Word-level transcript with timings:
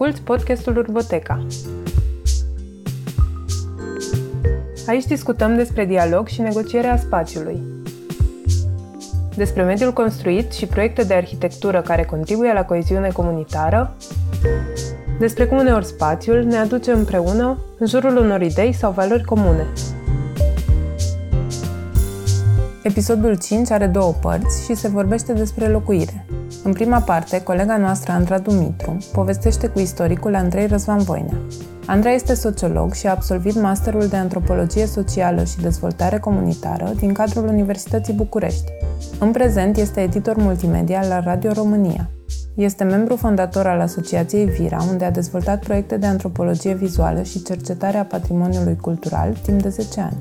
Asculți 0.00 0.24
podcastul 0.24 0.76
Urboteca. 0.76 1.46
Aici 4.86 5.04
discutăm 5.04 5.56
despre 5.56 5.84
dialog 5.84 6.26
și 6.26 6.40
negocierea 6.40 6.96
spațiului. 6.96 7.62
Despre 9.36 9.62
mediul 9.62 9.92
construit 9.92 10.52
și 10.52 10.66
proiecte 10.66 11.02
de 11.02 11.14
arhitectură 11.14 11.80
care 11.82 12.04
contribuie 12.04 12.52
la 12.52 12.64
coeziune 12.64 13.08
comunitară, 13.08 13.96
despre 15.18 15.46
cum 15.46 15.58
uneori 15.58 15.86
spațiul 15.86 16.42
ne 16.42 16.56
aduce 16.56 16.92
împreună 16.92 17.58
în 17.78 17.86
jurul 17.86 18.16
unor 18.16 18.40
idei 18.40 18.72
sau 18.72 18.92
valori 18.92 19.24
comune. 19.24 19.66
Episodul 22.82 23.38
5 23.38 23.70
are 23.70 23.86
două 23.86 24.12
părți 24.12 24.64
și 24.64 24.74
se 24.74 24.88
vorbește 24.88 25.32
despre 25.32 25.68
locuire. 25.68 26.26
În 26.64 26.72
prima 26.72 26.98
parte, 27.00 27.42
colega 27.42 27.76
noastră, 27.76 28.12
Andra 28.12 28.38
Dumitru, 28.38 28.96
povestește 29.12 29.66
cu 29.66 29.78
istoricul 29.78 30.34
Andrei 30.34 30.66
Răzvan 30.66 30.98
Voinea. 30.98 31.40
Andrei 31.86 32.14
este 32.14 32.34
sociolog 32.34 32.92
și 32.92 33.06
a 33.06 33.10
absolvit 33.10 33.60
masterul 33.60 34.06
de 34.06 34.16
antropologie 34.16 34.86
socială 34.86 35.44
și 35.44 35.60
dezvoltare 35.60 36.18
comunitară 36.18 36.92
din 36.96 37.12
cadrul 37.12 37.46
Universității 37.46 38.12
București. 38.12 38.72
În 39.18 39.30
prezent 39.30 39.76
este 39.76 40.00
editor 40.00 40.36
multimedia 40.36 41.06
la 41.08 41.20
Radio 41.20 41.52
România. 41.52 42.10
Este 42.54 42.84
membru 42.84 43.16
fondator 43.16 43.66
al 43.66 43.80
Asociației 43.80 44.44
Vira, 44.44 44.78
unde 44.90 45.04
a 45.04 45.10
dezvoltat 45.10 45.64
proiecte 45.64 45.96
de 45.96 46.06
antropologie 46.06 46.74
vizuală 46.74 47.22
și 47.22 47.42
cercetare 47.42 47.96
a 47.96 48.04
patrimoniului 48.04 48.76
cultural 48.76 49.36
timp 49.42 49.62
de 49.62 49.68
10 49.68 50.00
ani. 50.00 50.16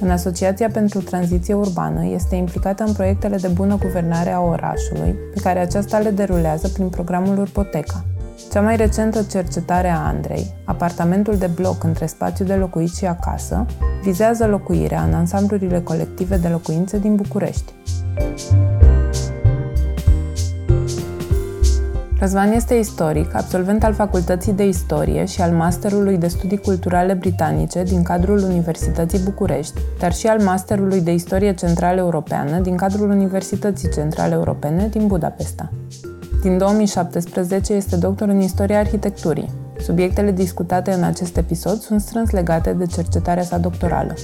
În 0.00 0.10
Asociația 0.10 0.68
pentru 0.72 1.00
Tranziție 1.00 1.54
Urbană 1.54 2.06
este 2.06 2.34
implicată 2.34 2.84
în 2.84 2.92
proiectele 2.92 3.36
de 3.36 3.48
bună 3.48 3.78
guvernare 3.82 4.32
a 4.32 4.40
orașului, 4.40 5.14
pe 5.34 5.40
care 5.40 5.58
aceasta 5.58 5.98
le 5.98 6.10
derulează 6.10 6.68
prin 6.68 6.88
programul 6.88 7.38
Urpoteca. 7.38 8.04
Cea 8.52 8.60
mai 8.60 8.76
recentă 8.76 9.22
cercetare 9.22 9.88
a 9.88 10.06
Andrei, 10.06 10.54
apartamentul 10.64 11.36
de 11.36 11.46
bloc 11.46 11.84
între 11.84 12.06
spațiu 12.06 12.44
de 12.44 12.54
locuit 12.54 12.94
și 12.94 13.06
acasă, 13.06 13.66
vizează 14.02 14.46
locuirea 14.46 15.02
în 15.02 15.14
ansamblurile 15.14 15.80
colective 15.80 16.36
de 16.36 16.48
locuințe 16.48 16.98
din 16.98 17.14
București. 17.14 17.72
Răzvan 22.18 22.52
este 22.52 22.74
istoric, 22.74 23.34
absolvent 23.34 23.84
al 23.84 23.92
Facultății 23.92 24.52
de 24.52 24.66
Istorie 24.66 25.24
și 25.24 25.40
al 25.40 25.50
Masterului 25.50 26.16
de 26.16 26.28
Studii 26.28 26.58
Culturale 26.58 27.12
Britanice 27.12 27.82
din 27.82 28.02
cadrul 28.02 28.38
Universității 28.38 29.18
București, 29.18 29.80
dar 29.98 30.12
și 30.12 30.26
al 30.26 30.40
Masterului 30.40 31.00
de 31.00 31.12
Istorie 31.12 31.54
Centrală 31.54 32.00
Europeană 32.00 32.58
din 32.58 32.76
cadrul 32.76 33.10
Universității 33.10 33.88
Centrale 33.88 34.34
Europene 34.34 34.88
din 34.88 35.06
Budapesta. 35.06 35.72
Din 36.42 36.58
2017 36.58 37.72
este 37.72 37.96
doctor 37.96 38.28
în 38.28 38.40
Istoria 38.40 38.78
Arhitecturii. 38.78 39.50
Subiectele 39.78 40.32
discutate 40.32 40.92
în 40.92 41.02
acest 41.02 41.36
episod 41.36 41.78
sunt 41.78 42.00
strâns 42.00 42.30
legate 42.30 42.72
de 42.72 42.86
cercetarea 42.86 43.42
sa 43.42 43.58
doctorală. 43.58 44.14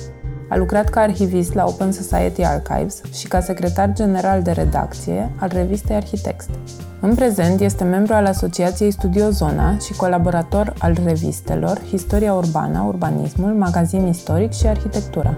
A 0.51 0.57
lucrat 0.57 0.89
ca 0.89 1.01
arhivist 1.01 1.55
la 1.55 1.65
Open 1.65 1.93
Society 1.93 2.43
Archives 2.43 3.01
și 3.13 3.29
ca 3.29 3.41
secretar 3.41 3.93
general 3.93 4.43
de 4.43 4.51
redacție 4.51 5.33
al 5.37 5.51
revistei 5.53 5.97
Arhitext. 5.97 6.51
În 7.01 7.15
prezent 7.15 7.61
este 7.61 7.85
membru 7.85 8.15
al 8.15 8.27
Asociației 8.27 8.91
Studio 8.91 9.31
Zona 9.31 9.79
și 9.79 9.93
colaborator 9.93 10.75
al 10.79 10.97
revistelor 11.05 11.81
Istoria 11.93 12.35
Urbană, 12.35 12.85
Urbanismul, 12.87 13.53
Magazin 13.53 14.07
Istoric 14.07 14.53
și 14.53 14.67
Arhitectura. 14.67 15.37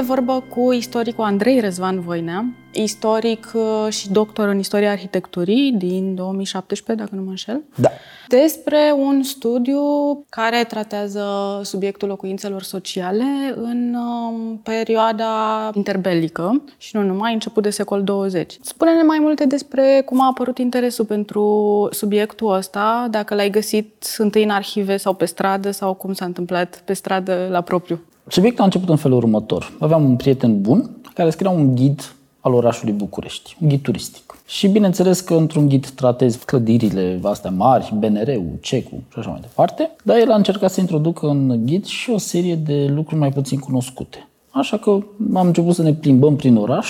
De 0.00 0.06
vorbă 0.06 0.44
cu 0.48 0.72
istoricul 0.72 1.24
Andrei 1.24 1.60
Răzvan 1.60 2.00
Voinea, 2.00 2.44
istoric 2.72 3.52
uh, 3.54 3.92
și 3.92 4.10
doctor 4.10 4.48
în 4.48 4.58
istoria 4.58 4.90
arhitecturii 4.90 5.72
din 5.72 6.14
2017, 6.14 7.04
dacă 7.04 7.16
nu 7.16 7.22
mă 7.22 7.30
înșel. 7.30 7.62
Da. 7.74 7.88
Despre 8.28 8.94
un 8.96 9.22
studiu 9.22 9.80
care 10.28 10.64
tratează 10.64 11.24
subiectul 11.62 12.08
locuințelor 12.08 12.62
sociale 12.62 13.54
în 13.56 13.94
um, 13.94 14.60
perioada 14.62 15.30
interbelică 15.74 16.62
și 16.76 16.96
nu 16.96 17.02
numai, 17.02 17.32
început 17.32 17.62
de 17.62 17.70
secol 17.70 18.02
20. 18.02 18.58
Spune-ne 18.60 19.02
mai 19.02 19.18
multe 19.20 19.44
despre 19.46 20.02
cum 20.04 20.20
a 20.20 20.26
apărut 20.26 20.58
interesul 20.58 21.04
pentru 21.04 21.88
subiectul 21.92 22.52
ăsta, 22.52 23.06
dacă 23.10 23.34
l-ai 23.34 23.50
găsit 23.50 24.14
întâi 24.18 24.42
în 24.42 24.50
arhive 24.50 24.96
sau 24.96 25.14
pe 25.14 25.24
stradă 25.24 25.70
sau 25.70 25.94
cum 25.94 26.12
s-a 26.12 26.24
întâmplat 26.24 26.82
pe 26.84 26.92
stradă 26.92 27.48
la 27.50 27.60
propriu. 27.60 28.00
Subiectul 28.30 28.60
a 28.60 28.64
început 28.64 28.88
în 28.88 28.96
felul 28.96 29.16
următor. 29.16 29.72
Aveam 29.78 30.04
un 30.04 30.16
prieten 30.16 30.60
bun 30.60 30.90
care 31.14 31.30
scria 31.30 31.50
un 31.50 31.74
ghid 31.74 32.14
al 32.40 32.54
orașului 32.54 32.92
București, 32.92 33.56
un 33.60 33.68
ghid 33.68 33.82
turistic. 33.82 34.38
Și 34.46 34.68
bineînțeles 34.68 35.20
că 35.20 35.34
într-un 35.34 35.68
ghid 35.68 35.86
tratezi 35.86 36.44
clădirile 36.44 37.20
astea 37.22 37.50
mari, 37.50 37.94
BNR-ul, 37.98 38.58
CEC-ul 38.60 38.98
și 39.12 39.18
așa 39.18 39.30
mai 39.30 39.40
departe, 39.40 39.90
dar 40.02 40.18
el 40.18 40.30
a 40.30 40.34
încercat 40.34 40.70
să 40.70 40.80
introducă 40.80 41.26
în 41.26 41.66
ghid 41.66 41.84
și 41.84 42.10
o 42.10 42.18
serie 42.18 42.54
de 42.54 42.86
lucruri 42.94 43.20
mai 43.20 43.32
puțin 43.32 43.58
cunoscute. 43.58 44.28
Așa 44.50 44.76
că 44.76 44.90
am 45.34 45.46
început 45.46 45.74
să 45.74 45.82
ne 45.82 45.94
plimbăm 45.94 46.36
prin 46.36 46.56
oraș 46.56 46.88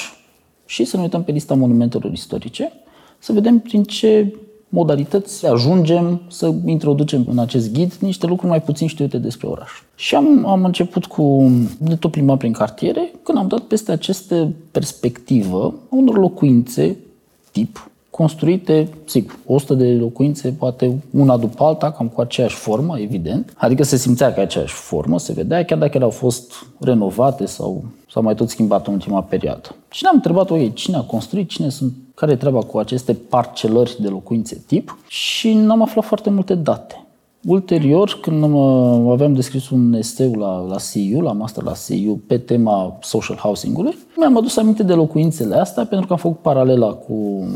și 0.66 0.84
să 0.84 0.96
ne 0.96 1.02
uităm 1.02 1.22
pe 1.22 1.32
lista 1.32 1.54
monumentelor 1.54 2.12
istorice, 2.12 2.72
să 3.18 3.32
vedem 3.32 3.58
prin 3.58 3.82
ce 3.82 4.34
modalități 4.72 5.46
ajungem 5.46 6.20
să 6.28 6.54
introducem 6.64 7.24
în 7.30 7.38
acest 7.38 7.72
ghid 7.72 7.92
niște 8.00 8.26
lucruri 8.26 8.50
mai 8.50 8.62
puțin 8.62 8.86
știute 8.86 9.18
despre 9.18 9.46
oraș. 9.46 9.70
Și 9.94 10.14
am, 10.14 10.46
am 10.46 10.64
început 10.64 11.06
cu 11.06 11.50
de 11.78 11.94
tot 11.94 12.10
plimba 12.10 12.36
prin 12.36 12.52
cartiere, 12.52 13.12
când 13.22 13.38
am 13.38 13.48
dat 13.48 13.60
peste 13.60 13.92
aceste 13.92 14.54
perspectivă 14.70 15.74
a 15.90 15.96
unor 15.96 16.18
locuințe 16.18 16.96
tip 17.50 17.89
construite, 18.20 18.88
sigur, 19.04 19.38
100 19.46 19.74
de 19.74 19.92
locuințe, 19.92 20.54
poate 20.58 21.02
una 21.10 21.36
după 21.36 21.64
alta, 21.64 21.90
cam 21.90 22.08
cu 22.08 22.20
aceeași 22.20 22.54
formă, 22.54 22.98
evident. 22.98 23.52
Adică 23.56 23.82
se 23.82 23.96
simțea 23.96 24.32
că 24.32 24.40
aceeași 24.40 24.74
formă, 24.74 25.18
se 25.18 25.32
vedea, 25.32 25.64
chiar 25.64 25.78
dacă 25.78 25.92
ele 25.94 26.04
au 26.04 26.10
fost 26.10 26.52
renovate 26.80 27.46
sau 27.46 27.84
s-au 28.10 28.22
mai 28.22 28.34
tot 28.34 28.48
schimbat 28.48 28.86
în 28.86 28.92
ultima 28.92 29.22
perioadă. 29.22 29.74
Și 29.90 30.02
ne-am 30.02 30.14
întrebat, 30.14 30.50
ok, 30.50 30.74
cine 30.74 30.96
a 30.96 31.00
construit, 31.00 31.48
cine 31.48 31.68
sunt, 31.68 31.92
care 32.14 32.32
e 32.32 32.36
treaba 32.36 32.60
cu 32.60 32.78
aceste 32.78 33.12
parcelări 33.12 33.96
de 34.00 34.08
locuințe 34.08 34.62
tip 34.66 34.98
și 35.08 35.52
n-am 35.52 35.82
aflat 35.82 36.04
foarte 36.04 36.30
multe 36.30 36.54
date. 36.54 37.04
Ulterior, 37.46 38.18
când 38.20 38.44
aveam 39.10 39.34
descris 39.34 39.70
un 39.70 39.92
eseu 39.92 40.34
la, 40.34 40.58
la 40.58 40.76
CU, 40.92 41.20
la 41.20 41.32
master 41.32 41.62
la 41.62 41.72
CU, 41.88 42.20
pe 42.26 42.38
tema 42.38 42.98
social 43.00 43.36
housing-ului, 43.36 43.96
mi-am 44.16 44.36
adus 44.36 44.56
aminte 44.56 44.82
de 44.82 44.92
locuințele 44.92 45.54
astea 45.54 45.84
pentru 45.84 46.06
că 46.06 46.12
am 46.12 46.18
făcut 46.18 46.38
paralela 46.38 46.92
cu, 46.92 47.48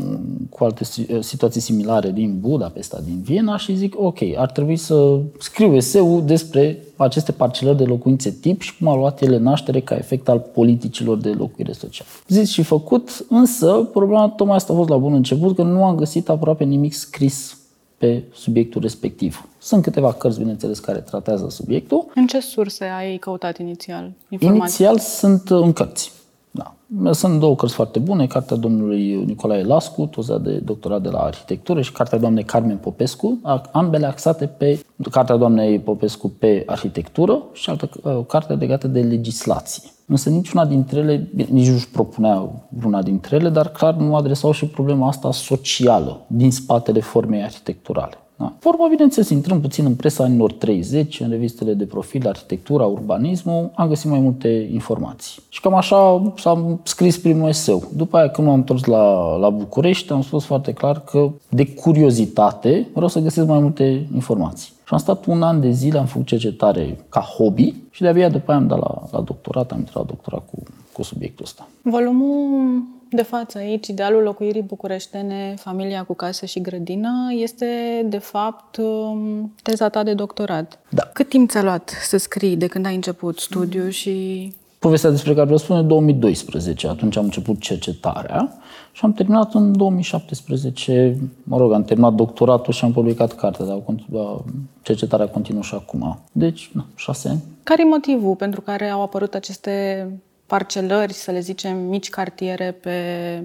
cu 0.49 0.63
alte 0.63 0.83
situații 1.19 1.61
similare 1.61 2.11
din 2.11 2.37
Budapesta, 2.39 2.99
din 3.05 3.21
Viena 3.23 3.57
și 3.57 3.75
zic, 3.75 3.95
ok, 3.97 4.19
ar 4.35 4.51
trebui 4.51 4.75
să 4.75 5.19
scriu 5.39 5.75
eseu 5.75 6.21
despre 6.21 6.83
aceste 6.95 7.31
parcelări 7.31 7.77
de 7.77 7.83
locuințe 7.83 8.29
tip 8.29 8.61
și 8.61 8.77
cum 8.77 8.87
au 8.87 8.97
luat 8.97 9.21
ele 9.21 9.37
naștere 9.37 9.79
ca 9.79 9.95
efect 9.95 10.29
al 10.29 10.39
politicilor 10.39 11.17
de 11.17 11.29
locuire 11.29 11.71
socială. 11.71 12.09
Zis 12.27 12.49
și 12.49 12.63
făcut, 12.63 13.25
însă 13.29 13.89
problema 13.91 14.29
tocmai 14.29 14.55
asta 14.55 14.73
a 14.73 14.75
fost 14.75 14.89
la 14.89 14.97
bun 14.97 15.13
început, 15.13 15.55
că 15.55 15.63
nu 15.63 15.83
am 15.83 15.95
găsit 15.95 16.29
aproape 16.29 16.63
nimic 16.63 16.93
scris 16.93 17.57
pe 18.05 18.23
subiectul 18.33 18.81
respectiv. 18.81 19.47
Sunt 19.59 19.83
câteva 19.83 20.13
cărți, 20.13 20.39
bineînțeles, 20.39 20.79
care 20.79 20.99
tratează 20.99 21.49
subiectul. 21.49 22.05
În 22.15 22.27
ce 22.27 22.39
surse 22.39 22.85
ai 22.85 23.17
căutat 23.17 23.57
inițial 23.57 24.11
informații? 24.29 24.85
Inițial 24.85 24.99
sunt 24.99 25.49
în 25.49 25.73
cărți. 25.73 26.11
Da. 26.51 26.73
Sunt 27.11 27.39
două 27.39 27.55
cărți 27.55 27.75
foarte 27.75 27.99
bune, 27.99 28.27
cartea 28.27 28.57
domnului 28.57 29.15
Nicolae 29.15 29.63
Lascu, 29.63 30.05
tozea 30.05 30.37
de 30.37 30.51
doctorat 30.51 31.01
de 31.01 31.09
la 31.09 31.19
arhitectură 31.19 31.81
și 31.81 31.91
cartea 31.91 32.17
doamnei 32.17 32.43
Carmen 32.43 32.77
Popescu, 32.77 33.39
ambele 33.71 34.05
axate 34.05 34.45
pe 34.47 34.79
cartea 35.11 35.35
doamnei 35.35 35.79
Popescu 35.79 36.29
pe 36.29 36.63
arhitectură 36.65 37.43
și 37.53 37.69
altă 37.69 37.89
uh, 38.03 38.19
carte 38.27 38.53
legată 38.53 38.87
de 38.87 38.99
legislație. 39.01 39.89
Însă 40.05 40.29
niciuna 40.29 40.65
dintre 40.65 40.99
ele, 40.99 41.29
nici 41.49 41.69
nu-și 41.69 41.89
propunea 41.89 42.49
una 42.85 43.01
dintre 43.01 43.35
ele, 43.35 43.49
dar 43.49 43.69
clar 43.69 43.95
nu 43.95 44.15
adresau 44.15 44.51
și 44.51 44.65
problema 44.65 45.07
asta 45.07 45.31
socială 45.31 46.21
din 46.27 46.51
spatele 46.51 46.99
formei 46.99 47.43
arhitecturale. 47.43 48.17
Da. 48.37 48.53
Vorba, 48.59 48.87
bineînțeles, 48.89 49.29
intrăm 49.29 49.61
puțin 49.61 49.85
în 49.85 49.95
presa 49.95 50.23
anilor 50.23 50.51
30, 50.51 51.19
în 51.19 51.29
revistele 51.29 51.73
de 51.73 51.85
profil, 51.85 52.27
arhitectura, 52.27 52.85
urbanismul, 52.85 53.71
am 53.75 53.87
găsit 53.87 54.09
mai 54.09 54.19
multe 54.19 54.69
informații. 54.71 55.41
Și 55.49 55.61
cam 55.61 55.73
așa 55.73 56.31
s-a 56.37 56.79
scris 56.83 57.17
primul 57.17 57.49
eseu. 57.49 57.83
După 57.95 58.17
aia, 58.17 58.29
când 58.29 58.47
m-am 58.47 58.55
întors 58.55 58.83
la, 58.83 59.35
la 59.35 59.49
București, 59.49 60.11
am 60.11 60.21
spus 60.21 60.45
foarte 60.45 60.71
clar 60.71 60.99
că, 60.99 61.31
de 61.49 61.67
curiozitate, 61.67 62.87
vreau 62.93 63.07
să 63.07 63.19
găsesc 63.19 63.47
mai 63.47 63.59
multe 63.59 64.07
informații. 64.13 64.73
Și 64.85 64.93
am 64.93 64.97
stat 64.97 65.25
un 65.25 65.41
an 65.41 65.61
de 65.61 65.69
zile, 65.69 65.97
am 65.97 66.05
făcut 66.05 66.25
cercetare 66.25 66.97
ca 67.09 67.19
hobby 67.19 67.73
și 67.91 68.01
de-abia 68.01 68.29
după 68.29 68.51
aia 68.51 68.59
am 68.59 68.67
dat 68.67 68.79
la, 68.79 69.03
la 69.11 69.19
doctorat, 69.21 69.71
am 69.71 69.77
intrat 69.77 69.95
la 69.95 70.03
doctorat 70.03 70.45
cu 70.51 70.63
cu 70.95 71.03
subiectul 71.03 71.45
ăsta. 71.45 71.67
Volumul 71.81 72.83
de 73.09 73.21
față 73.21 73.57
aici, 73.57 73.87
idealul 73.87 74.23
locuirii 74.23 74.61
bucureștene, 74.61 75.53
familia 75.57 76.03
cu 76.03 76.13
casă 76.13 76.45
și 76.45 76.61
grădină, 76.61 77.11
este 77.41 77.65
de 78.05 78.17
fapt 78.17 78.77
um, 78.77 79.53
teza 79.63 79.89
ta 79.89 80.03
de 80.03 80.13
doctorat. 80.13 80.79
Da. 80.89 81.03
Cât 81.13 81.29
timp 81.29 81.49
ți-a 81.49 81.63
luat 81.63 81.89
să 82.01 82.17
scrii 82.17 82.55
de 82.55 82.67
când 82.67 82.85
ai 82.85 82.95
început 82.95 83.39
studiu 83.39 83.89
și... 83.89 84.53
Povestea 84.79 85.09
despre 85.09 85.31
care 85.31 85.43
vreau 85.43 85.57
spune 85.57 85.81
2012, 85.81 86.87
atunci 86.87 87.17
am 87.17 87.23
început 87.23 87.59
cercetarea 87.59 88.57
și 88.95 89.05
am 89.05 89.13
terminat 89.13 89.53
în 89.53 89.77
2017, 89.77 91.17
mă 91.43 91.57
rog, 91.57 91.71
am 91.71 91.83
terminat 91.83 92.13
doctoratul 92.13 92.73
și 92.73 92.85
am 92.85 92.91
publicat 92.91 93.33
cartea, 93.33 93.65
dar 93.65 93.81
cercetarea 94.81 95.27
continuă 95.27 95.61
și 95.61 95.73
acum. 95.73 96.19
Deci, 96.31 96.69
na, 96.73 96.85
șase 96.95 97.29
ani. 97.29 97.43
Care 97.63 97.81
e 97.81 97.85
motivul 97.85 98.35
pentru 98.35 98.61
care 98.61 98.89
au 98.89 99.01
apărut 99.01 99.33
aceste 99.33 100.07
parcelări, 100.45 101.13
să 101.13 101.31
le 101.31 101.39
zicem, 101.39 101.77
mici 101.77 102.09
cartiere 102.09 102.71
pe, 102.71 102.91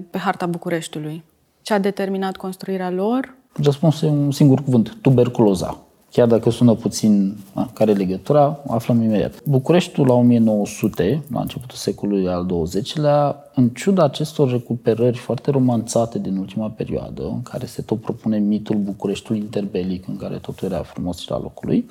pe 0.09 0.17
harta 0.17 0.45
Bucureștiului? 0.45 1.23
Ce 1.61 1.73
a 1.73 1.79
determinat 1.79 2.37
construirea 2.37 2.89
lor? 2.89 3.35
Răspunsul 3.63 4.07
e 4.07 4.11
un 4.11 4.31
singur 4.31 4.63
cuvânt, 4.63 4.97
tuberculoza. 5.01 5.77
Chiar 6.11 6.27
dacă 6.27 6.49
sună 6.49 6.73
puțin 6.73 7.37
a, 7.53 7.69
care 7.73 7.91
e 7.91 7.93
legătura, 7.93 8.59
aflăm 8.67 9.01
imediat. 9.01 9.43
Bucureștiul 9.43 10.07
la 10.07 10.13
1900, 10.13 11.23
la 11.31 11.39
începutul 11.39 11.77
secolului 11.77 12.27
al 12.27 12.45
XX-lea, 12.45 13.51
în 13.55 13.69
ciuda 13.69 14.03
acestor 14.03 14.51
recuperări 14.51 15.17
foarte 15.17 15.51
romanțate 15.51 16.19
din 16.19 16.37
ultima 16.37 16.69
perioadă, 16.69 17.23
în 17.23 17.41
care 17.41 17.65
se 17.65 17.81
tot 17.81 18.01
propune 18.01 18.37
mitul 18.37 18.75
Bucureștiului 18.75 19.43
interbelic, 19.43 20.07
în 20.07 20.17
care 20.17 20.35
totul 20.35 20.71
era 20.71 20.81
frumos 20.81 21.17
și 21.17 21.29
la 21.29 21.39
locul 21.39 21.67
lui, 21.67 21.85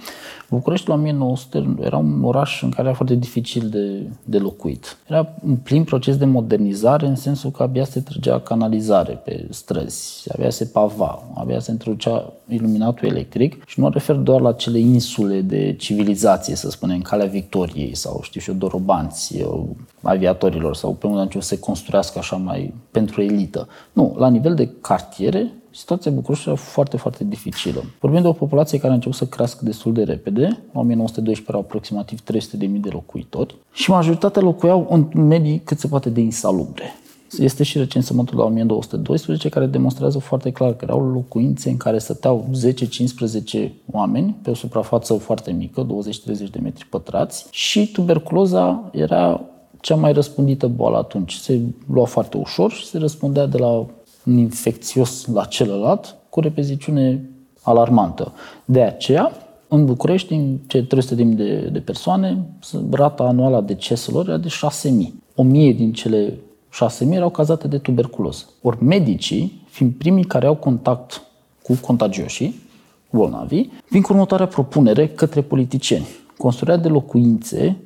Bucureștiul 0.50 0.94
la 0.94 1.02
1900 1.02 1.74
era 1.80 1.96
un 1.96 2.24
oraș 2.24 2.62
în 2.62 2.70
care 2.70 2.86
era 2.86 2.96
foarte 2.96 3.14
dificil 3.14 3.68
de, 3.68 4.06
de 4.24 4.38
locuit. 4.38 4.98
Era 5.08 5.28
un 5.46 5.56
plin 5.56 5.84
proces 5.84 6.16
de 6.16 6.24
modernizare, 6.24 7.06
în 7.06 7.16
sensul 7.16 7.50
că 7.50 7.62
abia 7.62 7.84
se 7.84 8.00
trăgea 8.00 8.40
canalizare 8.40 9.12
pe 9.12 9.46
străzi, 9.50 10.24
abia 10.34 10.50
se 10.50 10.64
pava, 10.64 11.22
abia 11.34 11.60
se 11.60 11.70
introducea 11.70 12.32
iluminatul 12.48 13.08
electric 13.08 13.64
și 13.66 13.78
nu 13.78 13.84
mă 13.84 13.90
refer 14.10 14.24
doar 14.24 14.40
la 14.40 14.52
cele 14.52 14.78
insule 14.78 15.40
de 15.40 15.74
civilizație, 15.78 16.54
să 16.54 16.70
spunem, 16.70 17.00
Calea 17.00 17.26
Victoriei 17.26 17.94
sau, 17.94 18.20
știu 18.22 18.40
și 18.40 18.50
eu, 18.50 18.56
Dorobanți, 18.56 19.44
aviatorilor 20.02 20.76
sau 20.76 20.92
pe 20.92 21.06
unde 21.06 21.38
a 21.38 21.40
se 21.40 21.58
construiască 21.58 22.18
așa 22.18 22.36
mai 22.36 22.74
pentru 22.90 23.22
elită. 23.22 23.68
Nu, 23.92 24.14
la 24.18 24.28
nivel 24.28 24.54
de 24.54 24.68
cartiere, 24.80 25.52
situația 25.70 26.10
Bucureștiului 26.10 26.58
era 26.58 26.70
foarte, 26.70 26.96
foarte 26.96 27.24
dificilă. 27.24 27.84
Vorbim 28.00 28.22
de 28.22 28.28
o 28.28 28.32
populație 28.32 28.78
care 28.78 28.90
a 28.90 28.94
început 28.94 29.16
să 29.16 29.26
crească 29.26 29.64
destul 29.64 29.92
de 29.92 30.02
repede. 30.02 30.44
În 30.44 30.80
1912 30.80 31.44
erau 31.48 31.60
aproximativ 31.60 32.20
300.000 32.20 32.80
de 32.80 32.88
locuitori 32.92 33.56
și 33.72 33.90
majoritatea 33.90 34.42
locuiau 34.42 34.86
în 34.90 35.26
medii 35.28 35.60
cât 35.64 35.78
se 35.78 35.86
poate 35.86 36.08
de 36.10 36.20
insalubre. 36.20 36.94
Este 37.38 37.62
și 37.62 37.78
recensământul 37.78 38.38
la 38.38 38.44
1212 38.44 39.48
care 39.48 39.66
demonstrează 39.66 40.18
foarte 40.18 40.50
clar 40.50 40.74
că 40.74 40.84
erau 40.84 41.10
locuințe 41.10 41.70
în 41.70 41.76
care 41.76 41.98
stăteau 41.98 42.48
10-15 43.66 43.68
oameni 43.92 44.36
pe 44.42 44.50
o 44.50 44.54
suprafață 44.54 45.14
foarte 45.14 45.52
mică, 45.52 45.86
20-30 45.86 46.50
de 46.50 46.58
metri 46.62 46.86
pătrați 46.86 47.46
și 47.50 47.92
tuberculoza 47.92 48.90
era 48.92 49.40
cea 49.80 49.94
mai 49.94 50.12
răspândită 50.12 50.66
boală 50.66 50.96
atunci. 50.96 51.32
Se 51.32 51.60
lua 51.92 52.04
foarte 52.04 52.36
ușor 52.36 52.70
și 52.70 52.86
se 52.86 52.98
răspundea 52.98 53.46
de 53.46 53.58
la 53.58 53.86
un 54.26 54.36
infecțios 54.36 55.26
la 55.26 55.44
celălalt 55.44 56.16
cu 56.28 56.40
repeziciune 56.40 57.30
alarmantă. 57.62 58.32
De 58.64 58.82
aceea, 58.82 59.32
în 59.68 59.84
București, 59.84 60.32
în 60.32 60.58
cele 60.66 60.86
300.000 60.86 61.16
de, 61.16 61.68
de 61.72 61.78
persoane, 61.78 62.44
rata 62.90 63.22
anuală 63.22 63.56
a 63.56 63.60
deceselor 63.60 64.28
era 64.28 64.38
de 64.38 64.48
6.000. 64.48 64.90
1.000 64.90 65.76
din 65.76 65.92
cele 65.92 66.38
6.000 66.72 67.10
erau 67.10 67.30
cazate 67.30 67.68
de 67.68 67.78
tuberculoză. 67.78 68.44
Ori 68.62 68.84
medicii, 68.84 69.62
fiind 69.68 69.92
primii 69.92 70.24
care 70.24 70.46
au 70.46 70.56
contact 70.56 71.22
cu 71.62 71.78
contagioșii, 71.80 72.60
bolnavii, 73.10 73.72
vin 73.88 74.02
cu 74.02 74.12
următoarea 74.12 74.46
propunere 74.46 75.08
către 75.08 75.40
politicieni. 75.40 76.06
Construirea 76.36 76.76
de 76.76 76.88
locuințe 76.88 77.76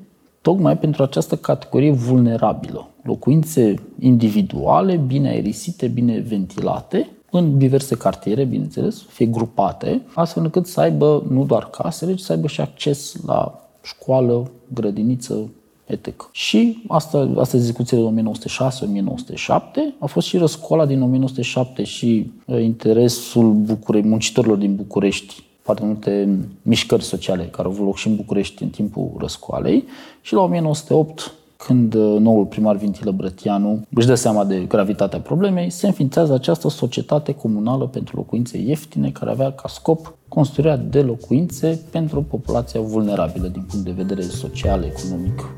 tocmai 0.41 0.79
pentru 0.79 1.03
această 1.03 1.37
categorie 1.37 1.93
vulnerabilă. 1.93 2.89
Locuințe 3.03 3.75
individuale, 3.99 4.97
bine 4.97 5.29
aerisite, 5.29 5.89
bine 5.89 6.19
ventilate, 6.19 7.09
în 7.31 7.59
diverse 7.59 7.97
cartiere, 7.97 8.45
bineînțeles, 8.45 9.03
fie 9.03 9.27
grupate, 9.27 10.03
astfel 10.15 10.43
încât 10.43 10.67
să 10.67 10.81
aibă 10.81 11.25
nu 11.29 11.45
doar 11.45 11.71
casele, 11.71 12.15
ci 12.15 12.21
să 12.21 12.33
aibă 12.33 12.47
și 12.47 12.61
acces 12.61 13.17
la 13.27 13.69
școală, 13.83 14.51
grădiniță, 14.73 15.51
etc. 15.87 16.29
Și 16.33 16.83
asta, 16.89 17.31
asta 17.39 17.59
discuțiile 17.59 18.11
de 18.11 18.23
1906-1907, 18.23 19.55
a 19.99 20.07
fost 20.07 20.27
și 20.27 20.37
răscoala 20.37 20.87
din 20.87 21.03
1907 21.03 21.85
și 21.85 22.33
uh, 22.47 22.63
interesul 22.63 23.53
Bucure- 23.53 24.01
muncitorilor 24.01 24.57
din 24.57 24.75
București. 24.75 25.43
Foarte 25.63 25.85
multe 25.85 26.39
mișcări 26.63 27.05
sociale 27.05 27.45
care 27.45 27.69
au 27.69 27.75
avut 27.75 27.85
loc 27.85 27.97
și 27.97 28.09
în 28.09 28.17
București 28.17 28.63
în 28.63 28.69
timpul 28.69 29.11
răscoalei. 29.19 29.85
Și 30.21 30.35
la 30.35 30.43
1908 30.43 31.35
când 31.67 31.95
uh, 31.95 32.21
noul 32.21 32.45
primar 32.45 32.77
Vintilă 32.77 33.11
Brătianu 33.11 33.87
își 33.95 34.07
dă 34.07 34.15
seama 34.15 34.45
de 34.45 34.59
gravitatea 34.59 35.21
problemei, 35.21 35.71
se 35.71 35.87
înființează 35.87 36.35
această 36.35 36.69
societate 36.69 37.35
comunală 37.35 37.87
pentru 37.87 38.17
locuințe 38.17 38.59
ieftine 38.59 39.11
care 39.11 39.31
avea 39.31 39.53
ca 39.53 39.69
scop 39.69 40.15
construirea 40.29 40.77
de 40.77 41.01
locuințe 41.01 41.81
pentru 41.91 42.23
populația 42.23 42.81
vulnerabilă 42.81 43.49
din 43.49 43.63
punct 43.69 43.85
de 43.85 43.91
vedere 43.91 44.23
social, 44.23 44.83
economic, 44.83 45.55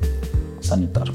sanitar. 0.59 1.11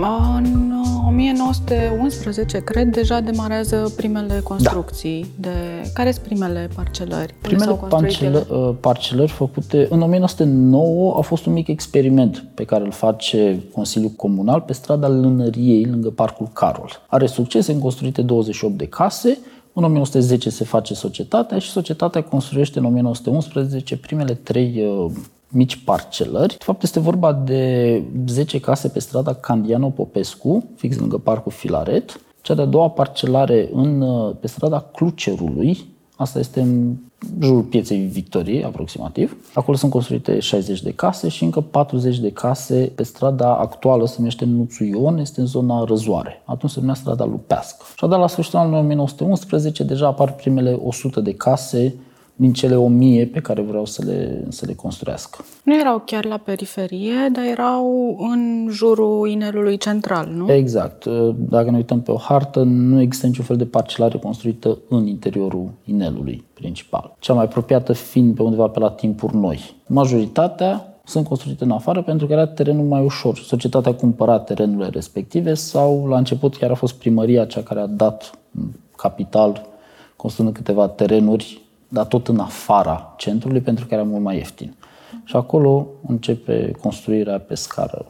În 0.00 0.72
1911, 1.08 2.58
cred, 2.58 2.88
deja 2.88 3.20
demarează 3.20 3.92
primele 3.96 4.40
construcții. 4.44 5.26
Da. 5.36 5.48
De... 5.48 5.90
Care 5.94 6.10
sunt 6.10 6.24
primele 6.24 6.68
parcelări? 6.74 7.34
Primele 7.40 7.78
parcelă, 7.88 8.46
uh, 8.50 8.74
parcelări 8.80 9.30
făcute 9.30 9.86
în 9.90 10.00
1909 10.00 11.14
a 11.16 11.20
fost 11.20 11.46
un 11.46 11.52
mic 11.52 11.68
experiment 11.68 12.44
pe 12.54 12.64
care 12.64 12.84
îl 12.84 12.90
face 12.90 13.62
Consiliul 13.72 14.10
Comunal 14.10 14.60
pe 14.60 14.72
strada 14.72 15.08
Lânăriei, 15.08 15.84
lângă 15.84 16.10
Parcul 16.10 16.48
Carol. 16.52 16.90
Are 17.06 17.26
succes, 17.26 17.64
sunt 17.64 17.80
construite 17.80 18.22
28 18.22 18.74
de 18.74 18.86
case, 18.86 19.38
în 19.72 19.84
1910 19.84 20.50
se 20.50 20.64
face 20.64 20.94
societatea 20.94 21.58
și 21.58 21.70
societatea 21.70 22.22
construiește 22.22 22.78
în 22.78 22.84
1911 22.84 23.96
primele 23.96 24.34
trei 24.34 24.84
uh, 24.86 25.10
mici 25.48 25.84
parcelări. 25.84 26.56
De 26.58 26.64
fapt, 26.64 26.82
este 26.82 27.00
vorba 27.00 27.32
de 27.32 28.02
10 28.26 28.60
case 28.60 28.88
pe 28.88 28.98
strada 28.98 29.34
Candiano 29.34 29.88
Popescu, 29.88 30.68
fix 30.76 30.98
lângă 30.98 31.16
parcul 31.16 31.52
Filaret. 31.52 32.20
Cea 32.40 32.54
de-a 32.54 32.64
doua 32.64 32.90
parcelare 32.90 33.70
în, 33.72 34.04
pe 34.40 34.46
strada 34.46 34.80
Clucerului, 34.80 35.86
asta 36.16 36.38
este 36.38 36.60
în 36.60 36.94
jurul 37.40 37.62
pieței 37.62 37.98
Victoriei, 37.98 38.64
aproximativ. 38.64 39.36
Acolo 39.54 39.76
sunt 39.76 39.90
construite 39.90 40.38
60 40.38 40.82
de 40.82 40.92
case 40.92 41.28
și 41.28 41.44
încă 41.44 41.60
40 41.60 42.18
de 42.18 42.30
case 42.30 42.92
pe 42.94 43.02
strada 43.02 43.56
actuală, 43.56 44.06
se 44.06 44.14
numește 44.18 44.44
Nuțu 44.44 44.84
Ion, 44.84 45.18
este 45.18 45.40
în 45.40 45.46
zona 45.46 45.84
Răzoare. 45.84 46.42
Atunci 46.44 46.72
se 46.72 46.80
numea 46.80 46.94
strada 46.94 47.24
Lupească. 47.24 47.84
Și 47.96 48.04
la 48.04 48.26
sfârșitul 48.26 48.58
anului 48.58 48.78
1911 48.78 49.82
deja 49.82 50.06
apar 50.06 50.32
primele 50.32 50.78
100 50.84 51.20
de 51.20 51.34
case 51.34 51.94
din 52.40 52.52
cele 52.52 52.76
o 52.76 52.88
mie 52.88 53.26
pe 53.26 53.40
care 53.40 53.62
vreau 53.62 53.84
să 53.84 54.04
le, 54.04 54.44
să 54.48 54.66
le 54.66 54.74
construiască. 54.74 55.44
Nu 55.62 55.78
erau 55.80 56.02
chiar 56.04 56.24
la 56.24 56.36
periferie, 56.36 57.28
dar 57.32 57.44
erau 57.44 58.16
în 58.32 58.68
jurul 58.70 59.28
inelului 59.28 59.76
central, 59.76 60.28
nu? 60.34 60.52
Exact. 60.52 61.04
Dacă 61.34 61.70
ne 61.70 61.76
uităm 61.76 62.00
pe 62.00 62.10
o 62.10 62.16
hartă, 62.16 62.62
nu 62.62 63.00
există 63.00 63.26
niciun 63.26 63.44
fel 63.44 63.56
de 63.56 63.64
parcelare 63.64 64.18
construită 64.18 64.78
în 64.88 65.06
interiorul 65.06 65.70
inelului 65.84 66.44
principal. 66.52 67.16
Cea 67.18 67.32
mai 67.32 67.44
apropiată 67.44 67.92
fiind 67.92 68.34
pe 68.34 68.42
undeva 68.42 68.68
pe 68.68 68.78
la 68.78 68.90
timpuri 68.90 69.36
noi. 69.36 69.74
Majoritatea 69.86 71.00
sunt 71.04 71.26
construite 71.26 71.64
în 71.64 71.70
afară 71.70 72.02
pentru 72.02 72.26
că 72.26 72.32
era 72.32 72.46
terenul 72.46 72.84
mai 72.84 73.04
ușor. 73.04 73.38
Societatea 73.38 73.90
a 73.90 73.94
cumpărat 73.94 74.44
terenurile 74.44 74.88
respective 74.88 75.54
sau 75.54 76.06
la 76.06 76.16
început 76.18 76.56
chiar 76.56 76.70
a 76.70 76.74
fost 76.74 76.94
primăria 76.94 77.44
cea 77.44 77.62
care 77.62 77.80
a 77.80 77.86
dat 77.86 78.30
capital 78.96 79.66
construind 80.16 80.54
câteva 80.54 80.88
terenuri 80.88 81.67
dar 81.88 82.06
tot 82.06 82.28
în 82.28 82.38
afara 82.38 83.14
centrului, 83.16 83.60
pentru 83.60 83.86
că 83.86 83.94
era 83.94 84.02
mult 84.02 84.22
mai 84.22 84.36
ieftin. 84.36 84.74
Și 85.24 85.36
acolo 85.36 85.86
începe 86.06 86.72
construirea 86.80 87.38
pe 87.38 87.54
scară 87.54 88.06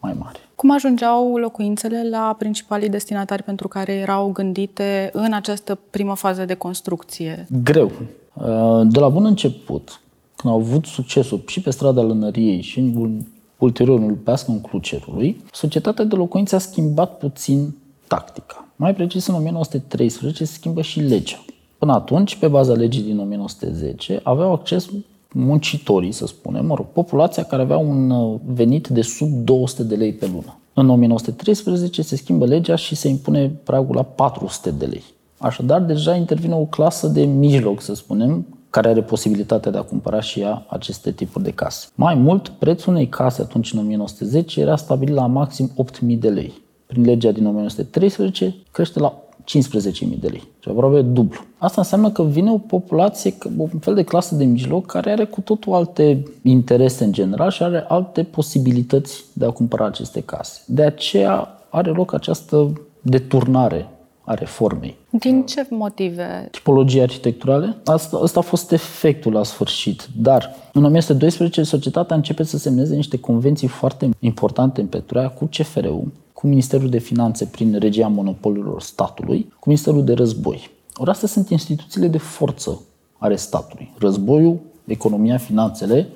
mai 0.00 0.14
mare. 0.18 0.38
Cum 0.54 0.70
ajungeau 0.70 1.36
locuințele 1.36 2.08
la 2.08 2.34
principalii 2.38 2.88
destinatari 2.88 3.42
pentru 3.42 3.68
care 3.68 3.92
erau 3.92 4.30
gândite 4.32 5.10
în 5.12 5.32
această 5.32 5.78
primă 5.90 6.14
fază 6.14 6.44
de 6.44 6.54
construcție? 6.54 7.46
Greu. 7.62 7.92
Uh, 8.32 8.80
de 8.84 8.98
la 8.98 9.08
bun 9.08 9.24
început, 9.24 10.00
când 10.36 10.52
au 10.52 10.58
avut 10.60 10.86
succesul 10.86 11.42
și 11.46 11.60
pe 11.60 11.70
strada 11.70 12.02
Lănăriei 12.02 12.60
și 12.60 12.78
în 12.78 13.20
ulterior 13.58 13.98
în 13.98 14.08
Lupească, 14.08 14.50
în 14.50 14.60
Clucerului, 14.60 15.40
societatea 15.52 16.04
de 16.04 16.14
locuințe 16.14 16.54
a 16.54 16.58
schimbat 16.58 17.18
puțin 17.18 17.76
tactica. 18.06 18.68
Mai 18.76 18.94
precis, 18.94 19.26
în 19.26 19.34
1913 19.34 20.44
se 20.44 20.52
schimbă 20.52 20.82
și 20.82 21.00
legea. 21.00 21.44
Până 21.78 21.92
atunci, 21.92 22.36
pe 22.36 22.48
baza 22.48 22.72
legii 22.72 23.02
din 23.02 23.18
1910, 23.18 24.20
aveau 24.22 24.52
acces 24.52 24.88
muncitorii, 25.32 26.12
să 26.12 26.26
spunem, 26.26 26.66
mă 26.66 26.74
rog, 26.74 26.86
populația 26.92 27.42
care 27.42 27.62
avea 27.62 27.76
un 27.76 28.10
uh, 28.10 28.38
venit 28.44 28.88
de 28.88 29.02
sub 29.02 29.28
200 29.28 29.82
de 29.82 29.94
lei 29.94 30.12
pe 30.12 30.26
lună. 30.26 30.58
În 30.74 30.88
1913 30.88 32.02
se 32.02 32.16
schimbă 32.16 32.46
legea 32.46 32.74
și 32.74 32.94
se 32.94 33.08
impune 33.08 33.48
pragul 33.62 33.94
la 33.94 34.02
400 34.02 34.70
de 34.70 34.84
lei. 34.86 35.02
Așadar, 35.38 35.80
deja 35.80 36.14
intervine 36.14 36.54
o 36.54 36.64
clasă 36.64 37.06
de 37.06 37.24
mijloc, 37.24 37.80
să 37.80 37.94
spunem, 37.94 38.46
care 38.70 38.88
are 38.88 39.02
posibilitatea 39.02 39.70
de 39.70 39.78
a 39.78 39.82
cumpăra 39.82 40.20
și 40.20 40.40
ea 40.40 40.66
aceste 40.68 41.10
tipuri 41.10 41.44
de 41.44 41.50
case. 41.50 41.86
Mai 41.94 42.14
mult, 42.14 42.48
prețul 42.48 42.92
unei 42.92 43.08
case 43.08 43.42
atunci 43.42 43.72
în 43.72 43.78
1910 43.78 44.60
era 44.60 44.76
stabilit 44.76 45.14
la 45.14 45.26
maxim 45.26 45.70
8.000 45.84 46.18
de 46.18 46.28
lei. 46.28 46.52
Prin 46.86 47.04
legea 47.04 47.30
din 47.30 47.46
1913 47.46 48.54
crește 48.72 48.98
la 48.98 49.25
15.000 49.46 50.18
de 50.20 50.28
lei, 50.28 50.42
și 50.58 50.68
aproape 50.68 51.02
dublu. 51.02 51.38
Asta 51.58 51.80
înseamnă 51.80 52.10
că 52.10 52.22
vine 52.22 52.50
o 52.50 52.58
populație, 52.58 53.34
un 53.56 53.78
fel 53.80 53.94
de 53.94 54.02
clasă 54.02 54.34
de 54.34 54.44
mijloc, 54.44 54.86
care 54.86 55.10
are 55.10 55.24
cu 55.24 55.40
totul 55.40 55.72
alte 55.72 56.22
interese 56.42 57.04
în 57.04 57.12
general 57.12 57.50
și 57.50 57.62
are 57.62 57.84
alte 57.88 58.22
posibilități 58.22 59.24
de 59.32 59.44
a 59.44 59.50
cumpăra 59.50 59.86
aceste 59.86 60.20
case. 60.20 60.60
De 60.66 60.82
aceea 60.82 61.48
are 61.68 61.90
loc 61.90 62.12
această 62.12 62.72
deturnare 63.00 63.88
a 64.26 64.34
reformei. 64.34 64.96
Din 65.10 65.46
ce 65.46 65.66
motive? 65.70 66.48
Tipologii 66.50 67.00
arhitecturale. 67.00 67.76
Asta, 67.84 68.18
asta 68.22 68.38
a 68.38 68.42
fost 68.42 68.72
efectul 68.72 69.32
la 69.32 69.42
sfârșit. 69.42 70.08
Dar 70.16 70.54
în 70.72 70.84
1912 70.84 71.62
societatea 71.62 72.16
începe 72.16 72.42
să 72.42 72.58
semneze 72.58 72.94
niște 72.94 73.18
convenții 73.18 73.68
foarte 73.68 74.08
importante 74.18 74.80
în 74.80 74.86
Petroia 74.86 75.28
cu 75.28 75.44
CFR-ul, 75.44 76.12
cu 76.32 76.46
Ministerul 76.46 76.88
de 76.88 76.98
Finanțe 76.98 77.44
prin 77.44 77.78
regia 77.78 78.08
monopolurilor 78.08 78.82
statului, 78.82 79.52
cu 79.58 79.68
Ministerul 79.68 80.04
de 80.04 80.12
Război. 80.12 80.70
Ori 80.96 81.10
astea 81.10 81.28
sunt 81.28 81.48
instituțiile 81.48 82.08
de 82.08 82.18
forță 82.18 82.80
ale 83.18 83.36
statului. 83.36 83.92
Războiul, 83.98 84.58
economia, 84.84 85.36
finanțele 85.36 86.08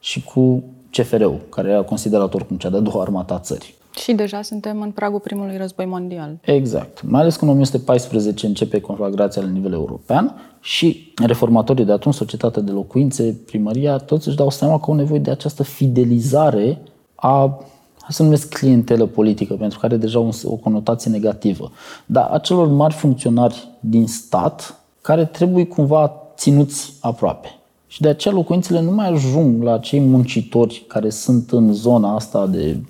și 0.00 0.22
cu 0.22 0.62
CFR-ul, 0.90 1.40
care 1.48 1.70
era 1.70 1.82
considerat 1.82 2.34
oricum 2.34 2.56
cea 2.56 2.70
de-a 2.70 2.80
doua 2.80 3.02
armată 3.02 3.34
a 3.34 3.38
țării. 3.38 3.74
Și 3.96 4.12
deja 4.12 4.42
suntem 4.42 4.80
în 4.80 4.90
pragul 4.90 5.20
primului 5.20 5.56
război 5.56 5.86
mondial. 5.86 6.38
Exact. 6.40 7.02
Mai 7.02 7.20
ales 7.20 7.36
că 7.36 7.44
în 7.44 7.50
1914 7.50 8.46
începe 8.46 8.80
conflagrația 8.80 9.42
la 9.42 9.48
nivel 9.48 9.72
european 9.72 10.34
și 10.60 11.12
reformatorii 11.26 11.84
de 11.84 11.92
atunci, 11.92 12.14
societatea 12.14 12.62
de 12.62 12.70
locuințe, 12.70 13.36
primăria, 13.46 13.96
toți 13.96 14.28
își 14.28 14.36
dau 14.36 14.50
seama 14.50 14.78
că 14.78 14.84
au 14.88 14.94
nevoie 14.94 15.20
de 15.20 15.30
această 15.30 15.62
fidelizare 15.62 16.78
a 17.14 17.64
să 18.08 18.22
numesc 18.22 18.54
clientelă 18.54 19.06
politică, 19.06 19.54
pentru 19.54 19.78
că 19.78 19.86
are 19.86 19.96
deja 19.96 20.18
o 20.44 20.54
conotație 20.54 21.10
negativă, 21.10 21.70
dar 22.06 22.28
acelor 22.30 22.68
mari 22.68 22.94
funcționari 22.94 23.68
din 23.80 24.06
stat 24.06 24.80
care 25.00 25.24
trebuie 25.24 25.66
cumva 25.66 26.12
ținuți 26.36 26.92
aproape. 27.00 27.48
Și 27.86 28.00
de 28.00 28.08
aceea 28.08 28.34
locuințele 28.34 28.80
nu 28.80 28.90
mai 28.90 29.08
ajung 29.08 29.62
la 29.62 29.78
cei 29.78 30.00
muncitori 30.00 30.84
care 30.88 31.10
sunt 31.10 31.50
în 31.50 31.72
zona 31.72 32.14
asta 32.14 32.46
de 32.46 32.76
uh, 32.78 32.86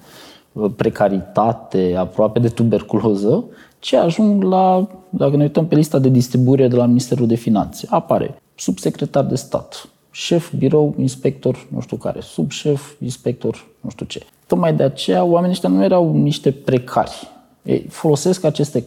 precaritate, 0.76 1.94
aproape 1.98 2.38
de 2.38 2.48
tuberculoză, 2.48 3.44
ci 3.78 3.92
ajung 3.92 4.42
la, 4.42 4.88
dacă 5.08 5.36
ne 5.36 5.42
uităm 5.42 5.66
pe 5.66 5.74
lista 5.74 5.98
de 5.98 6.08
distribuire 6.08 6.68
de 6.68 6.76
la 6.76 6.86
Ministerul 6.86 7.26
de 7.26 7.34
Finanțe, 7.34 7.86
apare 7.90 8.34
subsecretar 8.54 9.24
de 9.24 9.34
stat, 9.34 9.88
șef, 10.10 10.52
birou, 10.56 10.94
inspector, 10.98 11.66
nu 11.68 11.80
știu 11.80 11.96
care, 11.96 12.20
subșef, 12.20 12.94
inspector, 13.00 13.66
nu 13.80 13.90
știu 13.90 14.06
ce. 14.06 14.22
Tocmai 14.46 14.74
de 14.74 14.82
aceea 14.82 15.24
oamenii 15.24 15.50
ăștia 15.50 15.68
nu 15.68 15.82
erau 15.82 16.14
niște 16.14 16.50
precari. 16.50 17.28
Ei 17.62 17.86
folosesc 17.88 18.44
aceste 18.44 18.84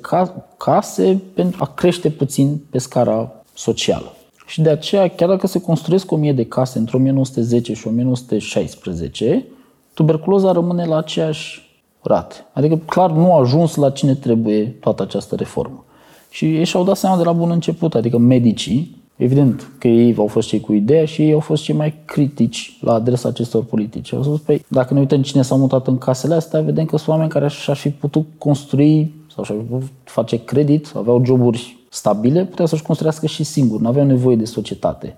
case 0.57 1.21
pentru 1.33 1.63
a 1.63 1.71
crește 1.75 2.09
puțin 2.09 2.61
pe 2.69 2.77
scara 2.77 3.31
socială. 3.53 4.15
Și 4.47 4.61
de 4.61 4.69
aceea, 4.69 5.07
chiar 5.07 5.29
dacă 5.29 5.47
se 5.47 5.61
construiesc 5.61 6.11
o 6.11 6.15
mie 6.15 6.33
de 6.33 6.45
case 6.45 6.77
între 6.77 6.97
1910 6.97 7.73
și 7.73 7.87
1916, 7.87 9.45
tuberculoza 9.93 10.51
rămâne 10.51 10.85
la 10.85 10.97
aceeași 10.97 11.61
rate. 12.01 12.35
Adică 12.53 12.75
clar 12.85 13.11
nu 13.11 13.33
a 13.33 13.39
ajuns 13.39 13.75
la 13.75 13.89
cine 13.89 14.13
trebuie 14.13 14.65
toată 14.65 15.03
această 15.03 15.35
reformă. 15.35 15.85
Și 16.29 16.55
ei 16.55 16.63
și-au 16.63 16.83
dat 16.83 16.97
seama 16.97 17.17
de 17.17 17.23
la 17.23 17.31
bun 17.31 17.51
început, 17.51 17.95
adică 17.95 18.17
medicii, 18.17 19.03
Evident 19.15 19.71
că 19.77 19.87
ei 19.87 20.15
au 20.17 20.27
fost 20.27 20.47
cei 20.47 20.59
cu 20.59 20.73
ideea 20.73 21.05
și 21.05 21.21
ei 21.21 21.33
au 21.33 21.39
fost 21.39 21.63
cei 21.63 21.75
mai 21.75 21.93
critici 22.05 22.77
la 22.81 22.93
adresa 22.93 23.29
acestor 23.29 23.63
politici. 23.63 24.13
Au 24.13 24.23
spus, 24.23 24.39
păi, 24.39 24.65
dacă 24.67 24.93
ne 24.93 24.99
uităm 24.99 25.21
cine 25.21 25.41
s-a 25.41 25.55
mutat 25.55 25.87
în 25.87 25.97
casele 25.97 26.33
astea, 26.33 26.61
vedem 26.61 26.85
că 26.85 26.97
sunt 26.97 27.09
oameni 27.09 27.29
care 27.29 27.47
și-ar 27.47 27.77
fi 27.77 27.89
putut 27.89 28.25
construi 28.37 29.13
sau 29.33 29.43
și-ar 29.43 29.57
fi 29.57 29.65
putut 29.65 29.89
face 30.03 30.43
credit, 30.43 30.91
aveau 30.95 31.25
joburi 31.25 31.77
stabile, 31.89 32.45
puteau 32.45 32.67
să-și 32.67 32.83
construiască 32.83 33.25
și 33.25 33.43
singur, 33.43 33.79
nu 33.79 33.87
aveau 33.87 34.05
nevoie 34.05 34.35
de 34.35 34.45
societate 34.45 35.17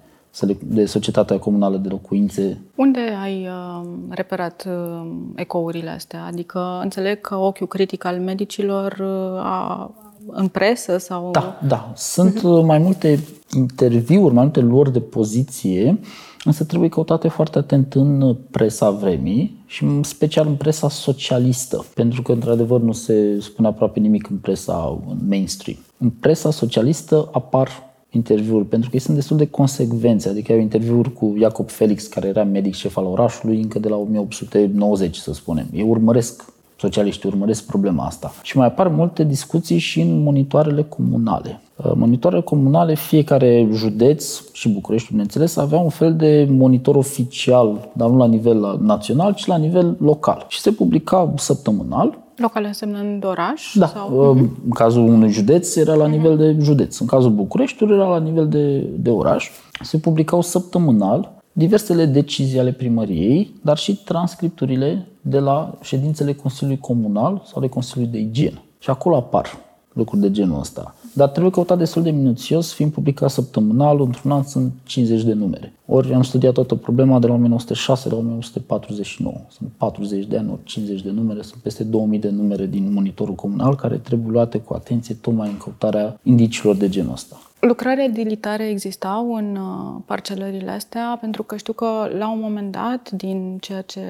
de 0.64 0.86
societatea 0.86 1.40
comunală 1.40 1.78
de 1.78 1.90
locuințe. 1.90 2.62
Unde 2.76 3.00
ai 3.24 3.48
uh, 3.48 3.88
reperat 4.10 4.68
uh, 4.68 5.12
ecourile 5.36 5.90
astea? 5.90 6.26
Adică 6.26 6.80
înțeleg 6.82 7.22
că 7.22 7.36
ochiul 7.36 7.68
critic 7.68 8.06
al 8.06 8.20
medicilor 8.20 8.92
uh, 9.00 9.40
a, 9.40 9.92
în 10.28 10.48
presă 10.48 10.98
sau... 10.98 11.32
Da, 11.32 11.60
da. 11.68 11.92
Sunt 11.96 12.38
uh-huh. 12.38 12.66
mai 12.66 12.78
multe 12.78 13.20
interviuri, 13.56 14.34
mai 14.34 14.44
multe 14.44 14.60
luări 14.60 14.92
de 14.92 15.00
poziție, 15.00 16.00
însă 16.44 16.64
trebuie 16.64 16.90
căutate 16.90 17.28
foarte 17.28 17.58
atent 17.58 17.94
în 17.94 18.38
presa 18.52 18.90
vremii 18.90 19.64
și 19.66 19.84
în 19.84 20.04
special 20.04 20.48
în 20.48 20.56
presa 20.56 20.90
socialistă, 20.90 21.86
pentru 21.94 22.22
că 22.22 22.32
într-adevăr 22.32 22.82
nu 22.82 22.92
se 22.92 23.40
spune 23.40 23.68
aproape 23.68 24.00
nimic 24.00 24.30
în 24.30 24.38
presa 24.38 25.02
în 25.10 25.18
mainstream. 25.28 25.78
În 25.98 26.10
presa 26.10 26.52
socialistă 26.52 27.30
apar 27.32 27.85
interviuri, 28.16 28.66
pentru 28.66 28.90
că 28.90 28.96
ei 28.96 29.02
sunt 29.02 29.16
destul 29.16 29.38
de 29.38 29.48
consecvențe, 29.48 30.30
adică 30.30 30.52
au 30.52 30.60
interviuri 30.60 31.14
cu 31.14 31.36
Iacob 31.40 31.70
Felix, 31.70 32.08
care 32.08 32.28
era 32.28 32.44
medic 32.44 32.74
șef 32.74 32.98
al 32.98 33.06
orașului 33.06 33.62
încă 33.62 33.80
de 33.80 33.90
la 33.90 33.96
1890, 33.96 35.16
să 35.16 35.34
spunem. 35.34 35.66
Ei 35.74 35.86
urmăresc 35.88 36.54
socialiștii 36.78 37.30
urmăresc 37.30 37.66
problema 37.66 38.06
asta. 38.06 38.34
Și 38.44 38.58
mai 38.58 38.68
apar 38.68 38.88
multe 38.88 39.24
discuții 39.24 39.78
și 39.78 40.02
în 40.02 40.24
monitoarele 40.24 40.84
comunale. 40.84 41.62
Uh, 41.76 41.92
monitoarele 41.96 42.42
comunale, 42.42 42.96
fiecare 42.96 43.68
județ 43.74 44.42
și 44.52 44.70
București, 44.70 45.10
bineînțeles, 45.10 45.56
avea 45.56 45.80
un 45.80 45.90
fel 45.90 46.16
de 46.16 46.48
monitor 46.50 46.96
oficial, 46.96 47.90
dar 47.94 48.10
nu 48.10 48.18
la 48.18 48.26
nivel 48.26 48.80
național, 48.82 49.34
ci 49.34 49.46
la 49.46 49.58
nivel 49.58 49.96
local. 50.00 50.46
Și 50.48 50.60
se 50.60 50.72
publica 50.72 51.34
săptămânal 51.38 52.24
Local 52.38 52.64
însemnând 52.64 53.26
oraș? 53.26 53.74
Da. 53.76 53.88
Sau? 53.88 54.30
Uh, 54.30 54.38
în 54.64 54.70
cazul 54.70 55.08
unui 55.08 55.30
județ 55.30 55.76
era 55.76 55.94
la 55.94 56.08
nivel 56.08 56.38
de 56.38 56.58
județ. 56.60 57.00
În 57.00 57.08
cazul 57.08 57.32
Bucureștiului 57.32 57.96
era 57.96 58.08
la 58.08 58.20
nivel 58.20 58.48
de, 58.48 58.78
de 58.80 59.10
oraș. 59.10 59.50
Se 59.82 59.98
publicau 59.98 60.42
săptămânal 60.42 61.34
diversele 61.52 62.06
decizii 62.06 62.60
ale 62.60 62.72
primăriei, 62.72 63.54
dar 63.62 63.78
și 63.78 63.96
transcripturile 63.96 65.08
de 65.22 65.40
la 65.40 65.78
ședințele 65.82 66.34
Consiliului 66.34 66.82
Comunal 66.82 67.42
sau 67.46 67.54
ale 67.58 67.68
Consiliului 67.68 68.14
de 68.14 68.20
Igienă. 68.20 68.62
Și 68.80 68.90
acolo 68.90 69.16
apar 69.16 69.58
lucruri 69.94 70.22
de 70.22 70.32
genul 70.32 70.60
ăsta. 70.60 70.95
Dar 71.16 71.30
trebuie 71.30 71.52
căutat 71.52 71.78
destul 71.78 72.04
de 72.04 72.12
minuțios, 72.12 72.74
fiind 72.74 72.92
publicat 72.92 73.30
săptămânal, 73.30 74.02
într-un 74.02 74.32
an 74.32 74.44
sunt 74.44 74.74
50 74.84 75.24
de 75.24 75.34
numere. 75.34 75.74
Ori 75.86 76.14
am 76.14 76.22
studiat 76.22 76.54
toată 76.54 76.76
problema 76.76 77.20
de 77.20 77.28
la 77.28 77.34
1906 77.34 78.10
la 78.10 78.16
1949. 78.16 79.36
Sunt 79.50 79.70
40 79.78 80.26
de 80.26 80.38
ani, 80.38 80.50
ori 80.52 80.64
50 80.64 81.02
de 81.02 81.12
numere, 81.12 81.42
sunt 81.42 81.62
peste 81.62 81.84
2000 81.84 82.20
de 82.20 82.30
numere 82.30 82.66
din 82.66 82.94
monitorul 82.94 83.36
comunal 83.36 83.76
care 83.76 83.98
trebuie 83.98 84.32
luate 84.32 84.58
cu 84.60 84.74
atenție 84.74 85.16
tocmai 85.16 85.50
în 85.50 85.58
căutarea 85.58 86.20
indiciilor 86.24 86.76
de 86.76 86.90
genul 86.90 87.12
ăsta. 87.12 87.36
Lucrări 87.60 88.04
edilitare 88.04 88.70
existau 88.70 89.34
în 89.36 89.56
uh, 89.56 90.02
parcelările 90.06 90.72
astea, 90.72 91.18
pentru 91.22 91.44
că 91.44 91.56
știu 91.56 91.74
că 91.74 91.86
la 92.18 92.32
un 92.32 92.40
moment 92.40 92.72
dat, 92.72 93.12
din 93.12 93.58
ceea 93.62 93.82
ce 93.82 94.02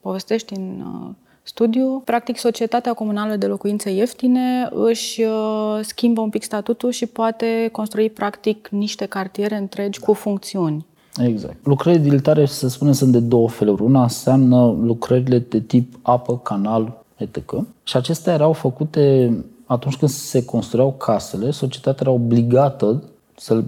povestești 0.00 0.54
în 0.54 0.80
uh, 0.80 1.10
studiu, 1.48 2.02
practic 2.04 2.38
societatea 2.38 2.92
comunală 2.94 3.36
de 3.36 3.46
locuințe 3.46 3.90
ieftine 3.90 4.68
își 4.70 5.22
uh, 5.22 5.78
schimbă 5.82 6.20
un 6.20 6.28
pic 6.28 6.42
statutul 6.42 6.90
și 6.90 7.06
poate 7.06 7.68
construi 7.72 8.10
practic 8.10 8.68
niște 8.70 9.06
cartiere 9.06 9.56
întregi 9.56 9.98
da. 9.98 10.06
cu 10.06 10.12
funcțiuni. 10.12 10.86
Exact. 11.16 11.56
Lucrările 11.62 12.00
edilitare, 12.00 12.46
să 12.46 12.68
spunem, 12.68 12.92
sunt 12.92 13.12
de 13.12 13.18
două 13.18 13.48
feluri. 13.48 13.82
Una 13.82 14.02
înseamnă 14.02 14.76
lucrările 14.82 15.38
de 15.38 15.60
tip 15.60 15.98
apă, 16.02 16.38
canal, 16.38 17.04
etc. 17.16 17.54
Și 17.82 17.96
acestea 17.96 18.32
erau 18.32 18.52
făcute 18.52 19.32
atunci 19.66 19.96
când 19.96 20.10
se 20.10 20.44
construiau 20.44 20.92
casele, 20.92 21.50
societatea 21.50 21.98
era 22.00 22.10
obligată 22.10 23.02
să 23.36 23.62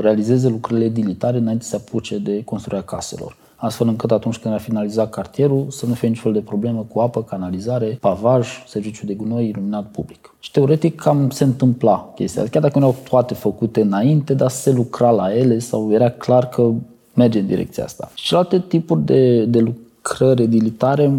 realizeze 0.00 0.48
lucrările 0.48 0.86
edilitare 0.86 1.38
înainte 1.38 1.64
să 1.64 1.70
se 1.70 1.76
apuce 1.76 2.18
de 2.18 2.44
construirea 2.44 2.84
caselor. 2.84 3.36
Astfel 3.56 3.88
încât 3.88 4.10
atunci 4.10 4.36
când 4.36 4.54
a 4.54 4.58
finalizat 4.58 5.10
cartierul 5.10 5.66
să 5.70 5.86
nu 5.86 5.94
fie 5.94 6.08
niciun 6.08 6.22
fel 6.22 6.32
de 6.32 6.46
problemă 6.46 6.86
cu 6.92 7.00
apă, 7.00 7.22
canalizare, 7.22 7.98
pavaj, 8.00 8.48
serviciu 8.66 9.06
de 9.06 9.14
gunoi, 9.14 9.48
iluminat 9.48 9.90
public. 9.90 10.34
Și 10.40 10.50
teoretic 10.50 11.00
cam 11.00 11.30
se 11.30 11.44
întâmpla 11.44 12.12
chestia. 12.14 12.44
Chiar 12.48 12.62
dacă 12.62 12.78
nu 12.78 12.84
erau 12.84 12.96
toate 13.08 13.34
făcute 13.34 13.80
înainte, 13.80 14.34
dar 14.34 14.50
se 14.50 14.72
lucra 14.72 15.10
la 15.10 15.36
ele 15.36 15.58
sau 15.58 15.92
era 15.92 16.10
clar 16.10 16.48
că 16.48 16.72
merge 17.14 17.38
în 17.38 17.46
direcția 17.46 17.84
asta. 17.84 18.10
Și 18.14 18.24
celelalte 18.24 18.60
tipuri 18.68 19.04
de, 19.04 19.44
de 19.44 19.58
lucrări 19.58 20.42
edilitare, 20.42 21.12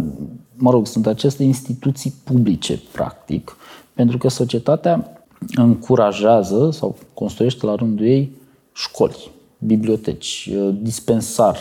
mă 0.55 0.71
rog, 0.71 0.87
sunt 0.87 1.07
aceste 1.07 1.43
instituții 1.43 2.13
publice, 2.23 2.81
practic, 2.91 3.57
pentru 3.93 4.17
că 4.17 4.29
societatea 4.29 5.11
încurajează 5.55 6.69
sau 6.71 6.95
construiește 7.13 7.65
la 7.65 7.75
rândul 7.75 8.05
ei 8.05 8.31
școli. 8.73 9.31
biblioteci, 9.59 10.49
dispensar, 10.81 11.57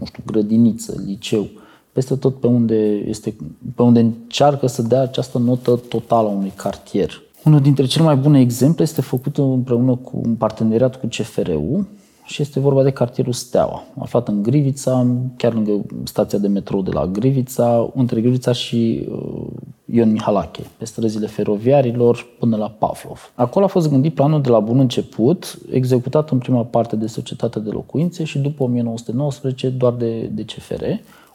nu 0.00 0.06
știu, 0.06 0.22
grădiniță, 0.26 1.02
liceu, 1.06 1.46
peste 1.92 2.16
tot 2.16 2.40
pe 2.40 2.46
unde, 2.46 3.04
este, 3.06 3.36
pe 3.74 3.82
unde 3.82 4.00
încearcă 4.00 4.66
să 4.66 4.82
dea 4.82 5.00
această 5.00 5.38
notă 5.38 5.80
totală 5.88 6.28
a 6.28 6.32
unui 6.32 6.52
cartier. 6.56 7.22
Unul 7.44 7.60
dintre 7.60 7.86
cele 7.86 8.04
mai 8.04 8.16
bune 8.16 8.40
exemple 8.40 8.82
este 8.82 9.00
făcut 9.00 9.38
împreună 9.38 9.94
cu 9.94 10.20
un 10.24 10.34
parteneriat 10.34 11.00
cu 11.00 11.06
CFRU 11.06 11.86
și 12.24 12.42
este 12.42 12.60
vorba 12.60 12.82
de 12.82 12.90
cartierul 12.90 13.32
Steaua, 13.32 13.84
aflat 13.98 14.28
în 14.28 14.42
Grivița, 14.42 15.06
chiar 15.36 15.54
lângă 15.54 15.86
stația 16.04 16.38
de 16.38 16.48
metrou 16.48 16.82
de 16.82 16.90
la 16.90 17.06
Grivița, 17.06 17.90
între 17.94 18.20
Grivița 18.20 18.52
și 18.52 19.08
uh, 19.10 19.46
Ion 19.92 20.10
Mihalache, 20.10 20.62
pe 20.76 20.84
străzile 20.84 21.26
feroviarilor 21.26 22.26
până 22.38 22.56
la 22.56 22.68
Pavlov. 22.68 23.32
Acolo 23.34 23.64
a 23.64 23.68
fost 23.68 23.90
gândit 23.90 24.14
planul 24.14 24.42
de 24.42 24.48
la 24.48 24.60
bun 24.60 24.78
început, 24.78 25.58
executat 25.70 26.30
în 26.30 26.38
prima 26.38 26.64
parte 26.64 26.96
de 26.96 27.06
Societatea 27.06 27.60
de 27.60 27.70
Locuințe 27.70 28.24
și 28.24 28.38
după 28.38 28.62
1919 28.62 29.68
doar 29.68 29.92
de, 29.92 30.20
de 30.20 30.44
CFR, 30.44 30.84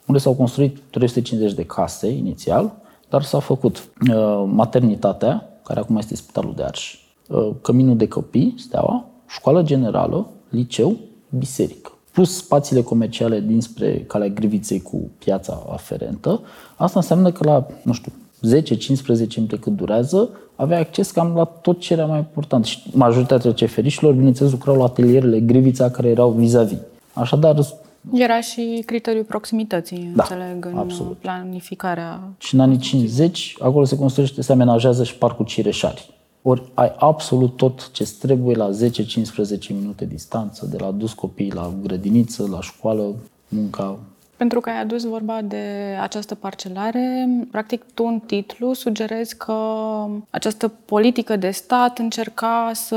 unde 0.05 0.19
s-au 0.19 0.33
construit 0.33 0.77
350 0.89 1.53
de 1.53 1.65
case 1.65 2.07
inițial, 2.07 2.75
dar 3.09 3.21
s-a 3.21 3.39
făcut 3.39 3.89
uh, 4.09 4.45
maternitatea, 4.47 5.49
care 5.63 5.79
acum 5.79 5.97
este 5.97 6.15
Spitalul 6.15 6.53
de 6.55 6.63
Arș, 6.63 6.99
uh, 7.27 7.49
căminul 7.61 7.97
de 7.97 8.07
copii, 8.07 8.53
Steaua, 8.57 9.05
școală 9.27 9.61
generală, 9.61 10.29
liceu, 10.49 10.95
biserică 11.29 11.89
plus 12.15 12.35
spațiile 12.35 12.81
comerciale 12.81 13.39
dinspre 13.39 14.03
calea 14.07 14.27
Griviței 14.27 14.81
cu 14.81 15.09
piața 15.17 15.63
aferentă, 15.71 16.41
asta 16.75 16.99
înseamnă 16.99 17.31
că 17.31 17.43
la, 17.43 17.67
nu 17.83 17.93
știu, 17.93 18.11
10-15 18.45 19.35
minute 19.35 19.57
cât 19.59 19.75
durează, 19.75 20.29
avea 20.55 20.79
acces 20.79 21.11
cam 21.11 21.35
la 21.35 21.43
tot 21.43 21.79
ce 21.79 21.93
era 21.93 22.05
mai 22.05 22.17
important. 22.17 22.65
Și 22.65 22.79
majoritatea 22.91 23.51
ceferișilor, 23.51 24.13
bineînțeles, 24.13 24.51
lucrau 24.51 24.75
la 24.75 24.83
atelierele 24.83 25.39
Grivița 25.39 25.89
care 25.89 26.07
erau 26.07 26.29
vis-a-vis. 26.29 26.77
Așadar, 27.13 27.55
era 28.13 28.41
și 28.41 28.83
criteriul 28.85 29.23
proximității, 29.23 30.11
da, 30.15 30.23
înțeleg, 30.23 30.65
în 30.65 30.77
absolut. 30.77 31.17
planificarea. 31.17 32.21
Și 32.37 32.53
în 32.53 32.59
anii 32.59 32.77
50, 32.77 33.55
acolo 33.59 33.85
se 33.85 33.97
construiește, 33.97 34.41
se 34.41 34.51
amenajează 34.51 35.03
și 35.03 35.15
parcul 35.15 35.45
Cireșari. 35.45 36.13
Ori 36.41 36.63
ai 36.73 36.93
absolut 36.97 37.55
tot 37.55 37.91
ce 37.91 38.07
trebuie 38.19 38.55
la 38.55 38.69
10-15 38.69 38.73
minute 39.67 40.05
distanță, 40.05 40.65
de 40.65 40.77
la 40.79 40.91
dus 40.91 41.13
copiii 41.13 41.51
la 41.51 41.73
grădiniță, 41.81 42.47
la 42.51 42.61
școală, 42.61 43.15
munca, 43.47 43.99
pentru 44.37 44.59
că 44.59 44.69
ai 44.69 44.79
adus 44.79 45.03
vorba 45.03 45.41
de 45.41 45.97
această 46.01 46.35
parcelare, 46.35 47.29
practic 47.51 47.83
tu 47.93 48.03
în 48.03 48.19
titlu 48.19 48.73
sugerezi 48.73 49.37
că 49.37 49.55
această 50.29 50.67
politică 50.67 51.35
de 51.35 51.49
stat 51.49 51.99
încerca 51.99 52.71
să 52.73 52.95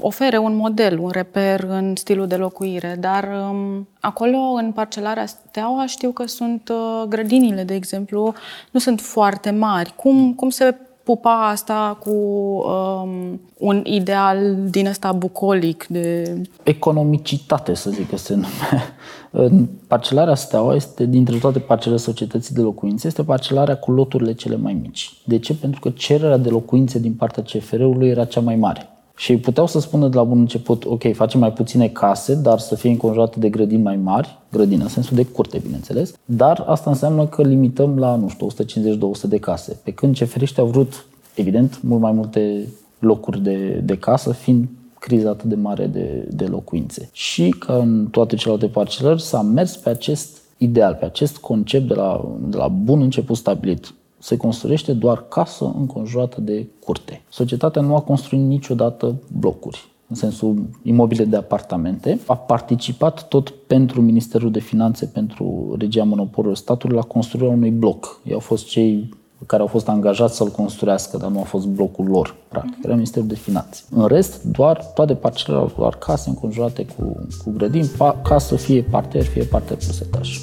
ofere 0.00 0.38
un 0.38 0.56
model, 0.56 0.98
un 0.98 1.10
reper 1.10 1.64
în 1.68 1.96
stilul 1.96 2.26
de 2.26 2.36
locuire, 2.36 2.96
dar 3.00 3.28
um, 3.50 3.88
acolo, 4.00 4.38
în 4.38 4.72
parcelarea 4.72 5.26
Steaua, 5.26 5.86
știu 5.86 6.10
că 6.10 6.26
sunt 6.26 6.68
uh, 6.68 7.02
grădinile, 7.08 7.62
de 7.62 7.74
exemplu, 7.74 8.34
nu 8.70 8.80
sunt 8.80 9.00
foarte 9.00 9.50
mari. 9.50 9.92
Cum, 9.96 10.34
cum 10.34 10.50
se 10.50 10.76
pupa 11.04 11.48
asta 11.48 11.98
cu 12.00 12.10
um, 12.10 13.40
un 13.58 13.82
ideal 13.84 14.56
din 14.70 14.86
ăsta 14.86 15.12
bucolic 15.12 15.86
de... 15.86 16.34
Economicitate, 16.62 17.74
să 17.74 17.90
zic 17.90 18.08
că 18.08 18.16
se 18.16 18.34
nume. 18.34 19.68
Parcelarea 19.86 20.34
Steaua 20.34 20.74
este, 20.74 21.04
dintre 21.04 21.36
toate 21.36 21.58
parcelele 21.58 22.00
societății 22.00 22.54
de 22.54 22.60
locuințe, 22.60 23.06
este 23.06 23.22
parcelarea 23.22 23.76
cu 23.76 23.92
loturile 23.92 24.32
cele 24.32 24.56
mai 24.56 24.72
mici. 24.72 25.12
De 25.24 25.38
ce? 25.38 25.54
Pentru 25.54 25.80
că 25.80 25.90
cererea 25.90 26.36
de 26.36 26.48
locuințe 26.48 26.98
din 26.98 27.14
partea 27.14 27.42
CFR-ului 27.42 28.08
era 28.08 28.24
cea 28.24 28.40
mai 28.40 28.56
mare. 28.56 28.91
Și 29.16 29.36
puteau 29.36 29.66
să 29.66 29.80
spună 29.80 30.08
de 30.08 30.16
la 30.16 30.24
bun 30.24 30.38
început, 30.38 30.84
ok, 30.84 31.14
facem 31.14 31.40
mai 31.40 31.52
puține 31.52 31.88
case, 31.88 32.34
dar 32.34 32.58
să 32.58 32.74
fie 32.74 32.90
înconjurate 32.90 33.38
de 33.38 33.48
grădini 33.48 33.82
mai 33.82 33.96
mari, 33.96 34.38
grădini 34.52 34.82
în 34.82 34.88
sensul 34.88 35.16
de 35.16 35.24
curte, 35.24 35.58
bineînțeles, 35.58 36.14
dar 36.24 36.64
asta 36.66 36.90
înseamnă 36.90 37.26
că 37.26 37.42
limităm 37.42 37.98
la, 37.98 38.16
nu 38.16 38.28
știu, 38.28 38.46
150-200 38.48 39.28
de 39.28 39.38
case. 39.38 39.80
Pe 39.84 39.90
când 39.90 40.14
ceferiști 40.14 40.60
au 40.60 40.66
vrut, 40.66 41.06
evident, 41.34 41.82
mult 41.82 42.00
mai 42.00 42.12
multe 42.12 42.68
locuri 42.98 43.42
de, 43.42 43.80
de 43.84 43.96
casă, 43.96 44.32
fiind 44.32 44.68
criza 44.98 45.30
atât 45.30 45.48
de 45.48 45.54
mare 45.54 45.86
de, 45.86 46.28
de 46.30 46.44
locuințe. 46.44 47.08
Și 47.12 47.48
ca 47.58 47.74
în 47.74 48.06
toate 48.10 48.36
celelalte 48.36 48.66
parcelări 48.66 49.22
s-a 49.22 49.42
mers 49.42 49.76
pe 49.76 49.88
acest 49.88 50.40
ideal, 50.56 50.94
pe 50.94 51.04
acest 51.04 51.36
concept 51.36 51.88
de 51.88 51.94
la, 51.94 52.36
de 52.48 52.56
la 52.56 52.68
bun 52.68 53.00
început 53.00 53.36
stabilit 53.36 53.94
se 54.22 54.36
construiește 54.36 54.92
doar 54.92 55.28
casă 55.28 55.74
înconjurată 55.78 56.40
de 56.40 56.66
curte. 56.84 57.22
Societatea 57.28 57.82
nu 57.82 57.96
a 57.96 58.00
construit 58.00 58.42
niciodată 58.42 59.14
blocuri 59.38 59.90
în 60.08 60.18
sensul 60.18 60.68
imobile 60.82 61.24
de 61.24 61.36
apartamente, 61.36 62.18
a 62.26 62.36
participat 62.36 63.28
tot 63.28 63.50
pentru 63.50 64.00
Ministerul 64.00 64.50
de 64.50 64.60
Finanțe, 64.60 65.06
pentru 65.06 65.74
regia 65.78 66.04
monopolului 66.04 66.56
statului 66.56 66.96
la 66.96 67.02
construirea 67.02 67.54
unui 67.54 67.70
bloc. 67.70 68.20
Ei 68.24 68.32
au 68.32 68.40
fost 68.40 68.66
cei 68.66 69.20
care 69.46 69.62
au 69.62 69.68
fost 69.68 69.88
angajați 69.88 70.36
să-l 70.36 70.48
construiască, 70.48 71.16
dar 71.16 71.30
nu 71.30 71.40
a 71.40 71.42
fost 71.42 71.66
blocul 71.66 72.06
lor, 72.06 72.34
practic. 72.48 72.84
Era 72.84 72.94
Ministerul 72.94 73.28
de 73.28 73.34
Finanțe. 73.34 73.82
În 73.90 74.06
rest, 74.06 74.44
doar 74.44 74.84
toate 74.94 75.14
parcelele 75.14 75.62
au 75.62 75.72
doar 75.76 75.94
case 75.94 76.28
înconjurate 76.28 76.86
cu, 76.96 77.26
cu 77.44 77.50
grădini, 77.56 77.90
ca 78.22 78.38
să 78.38 78.56
fie 78.56 78.82
parter, 78.82 79.22
fie 79.22 79.42
parter 79.42 79.76
plus 79.76 80.00
etaj. 80.00 80.40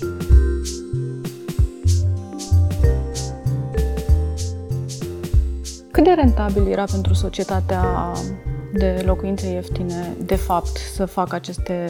Cât 5.99 6.07
de 6.07 6.21
rentabil 6.21 6.67
era 6.67 6.83
pentru 6.91 7.13
societatea 7.13 8.11
de 8.73 9.03
locuințe 9.05 9.47
ieftine, 9.51 10.15
de 10.25 10.35
fapt, 10.35 10.77
să 10.93 11.05
facă 11.05 11.35
aceste 11.35 11.87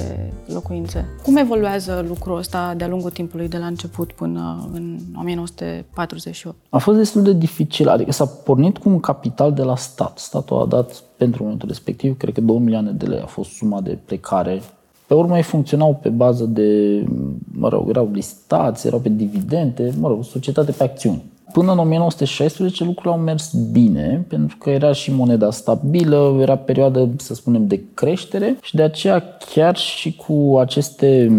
locuințe? 0.54 1.06
Cum 1.24 1.36
evoluează 1.36 2.06
lucrul 2.08 2.38
ăsta 2.38 2.74
de-a 2.78 2.88
lungul 2.88 3.10
timpului, 3.10 3.48
de 3.48 3.58
la 3.58 3.65
început 3.65 4.12
până 4.12 4.69
în 4.74 4.98
1948? 5.19 6.56
A 6.69 6.78
fost 6.78 6.98
destul 6.98 7.22
de 7.22 7.34
dificil, 7.34 7.88
adică 7.88 8.12
s-a 8.12 8.26
pornit 8.26 8.78
cu 8.78 8.89
un 8.89 9.00
capital 9.00 9.54
de 9.54 9.63
la 9.63 9.76
stat. 9.76 10.17
Statul 10.17 10.62
a 10.62 10.65
dat 10.65 11.04
pentru 11.17 11.43
momentul 11.43 11.67
respectiv, 11.67 12.17
cred 12.17 12.34
că 12.34 12.41
2 12.41 12.58
milioane 12.58 12.91
de 12.91 13.06
lei 13.06 13.19
a 13.19 13.26
fost 13.26 13.50
suma 13.50 13.82
de 13.82 13.98
plecare 14.06 14.62
pe 15.08 15.13
urmă 15.13 15.36
ei 15.36 15.43
funcționau 15.43 16.00
pe 16.02 16.10
bază 16.10 16.45
de, 16.45 17.04
mă 17.52 17.69
rog, 17.69 17.89
erau 17.89 18.10
listați, 18.13 18.88
erau 18.88 19.00
pe 19.00 19.10
dividende, 19.10 19.93
mă 20.00 20.08
rog, 20.08 20.24
societate 20.24 20.72
pe 20.72 20.84
acțiuni. 20.84 21.24
Până 21.51 21.71
în 21.71 21.77
1916 21.77 22.83
lucrurile 22.83 23.13
au 23.13 23.19
mers 23.19 23.53
bine, 23.71 24.25
pentru 24.27 24.57
că 24.57 24.69
era 24.69 24.91
și 24.91 25.13
moneda 25.13 25.51
stabilă, 25.51 26.38
era 26.41 26.55
perioadă, 26.55 27.09
să 27.17 27.33
spunem, 27.33 27.67
de 27.67 27.81
creștere 27.93 28.57
și 28.62 28.75
de 28.75 28.81
aceea 28.81 29.23
chiar 29.53 29.77
și 29.77 30.15
cu 30.15 30.57
aceste 30.59 31.31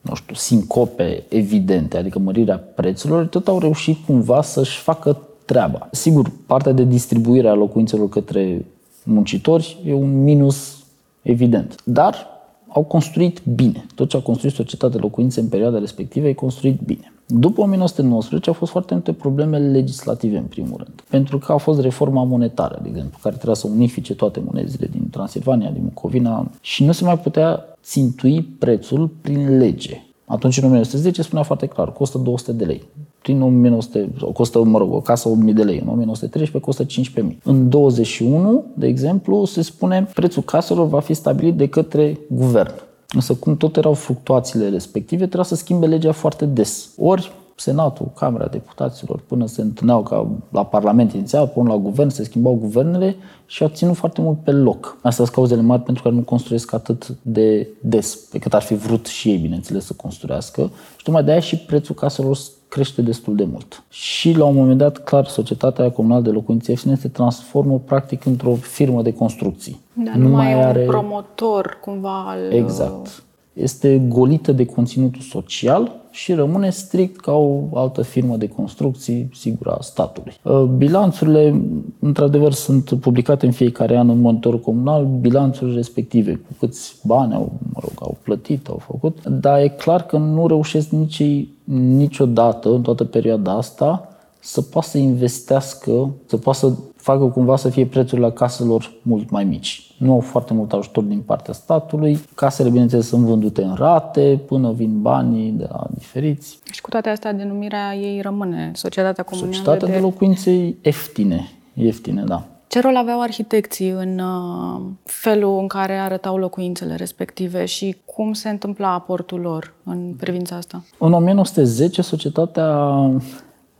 nu 0.00 0.14
știu, 0.14 0.34
sincope 0.34 1.24
evidente, 1.28 1.96
adică 1.96 2.18
mărirea 2.18 2.58
prețurilor, 2.74 3.26
tot 3.26 3.48
au 3.48 3.58
reușit 3.58 3.96
cumva 4.06 4.42
să-și 4.42 4.78
facă 4.78 5.18
treaba. 5.44 5.88
Sigur, 5.90 6.30
partea 6.46 6.72
de 6.72 6.84
distribuire 6.84 7.48
a 7.48 7.54
locuințelor 7.54 8.08
către 8.08 8.64
muncitori 9.04 9.82
e 9.86 9.92
un 9.92 10.22
minus 10.22 10.84
evident. 11.22 11.74
Dar 11.84 12.33
au 12.74 12.82
construit 12.82 13.42
bine. 13.54 13.86
Tot 13.94 14.08
ce 14.08 14.16
a 14.16 14.20
construit 14.20 14.54
societatea 14.54 14.96
de 14.96 15.02
locuințe 15.02 15.40
în 15.40 15.48
perioada 15.48 15.78
respectivă 15.78 16.26
e 16.26 16.32
construit 16.32 16.80
bine. 16.80 17.12
După 17.26 17.60
1919 17.60 18.48
au 18.48 18.56
fost 18.56 18.70
foarte 18.70 18.94
multe 18.94 19.12
probleme 19.12 19.58
legislative, 19.58 20.36
în 20.36 20.44
primul 20.44 20.76
rând. 20.76 21.04
Pentru 21.10 21.38
că 21.38 21.52
a 21.52 21.56
fost 21.56 21.80
reforma 21.80 22.24
monetară, 22.24 22.78
de 22.82 22.88
exemplu, 22.88 23.18
care 23.22 23.34
trebuia 23.34 23.56
să 23.56 23.66
unifice 23.66 24.14
toate 24.14 24.42
monezile 24.44 24.88
din 24.90 25.08
Transilvania, 25.10 25.70
din 25.70 25.82
Mucovina 25.82 26.50
și 26.60 26.84
nu 26.84 26.92
se 26.92 27.04
mai 27.04 27.18
putea 27.18 27.64
țintui 27.82 28.42
prețul 28.42 29.10
prin 29.20 29.58
lege. 29.58 30.02
Atunci, 30.26 30.56
în 30.56 30.64
1910, 30.64 31.22
spunea 31.22 31.44
foarte 31.44 31.66
clar, 31.66 31.92
costă 31.92 32.18
200 32.18 32.52
de 32.52 32.64
lei. 32.64 32.82
Prin 33.24 33.42
1900, 33.42 34.10
costă, 34.32 34.64
mă 34.64 34.78
rog, 34.78 34.92
o 34.92 35.00
casă 35.00 35.30
8.000 35.46 35.54
de 35.54 35.62
lei. 35.62 35.78
În 35.78 35.88
1913 35.88 36.58
costă 36.58 36.84
15.000. 37.30 37.36
În 37.42 37.68
21, 37.68 38.64
de 38.74 38.86
exemplu, 38.86 39.44
se 39.44 39.62
spune 39.62 40.08
prețul 40.14 40.42
caselor 40.42 40.86
va 40.86 41.00
fi 41.00 41.14
stabilit 41.14 41.56
de 41.56 41.68
către 41.68 42.18
guvern. 42.28 42.74
Însă 43.08 43.34
cum 43.34 43.56
tot 43.56 43.76
erau 43.76 43.92
fluctuațiile 43.92 44.68
respective, 44.68 45.24
trebuia 45.24 45.44
să 45.44 45.54
schimbe 45.54 45.86
legea 45.86 46.12
foarte 46.12 46.44
des. 46.44 46.90
Ori 46.98 47.32
Senatul, 47.56 48.10
Camera 48.16 48.46
Deputaților, 48.46 49.20
până 49.26 49.46
se 49.46 49.60
întâlneau 49.60 50.02
ca 50.02 50.30
la 50.48 50.64
Parlament 50.64 51.12
inițial, 51.12 51.46
până 51.46 51.68
la 51.68 51.76
guvern, 51.76 52.08
se 52.08 52.24
schimbau 52.24 52.54
guvernele 52.54 53.16
și 53.46 53.62
au 53.62 53.68
ținut 53.68 53.96
foarte 53.96 54.20
mult 54.20 54.38
pe 54.42 54.50
loc. 54.50 54.96
Astea 55.02 55.24
sunt 55.24 55.36
cauzele 55.36 55.60
mari 55.60 55.82
pentru 55.82 56.02
că 56.02 56.08
nu 56.08 56.20
construiesc 56.20 56.72
atât 56.72 57.16
de 57.22 57.68
des, 57.80 58.16
pe 58.16 58.38
cât 58.38 58.54
ar 58.54 58.62
fi 58.62 58.74
vrut 58.74 59.06
și 59.06 59.28
ei, 59.28 59.36
bineînțeles, 59.36 59.84
să 59.84 59.92
construiască. 59.92 60.70
Și 60.96 61.04
tocmai 61.04 61.24
de 61.24 61.30
aia 61.30 61.40
și 61.40 61.56
prețul 61.56 61.94
caselor 61.94 62.36
crește 62.74 63.02
destul 63.02 63.36
de 63.36 63.46
mult. 63.50 63.82
Și 63.88 64.36
la 64.36 64.44
un 64.44 64.54
moment 64.54 64.78
dat, 64.78 64.98
clar, 64.98 65.26
societatea 65.26 65.90
comunală 65.90 66.22
de 66.22 66.30
locuințe 66.30 66.70
ieftine 66.70 66.94
se 66.94 67.08
transformă 67.08 67.78
practic 67.84 68.24
într-o 68.24 68.54
firmă 68.54 69.02
de 69.02 69.12
construcții. 69.12 69.80
Dar 70.04 70.14
nu, 70.14 70.28
nu 70.28 70.34
mai 70.34 70.50
e 70.50 70.54
are... 70.54 70.80
un 70.80 70.86
promotor 70.86 71.78
cumva 71.80 72.28
al... 72.28 72.52
Exact. 72.52 73.22
este 73.52 74.02
golită 74.08 74.52
de 74.52 74.64
conținutul 74.64 75.20
social 75.20 75.92
și 76.10 76.32
rămâne 76.32 76.70
strict 76.70 77.20
ca 77.20 77.32
o 77.32 77.62
altă 77.74 78.02
firmă 78.02 78.36
de 78.36 78.48
construcții, 78.48 79.28
sigur, 79.32 79.68
a 79.68 79.76
statului. 79.80 80.32
Uh, 80.42 80.62
bilanțurile, 80.62 81.60
într-adevăr, 81.98 82.52
sunt 82.52 82.92
publicate 83.00 83.46
în 83.46 83.52
fiecare 83.52 83.96
an 83.96 84.08
în 84.08 84.20
monitorul 84.20 84.60
comunal, 84.60 85.04
bilanțurile 85.04 85.76
respective, 85.76 86.32
cu 86.34 86.52
câți 86.58 86.96
bani 87.04 87.34
au, 87.34 87.52
mă 87.72 87.80
rog, 87.82 87.92
au 87.98 88.16
plătit, 88.22 88.68
au 88.68 88.82
făcut, 88.86 89.26
dar 89.28 89.58
e 89.58 89.68
clar 89.68 90.06
că 90.06 90.16
nu 90.16 90.46
reușesc 90.46 90.88
nici 90.88 91.46
niciodată, 91.72 92.68
în 92.68 92.82
toată 92.82 93.04
perioada 93.04 93.52
asta, 93.52 94.08
să 94.40 94.62
poată 94.62 94.88
să 94.88 94.98
investească, 94.98 96.10
să 96.26 96.36
poată 96.36 96.58
să 96.58 96.72
facă 96.96 97.24
cumva 97.24 97.56
să 97.56 97.68
fie 97.68 97.86
prețurile 97.86 98.30
caselor 98.30 98.92
mult 99.02 99.30
mai 99.30 99.44
mici. 99.44 99.94
Nu 99.98 100.12
au 100.12 100.20
foarte 100.20 100.54
mult 100.54 100.72
ajutor 100.72 101.02
din 101.02 101.20
partea 101.20 101.54
statului. 101.54 102.18
Casele, 102.34 102.70
bineînțeles, 102.70 103.06
sunt 103.06 103.24
vândute 103.24 103.62
în 103.62 103.74
rate 103.74 104.40
până 104.46 104.72
vin 104.72 105.00
banii 105.02 105.50
de 105.50 105.66
la 105.70 105.86
diferiți. 105.94 106.58
Și 106.70 106.80
cu 106.80 106.90
toate 106.90 107.08
astea, 107.08 107.32
denumirea 107.32 107.94
ei 107.94 108.20
rămâne 108.20 108.70
Societatea 108.74 109.24
Comunală 109.24 109.52
Societatea 109.52 109.88
de... 109.88 109.94
de 109.94 110.00
locuințe 110.00 110.50
ieftine. 110.82 111.48
Ieftine, 111.74 112.22
da. 112.26 112.44
Ce 112.66 112.80
rol 112.80 112.96
aveau 112.96 113.20
arhitecții 113.20 113.88
în 113.88 114.18
uh, 114.18 114.80
felul 115.04 115.58
în 115.58 115.66
care 115.66 115.98
arătau 115.98 116.36
locuințele 116.36 116.94
respective 116.94 117.64
și 117.64 117.96
cum 118.04 118.32
se 118.32 118.48
întâmpla 118.48 118.92
aportul 118.92 119.40
lor 119.40 119.74
în 119.84 120.14
privința 120.16 120.56
asta? 120.56 120.84
În 120.98 121.12
1910, 121.12 122.02
societatea 122.02 122.98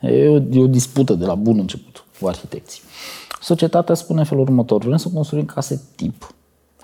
e 0.00 0.28
o, 0.28 0.34
e 0.50 0.62
o 0.62 0.66
dispută 0.66 1.14
de 1.14 1.24
la 1.24 1.34
bun 1.34 1.58
început 1.58 2.04
cu 2.20 2.26
arhitecții. 2.26 2.82
Societatea 3.40 3.94
spune 3.94 4.18
în 4.18 4.26
felul 4.26 4.42
următor, 4.42 4.84
vrem 4.84 4.96
să 4.96 5.08
construim 5.08 5.44
case 5.44 5.82
tip. 5.96 6.34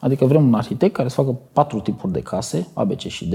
Adică 0.01 0.25
vrem 0.25 0.47
un 0.47 0.55
arhitect 0.55 0.95
care 0.95 1.09
să 1.09 1.15
facă 1.15 1.39
patru 1.53 1.81
tipuri 1.81 2.13
de 2.13 2.21
case, 2.21 2.67
A, 2.75 2.85
B, 2.85 2.93
C 2.93 2.99
și 2.99 3.29
D, 3.29 3.35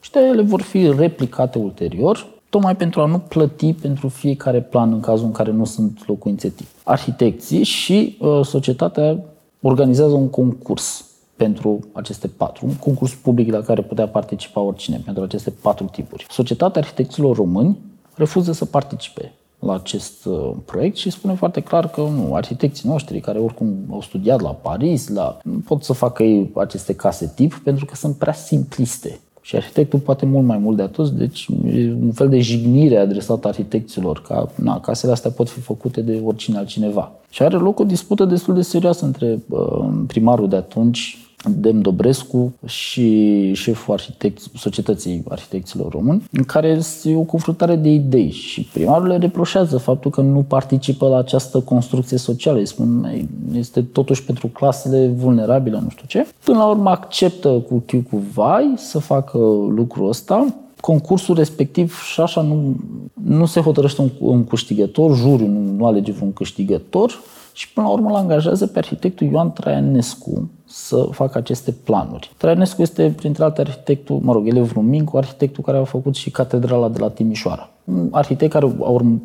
și 0.00 0.10
ele 0.12 0.42
vor 0.42 0.62
fi 0.62 0.90
replicate 0.90 1.58
ulterior, 1.58 2.33
tocmai 2.54 2.76
pentru 2.76 3.00
a 3.00 3.06
nu 3.06 3.18
plăti 3.18 3.72
pentru 3.72 4.08
fiecare 4.08 4.60
plan 4.60 4.92
în 4.92 5.00
cazul 5.00 5.26
în 5.26 5.32
care 5.32 5.50
nu 5.50 5.64
sunt 5.64 6.02
locuințe 6.06 6.48
tip. 6.48 6.66
Arhitecții 6.84 7.62
și 7.62 8.16
uh, 8.20 8.40
societatea 8.44 9.18
organizează 9.60 10.12
un 10.12 10.28
concurs 10.30 11.04
pentru 11.36 11.78
aceste 11.92 12.28
patru, 12.28 12.66
un 12.66 12.74
concurs 12.74 13.14
public 13.14 13.52
la 13.52 13.60
care 13.60 13.82
putea 13.82 14.08
participa 14.08 14.60
oricine 14.60 15.00
pentru 15.04 15.22
aceste 15.22 15.50
patru 15.50 15.86
tipuri. 15.86 16.26
Societatea 16.30 16.80
Arhitecților 16.80 17.36
Români 17.36 17.78
refuză 18.14 18.52
să 18.52 18.64
participe 18.64 19.32
la 19.58 19.74
acest 19.74 20.24
uh, 20.24 20.50
proiect 20.64 20.96
și 20.96 21.10
spune 21.10 21.34
foarte 21.34 21.60
clar 21.60 21.88
că 21.88 22.00
nu, 22.00 22.34
arhitecții 22.34 22.88
noștri 22.88 23.20
care 23.20 23.38
oricum 23.38 23.76
au 23.90 24.00
studiat 24.00 24.40
la 24.40 24.50
Paris, 24.50 25.08
la, 25.08 25.38
nu 25.42 25.58
pot 25.58 25.82
să 25.82 25.92
facă 25.92 26.22
ei 26.22 26.50
aceste 26.54 26.94
case 26.94 27.32
tip 27.34 27.54
pentru 27.54 27.84
că 27.84 27.94
sunt 27.94 28.16
prea 28.16 28.32
simpliste. 28.32 29.20
Și 29.44 29.56
arhitectul 29.56 29.98
poate 29.98 30.26
mult 30.26 30.46
mai 30.46 30.58
mult 30.58 30.76
de 30.76 30.82
atât, 30.82 31.08
deci 31.08 31.48
e 31.66 31.92
un 32.02 32.12
fel 32.12 32.28
de 32.28 32.40
jignire 32.40 32.96
adresată 32.96 33.48
arhitecților, 33.48 34.22
ca 34.28 34.50
na, 34.54 34.80
casele 34.80 35.12
astea 35.12 35.30
pot 35.30 35.48
fi 35.48 35.60
făcute 35.60 36.00
de 36.00 36.20
oricine 36.24 36.58
altcineva. 36.58 37.12
Și 37.30 37.42
are 37.42 37.56
loc 37.56 37.78
o 37.78 37.84
dispută 37.84 38.24
destul 38.24 38.54
de 38.54 38.62
serioasă 38.62 39.04
între 39.04 39.38
uh, 39.48 39.88
primarul 40.06 40.48
de 40.48 40.56
atunci 40.56 41.23
Dem 41.48 41.80
Dobrescu 41.80 42.52
și 42.66 43.52
șeful 43.54 43.94
arhitect, 43.94 44.42
Societății 44.56 45.24
Arhitecților 45.28 45.92
Români, 45.92 46.22
în 46.32 46.42
care 46.44 46.68
este 46.68 47.14
o 47.14 47.20
confruntare 47.20 47.76
de 47.76 47.88
idei 47.88 48.30
și 48.30 48.68
primarul 48.72 49.06
le 49.06 49.16
reproșează 49.16 49.78
faptul 49.78 50.10
că 50.10 50.20
nu 50.20 50.42
participă 50.42 51.08
la 51.08 51.18
această 51.18 51.60
construcție 51.60 52.16
socială. 52.16 52.58
Îi 52.58 52.66
spun, 52.66 53.10
este 53.52 53.82
totuși 53.82 54.24
pentru 54.24 54.46
clasele 54.46 55.06
vulnerabile, 55.16 55.80
nu 55.82 55.88
știu 55.88 56.04
ce. 56.06 56.26
Până 56.44 56.58
la 56.58 56.66
urmă 56.66 56.90
acceptă 56.90 57.48
cu 57.48 57.82
chiu 57.86 58.04
cu 58.10 58.22
vai 58.34 58.74
să 58.76 58.98
facă 58.98 59.38
lucrul 59.68 60.08
ăsta, 60.08 60.54
concursul 60.80 61.34
respectiv 61.34 62.00
și 62.02 62.12
șașa 62.12 62.40
nu, 62.40 62.76
nu 63.12 63.46
se 63.46 63.60
hotărăște 63.60 64.00
un, 64.00 64.10
un 64.18 64.44
câștigător, 64.44 65.16
juriul 65.16 65.48
nu, 65.48 65.60
nu 65.76 65.86
alege 65.86 66.14
un 66.22 66.32
câștigător 66.32 67.20
și 67.56 67.72
până 67.72 67.86
la 67.86 67.92
urmă 67.92 68.08
îl 68.08 68.14
angajează 68.14 68.66
pe 68.66 68.78
arhitectul 68.78 69.26
Ioan 69.26 69.52
Traianescu, 69.52 70.50
să 70.64 71.08
facă 71.10 71.38
aceste 71.38 71.70
planuri. 71.70 72.32
Traianescu 72.36 72.82
este, 72.82 73.12
printre 73.16 73.44
alte, 73.44 73.60
arhitectul, 73.60 74.20
mă 74.22 74.32
rog, 74.32 74.46
elev 74.48 74.72
Rumincu, 74.72 75.16
arhitectul 75.16 75.64
care 75.64 75.78
a 75.78 75.84
făcut 75.84 76.14
și 76.14 76.30
catedrala 76.30 76.88
de 76.88 76.98
la 76.98 77.08
Timișoara. 77.08 77.70
Un 77.84 78.08
arhitect 78.10 78.52
care 78.52 78.66
a 78.80 78.88
urm, 78.88 79.22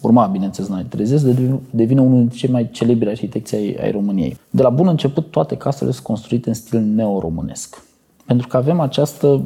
urma, 0.00 0.26
bineînțeles, 0.26 0.68
în 0.68 0.74
anii 0.74 0.86
30, 0.88 1.20
devine 1.70 2.00
unul 2.00 2.18
dintre 2.18 2.36
cei 2.36 2.50
mai 2.50 2.70
celebri 2.70 3.08
arhitecți 3.08 3.54
ai, 3.54 3.76
ai 3.82 3.90
României. 3.90 4.36
De 4.50 4.62
la 4.62 4.70
bun 4.70 4.88
început, 4.88 5.30
toate 5.30 5.56
casele 5.56 5.90
sunt 5.90 6.04
construite 6.04 6.48
în 6.48 6.54
stil 6.54 6.80
neo-românesc. 6.80 7.84
Pentru 8.26 8.46
că 8.46 8.56
avem 8.56 8.80
această 8.80 9.42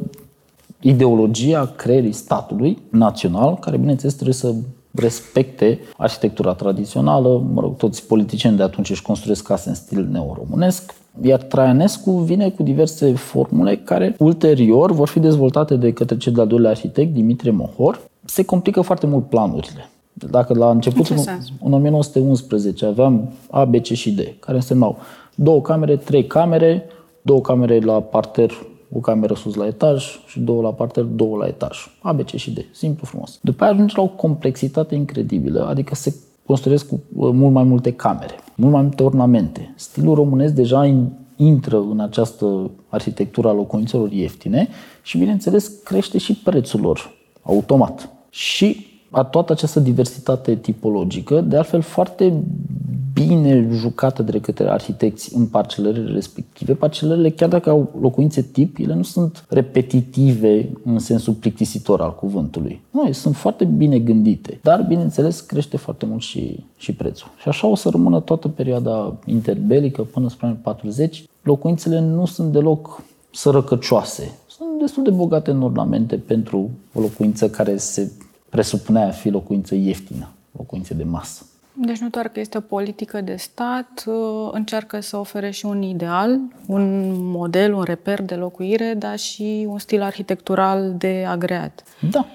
ideologie 0.79 1.55
a 1.55 1.65
creierii 1.65 2.11
statului 2.11 2.77
național, 2.89 3.55
care, 3.55 3.77
bineînțeles, 3.77 4.13
trebuie 4.13 4.35
să 4.35 4.53
respecte 4.95 5.79
arhitectura 5.97 6.53
tradițională. 6.53 7.43
Mă 7.53 7.61
rog, 7.61 7.77
toți 7.77 8.07
politicieni 8.07 8.57
de 8.57 8.63
atunci 8.63 8.89
își 8.89 9.01
construiesc 9.01 9.43
case 9.43 9.69
în 9.69 9.75
stil 9.75 10.07
neo-românesc. 10.11 10.93
Iar 11.21 11.41
Traianescu 11.41 12.11
vine 12.11 12.49
cu 12.49 12.63
diverse 12.63 13.13
formule 13.13 13.75
care 13.75 14.15
ulterior 14.17 14.91
vor 14.91 15.07
fi 15.07 15.19
dezvoltate 15.19 15.75
de 15.75 15.93
către 15.93 16.17
cel 16.17 16.33
de-al 16.33 16.47
doilea 16.47 16.69
arhitect, 16.69 17.13
Dimitrie 17.13 17.51
Mohor. 17.51 17.99
Se 18.25 18.43
complică 18.43 18.81
foarte 18.81 19.07
mult 19.07 19.29
planurile. 19.29 19.89
Dacă 20.13 20.53
la 20.53 20.69
început, 20.69 21.07
în, 21.07 21.17
în 21.63 21.73
1911, 21.73 22.85
aveam 22.85 23.29
A, 23.49 23.65
B, 23.65 23.75
C 23.75 23.85
și 23.85 24.11
D, 24.11 24.19
care 24.39 24.57
însemnau 24.57 24.97
două 25.35 25.61
camere, 25.61 25.95
trei 25.95 26.27
camere, 26.27 26.85
două 27.21 27.41
camere 27.41 27.79
la 27.79 28.01
parter, 28.01 28.51
o 28.91 28.99
cameră 28.99 29.33
sus 29.33 29.53
la 29.53 29.67
etaj 29.67 30.19
și 30.27 30.39
două 30.39 30.61
la 30.61 30.69
parter, 30.69 31.03
două 31.03 31.37
la 31.37 31.47
etaj. 31.47 31.77
A, 32.01 32.11
B, 32.11 32.21
C 32.21 32.29
și 32.29 32.51
D. 32.51 32.57
Simplu, 32.71 33.05
frumos. 33.05 33.39
După 33.41 33.63
aia 33.63 33.73
ajunge 33.73 33.93
la 33.95 34.03
o 34.03 34.07
complexitate 34.07 34.95
incredibilă, 34.95 35.67
adică 35.67 35.95
se 35.95 36.15
construiesc 36.45 36.87
cu 36.87 37.01
uh, 37.15 37.29
mult 37.33 37.53
mai 37.53 37.63
multe 37.63 37.91
camere, 37.91 38.35
mult 38.55 38.71
mai 38.71 38.81
multe 38.81 39.03
ornamente. 39.03 39.73
Stilul 39.75 40.15
românesc 40.15 40.53
deja 40.53 41.05
intră 41.35 41.77
în 41.77 41.99
această 41.99 42.71
arhitectură 42.87 43.47
a 43.47 43.53
locuințelor 43.53 44.11
ieftine 44.11 44.67
și, 45.01 45.17
bineînțeles, 45.17 45.67
crește 45.83 46.17
și 46.17 46.33
prețul 46.33 46.79
lor 46.79 47.13
automat. 47.41 48.09
Și 48.29 48.85
a 49.09 49.23
toată 49.23 49.51
această 49.51 49.79
diversitate 49.79 50.55
tipologică, 50.55 51.41
de 51.41 51.57
altfel 51.57 51.81
foarte 51.81 52.43
bine 53.15 53.67
jucată 53.71 54.23
de 54.23 54.39
către 54.39 54.69
arhitecți 54.69 55.35
în 55.35 55.45
parcelările 55.45 56.11
respective. 56.11 56.73
Parcelările, 56.73 57.29
chiar 57.29 57.49
dacă 57.49 57.69
au 57.69 57.91
locuințe 57.99 58.41
tip, 58.41 58.77
ele 58.77 58.93
nu 58.93 59.03
sunt 59.03 59.45
repetitive 59.49 60.69
în 60.83 60.99
sensul 60.99 61.33
plictisitor 61.33 62.01
al 62.01 62.15
cuvântului. 62.15 62.81
Nu, 62.91 63.11
sunt 63.11 63.35
foarte 63.35 63.65
bine 63.65 63.99
gândite, 63.99 64.59
dar, 64.61 64.81
bineînțeles, 64.81 65.41
crește 65.41 65.77
foarte 65.77 66.05
mult 66.05 66.21
și, 66.21 66.63
și 66.77 66.93
prețul. 66.93 67.27
Și 67.41 67.47
așa 67.47 67.67
o 67.67 67.75
să 67.75 67.89
rămână 67.89 68.19
toată 68.19 68.47
perioada 68.47 69.15
interbelică 69.25 70.01
până 70.01 70.29
spre 70.29 70.45
anii 70.45 70.59
40. 70.61 71.23
Locuințele 71.41 71.99
nu 71.99 72.25
sunt 72.25 72.51
deloc 72.51 73.03
sărăcăcioase. 73.31 74.37
Sunt 74.47 74.79
destul 74.79 75.03
de 75.03 75.09
bogate 75.09 75.51
în 75.51 75.61
ornamente 75.61 76.15
pentru 76.15 76.69
o 76.93 76.99
locuință 76.99 77.49
care 77.49 77.77
se 77.77 78.11
presupunea 78.49 79.07
a 79.07 79.11
fi 79.11 79.29
locuință 79.29 79.75
ieftină, 79.75 80.29
locuință 80.57 80.93
de 80.93 81.03
masă. 81.03 81.45
Deci 81.77 81.97
nu 81.97 82.09
doar 82.09 82.27
că 82.27 82.39
este 82.39 82.57
o 82.57 82.61
politică 82.61 83.21
de 83.21 83.35
stat, 83.35 84.03
uh, 84.05 84.49
încearcă 84.51 84.99
să 84.99 85.17
ofere 85.17 85.49
și 85.49 85.65
un 85.65 85.81
ideal, 85.81 86.39
un 86.67 87.13
model, 87.31 87.73
un 87.73 87.83
reper 87.83 88.21
de 88.21 88.35
locuire, 88.35 88.93
dar 88.93 89.17
și 89.17 89.65
un 89.67 89.79
stil 89.79 90.01
arhitectural 90.01 90.93
de 90.97 91.25
agreat. 91.27 91.83
Da. 92.11 92.25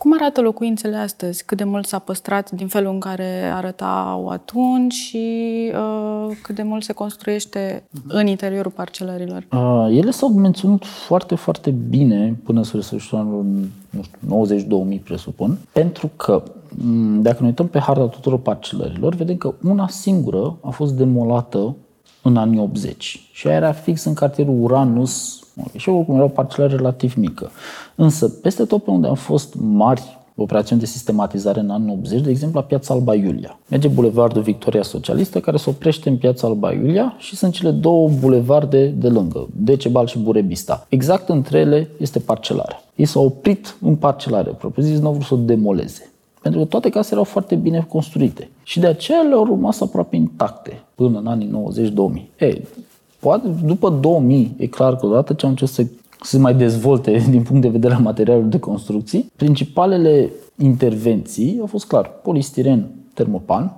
Cum 0.00 0.12
arată 0.14 0.40
locuințele 0.40 0.96
astăzi? 0.96 1.44
Cât 1.44 1.56
de 1.56 1.64
mult 1.64 1.86
s-a 1.86 1.98
păstrat 1.98 2.50
din 2.50 2.66
felul 2.66 2.92
în 2.92 3.00
care 3.00 3.50
arătau 3.54 4.28
atunci 4.28 4.92
și 4.92 5.26
uh, 5.74 6.36
cât 6.42 6.54
de 6.54 6.62
mult 6.62 6.82
se 6.82 6.92
construiește 6.92 7.82
uh-huh. 7.82 8.06
în 8.08 8.26
interiorul 8.26 8.70
parcelărilor? 8.70 9.46
Uh, 9.52 9.96
ele 9.96 10.10
s-au 10.10 10.28
menținut 10.28 10.84
foarte, 10.84 11.34
foarte 11.34 11.70
bine 11.70 12.38
până 12.44 12.62
spre 12.62 12.80
sfârșitul 12.80 13.18
anului 13.18 13.70
90-2000, 14.98 15.02
presupun, 15.02 15.58
pentru 15.72 16.10
că 16.16 16.42
Mm, 16.76 17.22
dacă 17.22 17.36
ne 17.40 17.46
uităm 17.46 17.68
pe 17.68 17.78
harta 17.78 18.06
tuturor 18.06 18.38
parcelărilor, 18.38 19.14
vedem 19.14 19.36
că 19.36 19.54
una 19.62 19.88
singură 19.88 20.56
a 20.62 20.70
fost 20.70 20.92
demolată 20.92 21.76
în 22.22 22.36
anii 22.36 22.60
80 22.60 23.28
și 23.32 23.46
aia 23.46 23.56
era 23.56 23.72
fix 23.72 24.04
în 24.04 24.14
cartierul 24.14 24.62
Uranus 24.62 25.44
și 25.76 25.88
oricum 25.88 26.14
era 26.14 26.24
o 26.24 26.28
parcelare 26.28 26.76
relativ 26.76 27.14
mică. 27.14 27.50
Însă, 27.94 28.28
peste 28.28 28.64
tot 28.64 28.82
pe 28.82 28.90
unde 28.90 29.06
au 29.06 29.14
fost 29.14 29.54
mari 29.58 30.18
operațiuni 30.42 30.80
de 30.80 30.86
sistematizare 30.86 31.60
în 31.60 31.70
anii 31.70 31.92
80, 31.92 32.20
de 32.20 32.30
exemplu 32.30 32.60
la 32.60 32.66
Piața 32.66 32.94
Alba 32.94 33.14
Iulia. 33.14 33.58
Merge 33.68 33.88
bulevardul 33.88 34.42
Victoria 34.42 34.82
Socialistă, 34.82 35.40
care 35.40 35.56
se 35.56 35.70
oprește 35.70 36.08
în 36.08 36.16
Piața 36.16 36.46
Alba 36.46 36.72
Iulia 36.72 37.14
și 37.18 37.36
sunt 37.36 37.52
cele 37.52 37.70
două 37.70 38.08
bulevarde 38.20 38.86
de 38.86 39.08
lângă, 39.08 39.48
Decebal 39.56 40.06
și 40.06 40.18
Burebista. 40.18 40.86
Exact 40.88 41.28
între 41.28 41.58
ele 41.58 41.88
este 41.98 42.18
parcelarea. 42.18 42.82
Ei 42.94 43.04
s-au 43.04 43.24
oprit 43.24 43.76
în 43.80 43.96
parcelare, 43.96 44.50
propriu 44.50 44.84
zis, 44.84 44.98
nu 44.98 45.06
au 45.06 45.12
vrut 45.12 45.26
să 45.26 45.34
o 45.34 45.36
demoleze. 45.36 46.10
Pentru 46.42 46.60
că 46.60 46.66
toate 46.66 46.88
casele 46.88 47.12
erau 47.12 47.24
foarte 47.24 47.54
bine 47.54 47.86
construite. 47.88 48.50
Și 48.62 48.80
de 48.80 48.86
aceea 48.86 49.20
le-au 49.20 49.44
rămas 49.44 49.80
aproape 49.80 50.16
intacte 50.16 50.82
până 50.94 51.18
în 51.18 51.26
anii 51.26 51.50
90-2000. 52.18 52.22
E, 52.38 52.62
poate 53.20 53.48
după 53.64 53.90
2000, 53.90 54.54
e 54.56 54.66
clar 54.66 54.96
că 54.96 55.06
odată 55.06 55.32
ce 55.32 55.44
am 55.44 55.50
început 55.50 55.74
să 55.74 55.86
să 56.22 56.30
se 56.30 56.38
mai 56.38 56.54
dezvolte 56.54 57.24
din 57.30 57.42
punct 57.42 57.62
de 57.62 57.68
vedere 57.68 57.94
al 57.94 58.00
materialului 58.00 58.50
de 58.50 58.58
construcții. 58.58 59.32
Principalele 59.36 60.30
intervenții 60.58 61.56
au 61.60 61.66
fost 61.66 61.86
clar 61.86 62.10
polistiren, 62.22 62.88
termopan, 63.14 63.74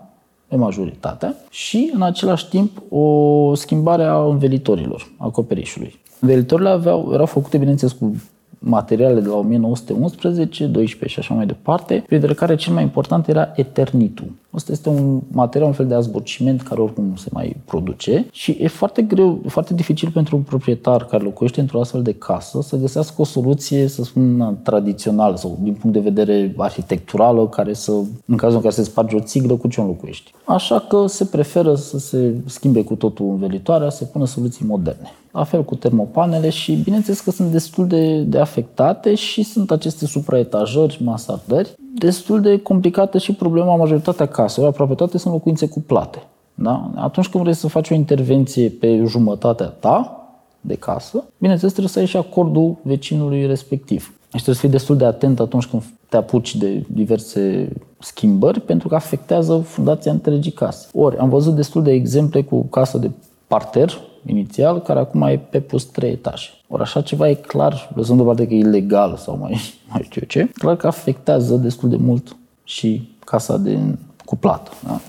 pe 0.48 0.57
majoritatea, 0.57 1.37
și 1.50 1.90
în 1.94 2.02
același 2.02 2.48
timp 2.48 2.83
o 2.88 3.55
schimbare 3.55 4.05
a 4.05 4.24
învelitorilor, 4.24 5.12
acoperișului. 5.16 6.00
Învelitorile 6.20 6.68
aveau, 6.68 7.11
erau 7.12 7.26
făcute, 7.26 7.59
bineînțeles, 7.59 7.92
cu 7.92 8.22
materiale 8.62 9.20
de 9.20 9.29
la 9.29 9.37
1911, 9.37 10.66
12 10.66 11.09
și 11.09 11.18
așa 11.18 11.35
mai 11.35 11.46
departe, 11.46 12.05
printre 12.07 12.35
care 12.35 12.55
cel 12.55 12.72
mai 12.75 12.83
important 12.83 13.29
era 13.29 13.53
eternitul. 13.55 14.31
Asta 14.51 14.72
este 14.72 14.88
un 14.88 15.20
material, 15.31 15.68
un 15.68 15.75
fel 15.75 15.87
de 15.87 15.94
azborciment 15.94 16.62
care 16.62 16.81
oricum 16.81 17.05
nu 17.05 17.16
se 17.16 17.29
mai 17.33 17.57
produce 17.64 18.27
și 18.33 18.57
e 18.61 18.68
foarte 18.68 19.03
greu, 19.03 19.40
foarte 19.46 19.75
dificil 19.75 20.11
pentru 20.11 20.37
un 20.37 20.42
proprietar 20.42 21.05
care 21.05 21.22
locuiește 21.22 21.61
într-o 21.61 21.81
astfel 21.81 22.03
de 22.03 22.12
casă 22.12 22.61
să 22.62 22.77
găsească 22.77 23.14
o 23.20 23.25
soluție, 23.25 23.87
să 23.87 24.05
spun, 24.05 24.59
tradițională 24.62 25.37
sau 25.37 25.59
din 25.62 25.72
punct 25.72 25.96
de 25.96 26.03
vedere 26.03 26.55
arhitecturală, 26.57 27.48
care 27.48 27.72
să, 27.72 27.92
în 28.27 28.37
cazul 28.37 28.57
în 28.57 28.62
care 28.62 28.75
se 28.75 28.83
sparge 28.83 29.16
o 29.16 29.20
țiglă, 29.20 29.55
cu 29.55 29.68
ce 29.68 29.81
o 29.81 29.85
locuiești. 29.85 30.33
Așa 30.44 30.79
că 30.88 31.07
se 31.07 31.25
preferă 31.25 31.75
să 31.75 31.98
se 31.98 32.35
schimbe 32.44 32.85
cu 32.85 32.94
totul 32.94 33.27
învelitoarea, 33.29 33.90
să 33.90 33.96
se 33.96 34.05
pună 34.05 34.27
soluții 34.27 34.66
moderne. 34.66 35.12
La 35.33 35.45
fel 35.45 35.64
cu 35.64 35.75
termopanele 35.75 36.49
și 36.49 36.75
bineînțeles 36.75 37.21
că 37.21 37.31
sunt 37.31 37.51
destul 37.51 37.87
de, 37.87 38.23
de 38.23 38.38
afectate 38.38 39.14
și 39.14 39.42
sunt 39.42 39.71
aceste 39.71 40.07
supraetajări, 40.07 41.01
masardări. 41.05 41.75
Destul 41.95 42.40
de 42.40 42.59
complicată 42.59 43.18
și 43.18 43.33
problema 43.33 43.77
majoritatea 43.77 44.27
caselor, 44.27 44.68
aproape 44.68 44.95
toate 44.95 45.18
sunt 45.18 45.33
locuințe 45.33 45.68
cuplate. 45.68 46.23
Da? 46.55 46.90
Atunci 46.95 47.29
când 47.29 47.42
vrei 47.42 47.55
să 47.55 47.68
faci 47.68 47.90
o 47.90 47.95
intervenție 47.95 48.68
pe 48.68 49.05
jumătatea 49.07 49.66
ta 49.66 50.27
de 50.61 50.75
casă, 50.75 51.25
bineînțeles 51.38 51.73
trebuie 51.73 51.92
să 51.92 51.99
ai 51.99 52.07
și 52.07 52.16
acordul 52.16 52.77
vecinului 52.83 53.47
respectiv. 53.47 54.14
Și 54.23 54.29
trebuie 54.29 54.55
să 54.55 54.61
fii 54.61 54.71
destul 54.71 54.97
de 54.97 55.05
atent 55.05 55.40
atunci 55.40 55.66
când 55.66 55.83
te 56.09 56.16
apuci 56.16 56.57
de 56.57 56.85
diverse 56.88 57.73
schimbări, 57.99 58.61
pentru 58.61 58.88
că 58.88 58.95
afectează 58.95 59.57
fundația 59.59 60.12
întregii 60.12 60.53
case. 60.53 60.88
Ori, 60.92 61.16
am 61.16 61.29
văzut 61.29 61.55
destul 61.55 61.83
de 61.83 61.92
exemple 61.92 62.42
cu 62.42 62.62
casă 62.62 62.99
de 62.99 63.11
parter, 63.47 64.01
inițial, 64.26 64.80
care 64.80 64.98
acum 64.98 65.22
e 65.22 65.38
pe 65.50 65.61
pus 65.61 65.85
trei 65.85 66.11
etaje. 66.11 66.48
Ori 66.68 66.82
așa 66.82 67.00
ceva 67.00 67.28
e 67.28 67.35
clar, 67.35 67.90
lăsând 67.94 68.16
deoparte 68.16 68.46
că 68.46 68.54
e 68.54 68.58
ilegal 68.58 69.16
sau 69.16 69.37
mai, 69.37 69.61
mai 69.90 70.02
știu 70.04 70.26
ce, 70.26 70.50
clar 70.54 70.76
că 70.76 70.87
afectează 70.87 71.54
destul 71.54 71.88
de 71.88 71.96
mult 71.96 72.37
și 72.64 73.16
casa 73.24 73.56
de 73.56 73.78
cuplată. 74.24 74.70
Da? 74.85 75.00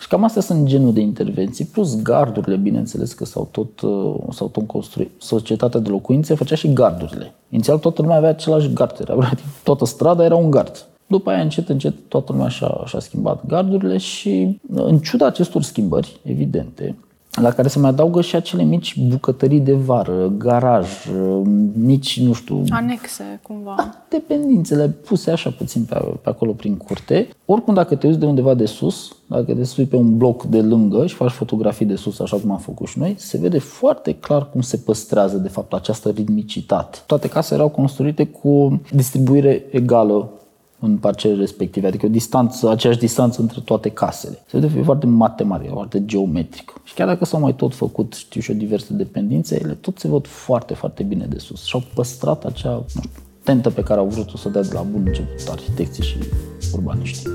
Și 0.00 0.12
cam 0.12 0.24
astea 0.24 0.42
sunt 0.42 0.66
genul 0.66 0.92
de 0.92 1.00
intervenții, 1.00 1.64
plus 1.64 2.02
gardurile, 2.02 2.56
bineînțeles 2.56 3.12
că 3.12 3.24
s-au 3.24 3.48
tot, 3.50 3.80
uh, 3.80 4.14
s-au 4.30 4.48
tot 4.48 4.66
construit. 4.66 5.10
Societatea 5.18 5.80
de 5.80 5.88
locuințe 5.88 6.34
făcea 6.34 6.54
și 6.54 6.72
gardurile. 6.72 7.34
Inițial 7.48 7.78
toată 7.78 8.02
lumea 8.02 8.16
avea 8.16 8.28
același 8.28 8.72
gard, 8.72 8.96
era, 9.00 9.30
toată 9.64 9.84
strada 9.84 10.24
era 10.24 10.36
un 10.36 10.50
gard. 10.50 10.86
După 11.06 11.30
aia, 11.30 11.40
încet, 11.40 11.68
încet, 11.68 11.94
toată 12.08 12.32
lumea 12.32 12.48
și-a, 12.48 12.82
și-a 12.84 12.98
schimbat 12.98 13.46
gardurile 13.46 13.96
și, 13.96 14.60
în 14.72 14.98
ciuda 14.98 15.26
acestor 15.26 15.62
schimbări 15.62 16.20
evidente, 16.22 16.96
la 17.40 17.50
care 17.50 17.68
se 17.68 17.78
mai 17.78 17.90
adaugă 17.90 18.20
și 18.20 18.36
acele 18.36 18.62
mici 18.62 18.98
bucătării 18.98 19.60
de 19.60 19.72
vară, 19.72 20.32
garaj, 20.38 20.88
mici, 21.72 22.20
nu 22.20 22.32
știu... 22.32 22.64
Anexe, 22.70 23.40
cumva. 23.42 23.74
Da, 23.76 24.04
dependințele 24.08 24.88
puse 24.88 25.30
așa 25.30 25.50
puțin 25.50 25.84
pe, 25.84 25.94
pe 26.22 26.28
acolo 26.28 26.52
prin 26.52 26.76
curte. 26.76 27.28
Oricum, 27.44 27.74
dacă 27.74 27.94
te 27.94 28.06
uiți 28.06 28.18
de 28.18 28.26
undeva 28.26 28.54
de 28.54 28.66
sus, 28.66 29.16
dacă 29.26 29.54
te 29.54 29.64
sui 29.64 29.84
pe 29.84 29.96
un 29.96 30.16
bloc 30.16 30.44
de 30.44 30.60
lângă 30.60 31.06
și 31.06 31.14
faci 31.14 31.30
fotografii 31.30 31.86
de 31.86 31.96
sus, 31.96 32.18
așa 32.18 32.36
cum 32.36 32.50
am 32.50 32.58
făcut 32.58 32.86
și 32.86 32.98
noi, 32.98 33.14
se 33.18 33.38
vede 33.38 33.58
foarte 33.58 34.12
clar 34.12 34.50
cum 34.50 34.60
se 34.60 34.76
păstrează, 34.76 35.36
de 35.36 35.48
fapt, 35.48 35.72
această 35.72 36.08
ritmicitate. 36.08 36.98
Toate 37.06 37.28
casele 37.28 37.58
erau 37.58 37.68
construite 37.70 38.24
cu 38.26 38.80
distribuire 38.92 39.64
egală 39.70 40.30
în 40.78 40.96
parcele 40.96 41.34
respective, 41.34 41.86
adică 41.86 42.06
o 42.06 42.08
distanță, 42.08 42.70
aceeași 42.70 42.98
distanță 42.98 43.40
între 43.40 43.60
toate 43.64 43.88
casele. 43.88 44.42
Se 44.46 44.58
vede 44.58 44.82
foarte 44.82 45.06
matematică, 45.06 45.72
foarte 45.72 46.04
geometrică. 46.04 46.74
Și 46.84 46.94
chiar 46.94 47.06
dacă 47.06 47.24
s-au 47.24 47.40
mai 47.40 47.54
tot 47.54 47.74
făcut, 47.74 48.12
știu 48.12 48.40
și 48.40 48.50
eu, 48.50 48.56
diverse 48.56 48.92
dependențe, 48.92 49.60
ele 49.62 49.72
tot 49.72 49.98
se 49.98 50.08
văd 50.08 50.26
foarte, 50.26 50.74
foarte 50.74 51.02
bine 51.02 51.26
de 51.26 51.38
sus. 51.38 51.64
Și 51.64 51.74
au 51.74 51.82
păstrat 51.94 52.44
acea, 52.44 52.70
nu 52.70 52.84
știu, 52.88 53.10
tentă 53.42 53.70
pe 53.70 53.82
care 53.82 54.00
au 54.00 54.06
vrut 54.06 54.28
să 54.28 54.44
o 54.48 54.50
dea 54.50 54.62
de 54.62 54.72
la 54.72 54.82
bun 54.82 55.02
început 55.06 55.48
arhitecții 55.48 56.02
și 56.02 56.16
urbaniștii. 56.72 57.30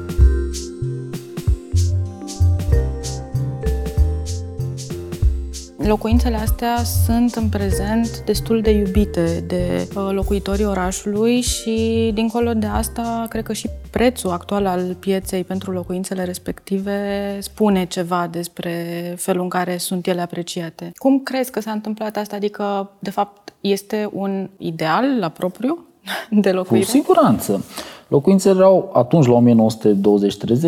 Locuințele 5.86 6.36
astea 6.36 6.76
sunt 7.06 7.34
în 7.34 7.50
prezent 7.50 8.24
destul 8.26 8.62
de 8.62 8.70
iubite 8.70 9.44
de 9.48 9.88
uh, 9.96 10.10
locuitorii 10.12 10.66
orașului 10.66 11.42
și 11.42 12.12
dincolo 12.14 12.54
de 12.54 12.66
asta, 12.66 13.26
cred 13.30 13.44
că 13.44 13.54
și 13.54 13.70
prețul 13.92 14.30
actual 14.30 14.66
al 14.66 14.96
pieței 15.00 15.44
pentru 15.44 15.72
locuințele 15.72 16.24
respective 16.24 17.38
spune 17.40 17.86
ceva 17.86 18.28
despre 18.32 18.74
felul 19.18 19.42
în 19.42 19.50
care 19.50 19.78
sunt 19.78 20.08
ele 20.08 20.22
apreciate. 20.22 20.92
Cum 20.96 21.20
crezi 21.20 21.52
că 21.52 21.62
s-a 21.62 21.72
întâmplat 21.72 22.18
asta? 22.18 22.36
Adică, 22.36 22.92
de 23.00 23.10
fapt, 23.10 23.54
este 23.62 24.10
un 24.14 24.50
ideal 24.58 25.06
la 25.20 25.30
propriu 25.30 25.86
de 26.30 26.52
locuire? 26.52 26.84
Cu 26.84 26.90
siguranță. 26.90 27.64
Locuințele 28.08 28.60
erau 28.60 28.90
atunci, 28.94 29.26
la 29.26 29.40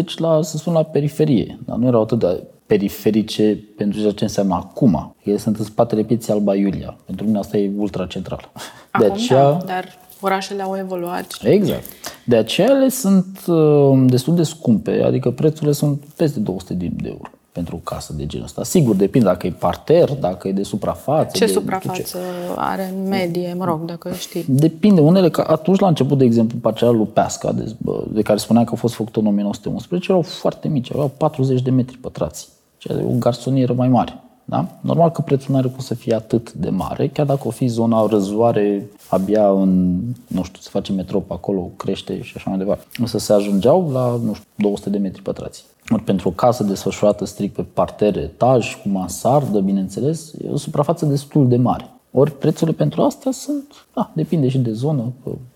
1920-30, 0.02 0.04
la, 0.16 0.42
să 0.42 0.58
spun, 0.58 0.74
la 0.74 0.84
periferie, 0.84 1.60
dar 1.66 1.78
nu 1.78 1.88
erau 1.88 2.02
atât 2.02 2.20
de 2.20 2.44
periferice 2.66 3.60
pentru 3.78 4.00
ceea 4.00 4.12
ce 4.12 4.24
înseamnă 4.24 4.54
acum. 4.54 5.16
Ele 5.24 5.38
sunt 5.38 5.58
în 5.58 5.66
spatele 5.66 6.04
pieței 6.04 6.34
Alba 6.34 6.56
Iulia. 6.56 6.98
Pentru 7.06 7.26
mine 7.26 7.38
asta 7.38 7.58
e 7.58 7.72
ultra-central. 7.78 8.52
Acum, 8.92 9.08
de 9.08 9.14
aceea, 9.14 9.52
da, 9.52 9.64
dar 9.66 9.86
orașele 10.20 10.62
au 10.62 10.78
evoluat. 10.78 11.38
Exact. 11.44 11.84
De 12.26 12.36
aceea 12.36 12.68
ele 12.70 12.90
sunt 12.90 13.40
uh, 13.48 14.04
destul 14.06 14.36
de 14.36 14.44
scumpe, 14.44 15.04
adică 15.04 15.32
prețurile 15.32 15.72
sunt 15.72 16.04
peste 16.16 16.40
200 16.40 16.74
de 16.74 16.90
euro 17.04 17.30
pentru 17.54 17.76
o 17.76 17.80
casă 17.84 18.14
de 18.14 18.26
genul 18.26 18.46
ăsta. 18.46 18.64
Sigur, 18.64 18.96
depinde 18.96 19.28
dacă 19.28 19.48
e 19.48 19.52
parter, 19.52 20.12
dacă 20.12 20.48
e 20.48 20.52
de 20.52 20.64
suprafață. 20.64 21.38
Ce 21.38 21.46
de, 21.46 21.52
suprafață 21.52 22.02
ce. 22.02 22.18
are 22.56 22.94
în 22.96 23.08
medie, 23.08 23.54
mă 23.58 23.66
rog, 23.66 23.86
dacă 23.86 24.14
știi? 24.14 24.46
Depinde. 24.48 25.02
Unele, 25.02 25.30
ca 25.30 25.44
atunci 25.44 25.80
la 25.80 25.88
început, 25.88 26.18
de 26.18 26.24
exemplu, 26.24 26.58
parcela 26.58 26.92
lui 26.92 27.06
Peasca, 27.06 27.52
de, 27.52 27.76
de 28.08 28.22
care 28.22 28.40
spuneam 28.40 28.66
că 28.66 28.72
a 28.74 28.78
fost 28.78 28.94
făcută 28.94 29.20
în 29.20 29.26
1911, 29.26 30.12
erau 30.12 30.24
foarte 30.24 30.68
mici, 30.68 30.92
aveau 30.92 31.12
40 31.18 31.62
de 31.62 31.72
metri 31.72 31.98
pătrați 31.98 32.48
ceea 32.78 33.06
o 33.06 33.18
garsonieră 33.20 33.74
mai 33.74 33.88
mare. 33.88 34.23
Da? 34.46 34.68
Normal 34.82 35.12
că 35.12 35.22
prețul 35.22 35.52
nu 35.52 35.58
are 35.58 35.68
cum 35.68 35.80
să 35.80 35.94
fie 35.94 36.16
atât 36.16 36.52
de 36.54 36.70
mare, 36.70 37.08
chiar 37.08 37.26
dacă 37.26 37.48
o 37.48 37.50
fi 37.50 37.68
zona 37.68 38.06
răzoare, 38.06 38.86
abia 39.10 39.50
în, 39.50 40.00
nu 40.28 40.44
știu, 40.44 40.62
se 40.62 40.70
face 40.72 40.92
metro 40.92 41.20
pe 41.20 41.34
acolo, 41.34 41.70
crește 41.78 42.22
și 42.22 42.34
așa 42.36 42.50
mai 42.50 42.60
departe. 42.60 42.86
Însă 42.98 43.18
se 43.18 43.34
ajungeau 43.34 43.92
la, 43.92 44.20
nu 44.24 44.34
știu, 44.34 44.48
200 44.56 44.90
de 44.90 44.98
metri 44.98 45.22
pătrați. 45.22 45.66
Ori 45.90 46.04
pentru 46.04 46.30
o 46.30 46.32
casă 46.32 46.64
desfășurată 46.64 47.26
strict 47.26 47.56
pe 47.56 47.62
parter, 47.62 48.18
etaj, 48.18 48.76
cu 48.82 48.90
mansardă, 48.90 49.60
bineînțeles, 49.60 50.34
e 50.46 50.50
o 50.50 50.58
suprafață 50.58 51.06
destul 51.06 51.48
de 51.48 51.58
mare. 51.58 51.93
Ori 52.16 52.38
prețurile 52.38 52.76
pentru 52.76 53.02
astea 53.02 53.32
sunt, 53.32 53.86
da, 53.94 54.12
depinde 54.16 54.48
și 54.48 54.58
de 54.58 54.72
zonă, 54.72 55.14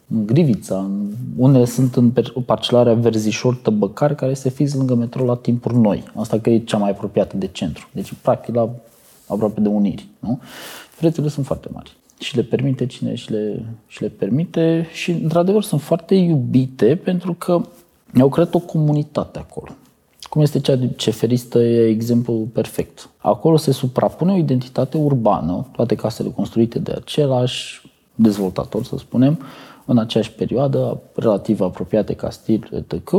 în 0.07 0.25
Grivița, 0.25 0.77
în, 0.77 1.11
unele 1.35 1.65
sunt 1.65 1.95
în 1.95 2.13
parcelarea 2.45 2.93
Verzișor 2.93 3.55
Tăbăcar, 3.55 4.15
care 4.15 4.31
este 4.31 4.49
fix 4.49 4.73
lângă 4.73 4.95
metro 4.95 5.25
la 5.25 5.35
timpuri 5.35 5.75
noi. 5.75 6.03
Asta 6.15 6.39
că 6.39 6.49
e 6.49 6.59
cea 6.59 6.77
mai 6.77 6.89
apropiată 6.89 7.37
de 7.37 7.47
centru. 7.47 7.87
Deci, 7.93 8.13
practic, 8.21 8.55
la 8.55 8.69
aproape 9.27 9.59
de 9.59 9.67
uniri. 9.67 10.07
Nu? 10.19 10.39
Prețurile 10.97 11.31
sunt 11.31 11.45
foarte 11.45 11.69
mari. 11.73 11.97
Și 12.19 12.35
le 12.35 12.41
permite 12.41 12.85
cine 12.85 13.15
și 13.15 13.31
le, 13.31 13.65
și 13.87 14.01
le 14.01 14.07
permite 14.07 14.87
și, 14.93 15.11
într-adevăr, 15.11 15.63
sunt 15.63 15.81
foarte 15.81 16.15
iubite 16.15 16.95
pentru 16.95 17.33
că 17.33 17.61
au 18.19 18.29
creat 18.29 18.53
o 18.53 18.59
comunitate 18.59 19.39
acolo. 19.39 19.71
Cum 20.29 20.41
este 20.41 20.59
cea 20.59 20.75
de 20.75 20.89
Ceferistă, 20.95 21.59
e 21.59 21.87
exemplul 21.87 22.47
perfect. 22.53 23.09
Acolo 23.17 23.57
se 23.57 23.71
suprapune 23.71 24.33
o 24.33 24.37
identitate 24.37 24.97
urbană, 24.97 25.65
toate 25.71 25.95
casele 25.95 26.29
construite 26.29 26.79
de 26.79 26.91
același 26.91 27.81
dezvoltator, 28.15 28.83
să 28.83 28.97
spunem, 28.97 29.39
în 29.85 29.97
aceeași 29.97 30.31
perioadă, 30.31 30.99
relativ 31.15 31.61
apropiate 31.61 32.13
ca 32.13 32.29
stil, 32.29 32.85
etc. 32.91 33.11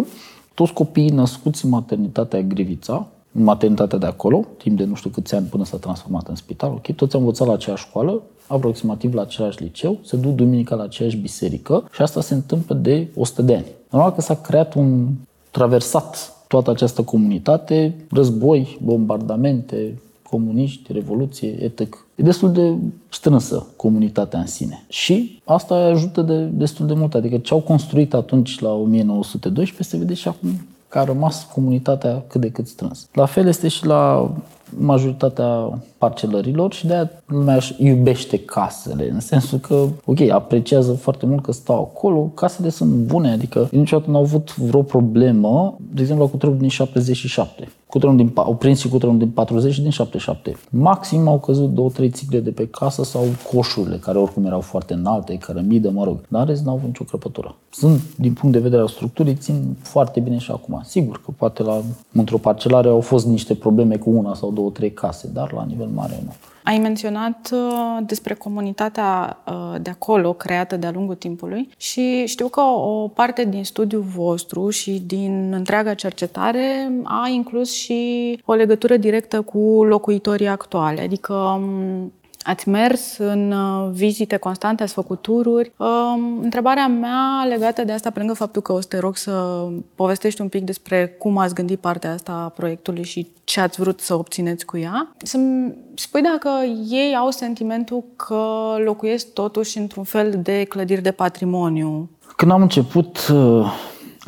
Toți 0.55 0.73
copiii 0.73 1.09
născuți 1.09 1.65
în 1.65 1.71
maternitatea 1.71 2.41
Grivița, 2.41 3.07
în 3.33 3.43
maternitatea 3.43 3.99
de 3.99 4.07
acolo, 4.07 4.45
timp 4.57 4.77
de 4.77 4.85
nu 4.85 4.95
știu 4.95 5.11
câți 5.11 5.35
ani 5.35 5.47
până 5.47 5.65
s-a 5.65 5.77
transformat 5.77 6.29
în 6.29 6.35
spital, 6.35 6.71
ok, 6.71 6.95
toți 6.95 7.15
au 7.15 7.21
învățat 7.21 7.47
la 7.47 7.53
aceeași 7.53 7.85
școală, 7.85 8.23
aproximativ 8.47 9.15
la 9.15 9.23
același 9.23 9.63
liceu, 9.63 9.99
se 10.05 10.17
duc 10.17 10.35
duminica 10.35 10.75
la 10.75 10.83
aceeași 10.83 11.17
biserică 11.17 11.89
și 11.93 12.03
asta 12.03 12.21
se 12.21 12.35
întâmplă 12.35 12.75
de 12.75 13.09
100 13.17 13.43
de 13.43 13.55
ani. 13.55 13.67
Normal 13.91 14.13
că 14.13 14.21
s-a 14.21 14.35
creat 14.35 14.75
un 14.75 15.07
traversat 15.51 16.38
toată 16.49 16.71
această 16.71 17.03
comunitate, 17.03 17.95
război, 18.11 18.79
bombardamente, 18.83 19.95
comuniști, 20.31 20.93
revoluție, 20.93 21.49
etc. 21.63 21.81
E 22.15 22.23
destul 22.23 22.53
de 22.53 22.75
strânsă 23.09 23.67
comunitatea 23.77 24.39
în 24.39 24.47
sine. 24.47 24.85
Și 24.89 25.41
asta 25.45 25.75
ajută 25.75 26.23
de, 26.23 26.45
destul 26.45 26.87
de 26.87 26.95
mult. 26.95 27.15
Adică 27.15 27.39
ce 27.39 27.55
au 27.55 27.61
construit 27.61 28.15
atunci 28.15 28.59
la 28.59 28.73
1912 28.73 29.97
se 29.97 29.97
vede 29.97 30.15
și 30.15 30.29
acum 30.29 30.51
că 30.89 30.99
a 30.99 31.05
rămas 31.05 31.49
comunitatea 31.55 32.23
cât 32.27 32.41
de 32.41 32.51
cât 32.51 32.67
strâns. 32.67 33.09
La 33.13 33.25
fel 33.25 33.47
este 33.47 33.69
și 33.69 33.87
la 33.87 34.31
majoritatea 34.77 35.79
parcelărilor 35.99 36.73
și 36.73 36.87
de-aia 36.87 37.11
lumea 37.27 37.59
iubește 37.79 38.39
casele, 38.39 39.11
în 39.11 39.21
sensul 39.21 39.59
că, 39.59 39.87
ok, 40.05 40.21
apreciază 40.21 40.93
foarte 40.93 41.27
mult 41.27 41.43
că 41.43 41.53
stau 41.53 41.81
acolo, 41.95 42.21
casele 42.21 42.69
sunt 42.69 42.91
bune, 42.91 43.31
adică 43.31 43.69
niciodată 43.73 44.11
n-au 44.11 44.23
avut 44.23 44.57
vreo 44.57 44.83
problemă, 44.83 45.77
de 45.95 46.01
exemplu 46.01 46.25
la 46.25 46.31
cutremurul 46.31 46.63
din 46.63 46.71
77. 46.71 47.69
Cutremurul 47.87 48.25
din, 48.27 48.33
au 48.37 48.55
prins 48.55 48.79
și 48.79 48.89
cutremurul 48.89 49.25
din 49.25 49.31
40 49.31 49.73
și 49.73 49.81
din 49.81 49.91
77. 49.91 50.57
Maxim 50.71 51.29
au 51.29 51.39
căzut 51.39 51.71
două, 51.75 51.89
trei 51.89 52.11
țicle 52.11 52.41
de 52.41 52.51
pe 52.51 52.67
casă 52.67 53.05
sau 53.05 53.25
coșurile, 53.53 53.97
care 53.97 54.19
oricum 54.19 54.45
erau 54.45 54.61
foarte 54.61 54.95
înalte, 54.95 55.39
cărămidă, 55.39 55.91
mă 55.91 56.05
rog. 56.05 56.17
Dar 56.29 56.47
rest 56.47 56.65
n-au 56.65 56.75
avut 56.75 56.87
nicio 56.87 57.05
crăpătură. 57.05 57.57
Sunt, 57.71 58.01
din 58.17 58.33
punct 58.33 58.57
de 58.57 58.63
vedere 58.63 58.81
al 58.81 58.89
structurii, 58.89 59.35
țin 59.35 59.77
foarte 59.83 60.21
bine 60.21 60.39
și 60.39 60.51
acum. 60.51 60.81
Sigur 60.85 61.21
că 61.25 61.31
poate 61.37 61.63
la, 61.63 61.83
într-o 62.13 62.39
parcelare 62.39 62.89
au 62.89 63.01
fost 63.01 63.27
niște 63.27 63.55
probleme 63.55 63.97
cu 63.97 64.11
una 64.11 64.35
sau 64.35 64.51
două, 64.59 64.71
trei 64.71 64.93
case, 64.93 65.31
dar 65.33 65.53
la 65.53 65.65
nivel 65.65 65.87
mare 65.87 66.19
nu. 66.25 66.33
Ai 66.65 66.79
menționat 66.79 67.51
uh, 67.53 67.99
despre 68.07 68.35
comunitatea 68.35 69.39
uh, 69.47 69.81
de 69.81 69.91
acolo, 69.91 70.33
creată 70.33 70.77
de-a 70.77 70.91
lungul 70.91 71.15
timpului 71.15 71.69
și 71.77 72.27
știu 72.27 72.49
că 72.49 72.61
o 72.61 73.09
parte 73.09 73.45
din 73.45 73.65
studiul 73.65 74.03
vostru 74.03 74.71
și 74.71 75.03
din 75.07 75.53
întreaga 75.53 75.95
cercetare 75.95 76.93
a 77.05 77.29
inclus 77.29 77.73
și 77.73 78.01
o 78.45 78.53
legătură 78.53 78.97
directă 78.97 79.41
cu 79.41 79.85
locuitorii 79.85 80.49
actuale, 80.49 81.01
adică 81.01 81.35
um, 81.35 82.13
Ați 82.43 82.69
mers 82.69 83.19
în 83.19 83.53
uh, 83.53 83.91
vizite 83.93 84.37
constante, 84.37 84.83
ați 84.83 84.93
făcut 84.93 85.23
tururi. 85.23 85.73
Um, 85.77 86.39
întrebarea 86.43 86.87
mea 86.87 87.47
legată 87.49 87.85
de 87.85 87.93
asta, 87.93 88.11
pe 88.11 88.19
lângă 88.19 88.35
faptul 88.35 88.63
că 88.63 88.73
o 88.73 88.81
să 88.81 88.89
te 88.89 88.99
rog 88.99 89.17
să 89.17 89.67
povestești 89.95 90.41
un 90.41 90.49
pic 90.49 90.65
despre 90.65 91.07
cum 91.07 91.39
ați 91.39 91.55
gândit 91.55 91.79
partea 91.79 92.13
asta 92.13 92.33
a 92.33 92.49
proiectului 92.49 93.03
și 93.03 93.29
ce 93.45 93.61
ați 93.61 93.81
vrut 93.81 94.01
să 94.01 94.15
obțineți 94.15 94.65
cu 94.65 94.79
ea, 94.79 95.13
să-mi 95.23 95.75
spui 95.95 96.23
dacă 96.23 96.49
ei 96.91 97.17
au 97.17 97.31
sentimentul 97.31 98.05
că 98.17 98.45
locuiesc 98.85 99.33
totuși 99.33 99.79
într-un 99.79 100.05
fel 100.05 100.41
de 100.43 100.65
clădiri 100.65 101.03
de 101.03 101.11
patrimoniu. 101.11 102.11
Când 102.37 102.51
am 102.51 102.63
început 102.63 103.29
uh, 103.33 103.73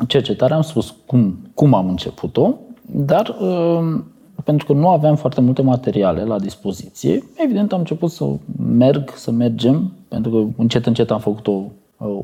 cercetarea, 0.07 0.55
am 0.55 0.61
spus 0.61 0.95
cum, 1.05 1.37
cum 1.53 1.73
am 1.73 1.89
început-o, 1.89 2.53
dar 2.81 3.37
uh, 3.39 3.99
pentru 4.43 4.65
că 4.65 4.73
nu 4.73 4.89
aveam 4.89 5.15
foarte 5.15 5.41
multe 5.41 5.61
materiale 5.61 6.23
la 6.23 6.39
dispoziție, 6.39 7.23
evident 7.35 7.73
am 7.73 7.79
început 7.79 8.11
să 8.11 8.25
merg, 8.67 9.13
să 9.15 9.31
mergem, 9.31 9.91
pentru 10.07 10.31
că 10.31 10.61
încet 10.61 10.85
încet 10.85 11.11
am 11.11 11.19
făcut 11.19 11.47
o, 11.47 11.61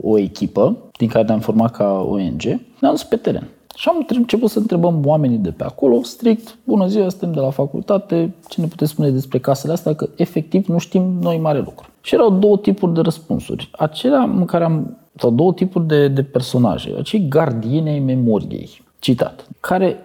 o 0.01 0.17
echipă 0.17 0.77
din 0.97 1.07
care 1.07 1.25
ne-am 1.25 1.39
format 1.39 1.71
ca 1.71 2.07
ONG, 2.09 2.43
ne-am 2.79 2.93
dus 2.93 3.03
pe 3.03 3.15
teren. 3.15 3.47
Și 3.75 3.89
am 3.89 4.05
început 4.09 4.49
să 4.49 4.59
întrebăm 4.59 5.01
oamenii 5.05 5.37
de 5.37 5.51
pe 5.51 5.63
acolo, 5.63 6.03
strict, 6.03 6.57
bună 6.63 6.87
ziua, 6.87 7.09
suntem 7.09 7.31
de 7.31 7.39
la 7.39 7.49
facultate, 7.49 8.33
ce 8.49 8.61
ne 8.61 8.67
puteți 8.67 8.91
spune 8.91 9.09
despre 9.09 9.39
casele 9.39 9.73
astea, 9.73 9.95
că 9.95 10.09
efectiv 10.15 10.67
nu 10.67 10.77
știm 10.77 11.17
noi 11.21 11.37
mare 11.37 11.59
lucru. 11.59 11.87
Și 12.01 12.13
erau 12.13 12.29
două 12.29 12.57
tipuri 12.57 12.93
de 12.93 13.01
răspunsuri. 13.01 13.69
Acelea 13.71 14.21
în 14.21 14.45
care 14.45 14.63
am, 14.63 14.97
sau 15.15 15.31
două 15.31 15.53
tipuri 15.53 15.87
de, 15.87 16.07
de 16.07 16.23
personaje, 16.23 16.93
acei 16.99 17.27
gardieni 17.27 17.89
ai 17.89 17.99
memoriei, 17.99 18.81
citat, 18.99 19.47
care 19.59 19.97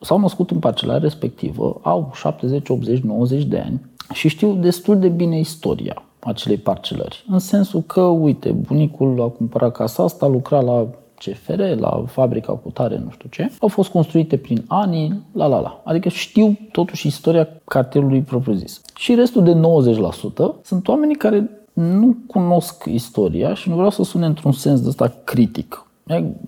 s-au 0.00 0.18
născut 0.18 0.50
în 0.50 0.58
parcela 0.58 0.98
respectivă, 0.98 1.80
au 1.82 2.10
70, 2.14 2.68
80, 2.68 3.00
90 3.00 3.44
de 3.44 3.58
ani 3.58 3.80
și 4.12 4.28
știu 4.28 4.54
destul 4.54 4.98
de 4.98 5.08
bine 5.08 5.38
istoria 5.38 6.02
acelei 6.20 6.56
parcelări. 6.56 7.24
În 7.28 7.38
sensul 7.38 7.82
că, 7.82 8.00
uite, 8.00 8.50
bunicul 8.50 9.22
a 9.22 9.28
cumpărat 9.28 9.72
casa 9.72 10.02
asta, 10.02 10.26
a 10.26 10.28
lucrat 10.28 10.64
la 10.64 10.86
CFR, 11.14 11.60
la 11.60 12.04
fabrica 12.06 12.52
cu 12.52 12.70
tare, 12.70 12.98
nu 13.04 13.10
știu 13.10 13.28
ce, 13.28 13.50
au 13.60 13.68
fost 13.68 13.90
construite 13.90 14.36
prin 14.36 14.64
ani, 14.68 15.22
la 15.32 15.46
la 15.46 15.60
la. 15.60 15.80
Adică 15.84 16.08
știu 16.08 16.58
totuși 16.72 17.06
istoria 17.06 17.48
cartelului 17.64 18.20
propriu-zis. 18.20 18.80
Și 18.96 19.14
restul 19.14 19.44
de 19.44 19.56
90% 20.60 20.62
sunt 20.62 20.88
oamenii 20.88 21.16
care 21.16 21.50
nu 21.72 22.16
cunosc 22.26 22.84
istoria 22.84 23.54
și 23.54 23.68
nu 23.68 23.74
vreau 23.74 23.90
să 23.90 24.02
sune 24.02 24.26
într-un 24.26 24.52
sens 24.52 24.80
de 24.80 24.88
ăsta 24.88 25.14
critic. 25.24 25.86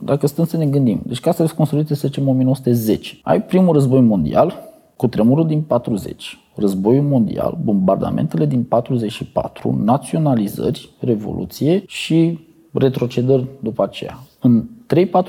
Dacă 0.02 0.26
stăm 0.26 0.44
să 0.44 0.56
ne 0.56 0.66
gândim, 0.66 1.02
deci 1.06 1.20
casele 1.20 1.46
sunt 1.46 1.58
construite, 1.58 1.94
să 1.94 2.06
zicem, 2.06 2.28
1910. 2.28 3.18
Ai 3.22 3.42
primul 3.42 3.72
război 3.72 4.00
mondial, 4.00 4.54
cu 4.96 5.06
tremurul 5.06 5.46
din 5.46 5.60
40, 5.62 6.38
războiul 6.54 7.02
mondial, 7.02 7.58
bombardamentele 7.62 8.46
din 8.46 8.62
44, 8.62 9.80
naționalizări, 9.84 10.90
revoluție 11.00 11.82
și 11.86 12.38
retrocedări 12.72 13.46
după 13.62 13.82
aceea. 13.82 14.18
În 14.40 14.68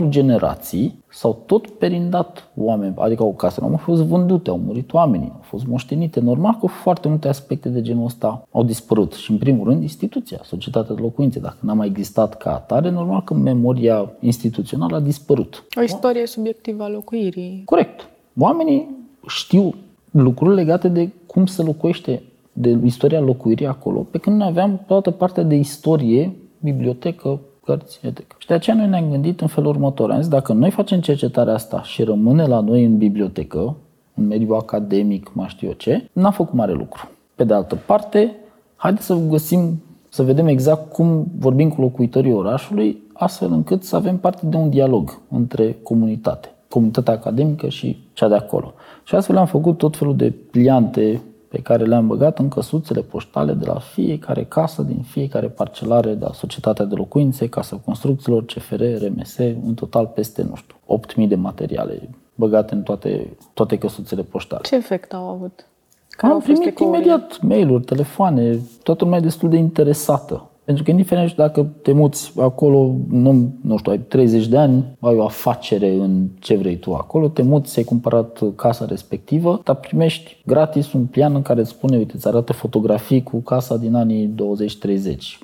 3-4 0.05 0.09
generații 0.09 1.00
s-au 1.11 1.43
tot 1.45 1.67
perindat 1.67 2.49
oameni, 2.55 2.93
adică 2.97 3.23
au 3.23 3.33
case, 3.33 3.61
nu 3.61 3.67
au 3.67 3.77
fost 3.77 4.01
vândute, 4.01 4.49
au 4.49 4.57
murit 4.57 4.93
oamenii, 4.93 5.31
au 5.33 5.41
fost 5.41 5.65
moștenite. 5.65 6.19
Normal 6.19 6.57
că 6.59 6.67
foarte 6.67 7.07
multe 7.07 7.27
aspecte 7.27 7.69
de 7.69 7.81
genul 7.81 8.05
ăsta 8.05 8.47
au 8.51 8.63
dispărut. 8.63 9.13
Și 9.13 9.31
în 9.31 9.37
primul 9.37 9.67
rând 9.67 9.81
instituția, 9.81 10.39
societatea 10.43 10.95
de 10.95 11.01
locuințe. 11.01 11.39
Dacă 11.39 11.57
n-a 11.59 11.73
mai 11.73 11.87
existat 11.87 12.37
ca 12.37 12.53
atare, 12.53 12.89
normal 12.89 13.23
că 13.23 13.33
memoria 13.33 14.11
instituțională 14.19 14.95
a 14.95 14.99
dispărut. 14.99 15.65
O 15.77 15.81
istorie 15.81 16.25
subiectivă 16.25 16.83
a 16.83 16.89
locuirii. 16.89 17.61
Corect. 17.65 18.09
Oamenii 18.39 18.87
știu 19.27 19.73
lucruri 20.11 20.55
legate 20.55 20.87
de 20.87 21.09
cum 21.25 21.45
se 21.45 21.63
locuiește, 21.63 22.23
de 22.53 22.79
istoria 22.83 23.19
locuirii 23.19 23.67
acolo, 23.67 23.99
pe 23.99 24.17
când 24.17 24.37
noi 24.37 24.47
aveam 24.47 24.83
toată 24.87 25.11
partea 25.11 25.43
de 25.43 25.55
istorie, 25.55 26.35
bibliotecă, 26.59 27.39
cărți, 27.65 27.99
etc. 28.01 28.35
Și 28.37 28.47
de 28.47 28.53
aceea 28.53 28.75
noi 28.75 28.87
ne-am 28.87 29.09
gândit 29.09 29.41
în 29.41 29.47
felul 29.47 29.69
următor. 29.69 30.11
Am 30.11 30.19
zis, 30.19 30.29
dacă 30.29 30.53
noi 30.53 30.71
facem 30.71 30.99
cercetarea 30.99 31.53
asta 31.53 31.81
și 31.83 32.03
rămâne 32.03 32.45
la 32.45 32.59
noi 32.59 32.83
în 32.83 32.97
bibliotecă, 32.97 33.75
în 34.15 34.27
mediul 34.27 34.55
academic, 34.55 35.31
mai 35.33 35.47
știu 35.49 35.67
eu 35.67 35.73
ce, 35.73 36.09
n-a 36.13 36.31
făcut 36.31 36.53
mare 36.53 36.71
lucru. 36.71 37.09
Pe 37.35 37.43
de 37.43 37.53
altă 37.53 37.75
parte, 37.85 38.35
haideți 38.75 39.05
să 39.05 39.17
găsim, 39.29 39.81
să 40.09 40.23
vedem 40.23 40.47
exact 40.47 40.91
cum 40.91 41.25
vorbim 41.39 41.69
cu 41.69 41.81
locuitorii 41.81 42.33
orașului, 42.33 42.97
astfel 43.13 43.51
încât 43.51 43.83
să 43.83 43.95
avem 43.95 44.17
parte 44.17 44.45
de 44.45 44.57
un 44.57 44.69
dialog 44.69 45.19
între 45.29 45.77
comunitate, 45.83 46.51
comunitatea 46.69 47.13
academică 47.13 47.69
și 47.69 47.97
cea 48.13 48.27
de 48.27 48.35
acolo. 48.35 48.73
Și 49.03 49.15
astfel 49.15 49.37
am 49.37 49.45
făcut 49.45 49.77
tot 49.77 49.97
felul 49.97 50.15
de 50.15 50.33
pliante 50.51 51.21
pe 51.51 51.61
care 51.61 51.83
le-am 51.83 52.07
băgat 52.07 52.39
în 52.39 52.47
căsuțele 52.47 53.01
poștale 53.01 53.53
de 53.53 53.65
la 53.65 53.79
fiecare 53.79 54.43
casă, 54.43 54.81
din 54.81 55.01
fiecare 55.01 55.47
parcelare 55.47 56.13
de 56.13 56.25
la 56.25 56.33
Societatea 56.33 56.85
de 56.85 56.95
Locuințe, 56.95 57.47
Casa 57.47 57.81
Construcțiilor, 57.85 58.45
CFR, 58.45 58.83
RMS, 58.83 59.37
în 59.37 59.73
total 59.73 60.05
peste, 60.05 60.43
nu 60.43 60.55
știu, 60.55 60.75
8.000 61.23 61.27
de 61.27 61.35
materiale 61.35 62.09
băgate 62.35 62.73
în 62.73 62.81
toate, 62.81 63.37
toate 63.53 63.77
căsuțele 63.77 64.21
poștale. 64.21 64.61
Ce 64.63 64.75
efect 64.75 65.13
au 65.13 65.29
avut? 65.29 65.65
Care 66.09 66.33
Am 66.33 66.39
primit 66.39 66.79
imediat 66.79 67.41
mail-uri, 67.41 67.83
telefoane, 67.83 68.59
toată 68.83 69.03
lumea 69.03 69.19
e 69.19 69.21
destul 69.21 69.49
de 69.49 69.57
interesată 69.57 70.50
pentru 70.71 70.89
că 70.89 70.97
indiferent 70.97 71.35
dacă 71.35 71.67
te 71.81 71.91
muți 71.91 72.31
acolo, 72.39 72.95
nu, 73.07 73.53
nu 73.61 73.77
știu, 73.77 73.91
ai 73.91 73.99
30 73.99 74.47
de 74.47 74.57
ani, 74.57 74.97
ai 74.99 75.15
o 75.15 75.23
afacere 75.23 75.93
în 75.93 76.27
ce 76.39 76.55
vrei 76.55 76.77
tu 76.77 76.93
acolo, 76.93 77.27
te 77.27 77.41
muți, 77.41 77.77
ai 77.77 77.83
cumpărat 77.83 78.39
casa 78.55 78.85
respectivă, 78.85 79.61
dar 79.63 79.75
primești 79.75 80.37
gratis 80.45 80.93
un 80.93 81.05
plian 81.05 81.35
în 81.35 81.41
care 81.41 81.59
îți 81.59 81.69
spune, 81.69 81.97
uite, 81.97 82.13
îți 82.15 82.27
arată 82.27 82.53
fotografii 82.53 83.23
cu 83.23 83.37
casa 83.37 83.77
din 83.77 83.95
anii 83.95 84.33
20-30. 84.33 84.35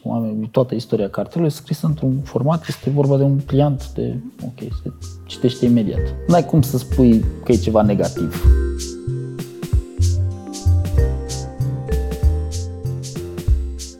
Oameni, 0.03 0.49
toată 0.51 0.75
istoria 0.75 1.09
cartelului 1.09 1.51
scrisă 1.51 1.87
într-un 1.87 2.19
format, 2.23 2.65
este 2.67 2.89
vorba 2.89 3.17
de 3.17 3.23
un 3.23 3.39
pliant 3.45 3.91
de, 3.93 4.15
ok, 4.45 4.59
se 4.83 4.91
citește 5.25 5.65
imediat. 5.65 6.15
Nu 6.27 6.35
ai 6.35 6.45
cum 6.45 6.61
să 6.61 6.77
spui 6.77 7.23
că 7.43 7.51
e 7.51 7.55
ceva 7.55 7.81
negativ. 7.81 8.43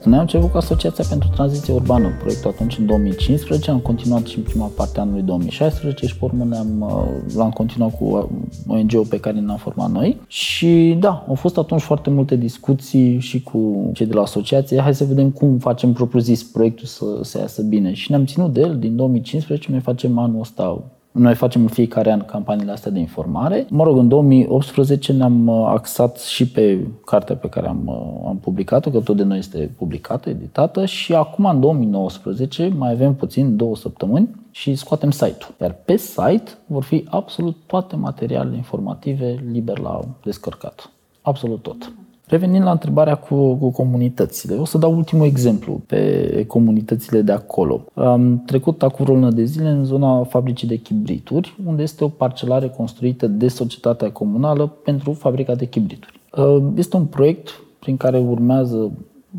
Noi 0.07 0.15
am 0.15 0.21
început 0.21 0.51
cu 0.51 0.57
Asociația 0.57 1.05
pentru 1.09 1.29
Tranziție 1.29 1.73
Urbană, 1.73 2.09
proiectul 2.19 2.49
atunci 2.49 2.77
în 2.77 2.85
2015, 2.85 3.71
am 3.71 3.79
continuat 3.79 4.25
și 4.25 4.37
în 4.37 4.43
prima 4.43 4.71
parte 4.75 4.99
a 4.99 5.01
anului 5.01 5.21
2016 5.21 6.05
și 6.05 6.17
pe 6.17 6.25
urmă 6.25 6.43
ne-am, 6.43 6.81
uh, 6.81 7.33
l-am 7.35 7.49
continuat 7.49 7.97
cu 7.97 8.03
uh, 8.03 8.23
ONG-ul 8.67 9.05
pe 9.05 9.19
care 9.19 9.39
ne-am 9.39 9.57
format 9.57 9.91
noi. 9.91 10.17
Și 10.27 10.97
da, 10.99 11.25
au 11.27 11.35
fost 11.35 11.57
atunci 11.57 11.81
foarte 11.81 12.09
multe 12.09 12.35
discuții 12.35 13.19
și 13.19 13.41
cu 13.41 13.89
cei 13.93 14.05
de 14.05 14.13
la 14.13 14.21
asociație, 14.21 14.81
hai 14.81 14.95
să 14.95 15.05
vedem 15.05 15.29
cum 15.29 15.57
facem 15.57 15.93
propriu-zis 15.93 16.43
proiectul 16.43 16.85
să, 16.85 17.05
să 17.21 17.37
iasă 17.37 17.61
bine. 17.61 17.93
Și 17.93 18.11
ne-am 18.11 18.25
ținut 18.25 18.53
de 18.53 18.59
el. 18.59 18.79
Din 18.79 18.95
2015, 18.95 19.71
noi 19.71 19.79
facem 19.79 20.17
anul 20.17 20.39
ăsta 20.39 20.83
noi 21.17 21.35
facem 21.35 21.61
în 21.61 21.67
fiecare 21.67 22.11
an 22.11 22.25
campaniile 22.25 22.71
astea 22.71 22.91
de 22.91 22.99
informare. 22.99 23.65
Mă 23.69 23.83
rog, 23.83 23.97
în 23.97 24.07
2018 24.07 25.13
ne-am 25.13 25.47
uh, 25.47 25.65
axat 25.69 26.19
și 26.19 26.47
pe 26.47 26.87
cartea 27.05 27.35
pe 27.35 27.49
care 27.49 27.67
am, 27.67 27.81
uh, 27.85 28.27
am 28.27 28.37
publicat-o, 28.37 28.89
că 28.89 28.99
tot 28.99 29.15
de 29.15 29.23
noi 29.23 29.37
este 29.37 29.71
publicată, 29.77 30.29
editată 30.29 30.85
și 30.85 31.13
acum 31.13 31.45
în 31.45 31.59
2019 31.59 32.73
mai 32.77 32.91
avem 32.91 33.15
puțin 33.15 33.55
două 33.55 33.75
săptămâni 33.75 34.29
și 34.51 34.75
scoatem 34.75 35.11
site-ul. 35.11 35.55
Iar 35.61 35.75
pe 35.85 35.97
site 35.97 36.51
vor 36.65 36.83
fi 36.83 37.05
absolut 37.09 37.55
toate 37.65 37.95
materialele 37.95 38.55
informative 38.55 39.43
liber 39.51 39.79
la 39.79 39.99
descărcat. 40.23 40.89
Absolut 41.21 41.61
tot. 41.61 41.91
Revenind 42.27 42.63
la 42.63 42.71
întrebarea 42.71 43.15
cu, 43.15 43.55
cu 43.55 43.69
comunitățile, 43.69 44.55
o 44.55 44.65
să 44.65 44.77
dau 44.77 44.95
ultimul 44.95 45.25
exemplu 45.25 45.81
pe 45.85 46.45
comunitățile 46.47 47.21
de 47.21 47.31
acolo. 47.31 47.85
Am 47.93 48.43
trecut 48.45 48.83
acum 48.83 49.05
vreo 49.05 49.17
lună 49.17 49.31
de 49.31 49.43
zile 49.43 49.69
în 49.69 49.85
zona 49.85 50.23
fabricii 50.23 50.67
de 50.67 50.75
chibrituri, 50.75 51.55
unde 51.65 51.81
este 51.81 52.03
o 52.03 52.07
parcelare 52.07 52.67
construită 52.67 53.27
de 53.27 53.47
societatea 53.47 54.11
comunală 54.11 54.67
pentru 54.67 55.13
fabrica 55.13 55.55
de 55.55 55.65
chibrituri. 55.65 56.19
Uh, 56.37 56.63
este 56.75 56.95
un 56.95 57.05
proiect 57.05 57.61
prin 57.79 57.97
care 57.97 58.19
urmează, 58.19 58.91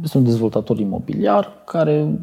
este 0.02 0.18
un 0.18 0.24
dezvoltator 0.24 0.78
imobiliar 0.78 1.48
care 1.64 2.20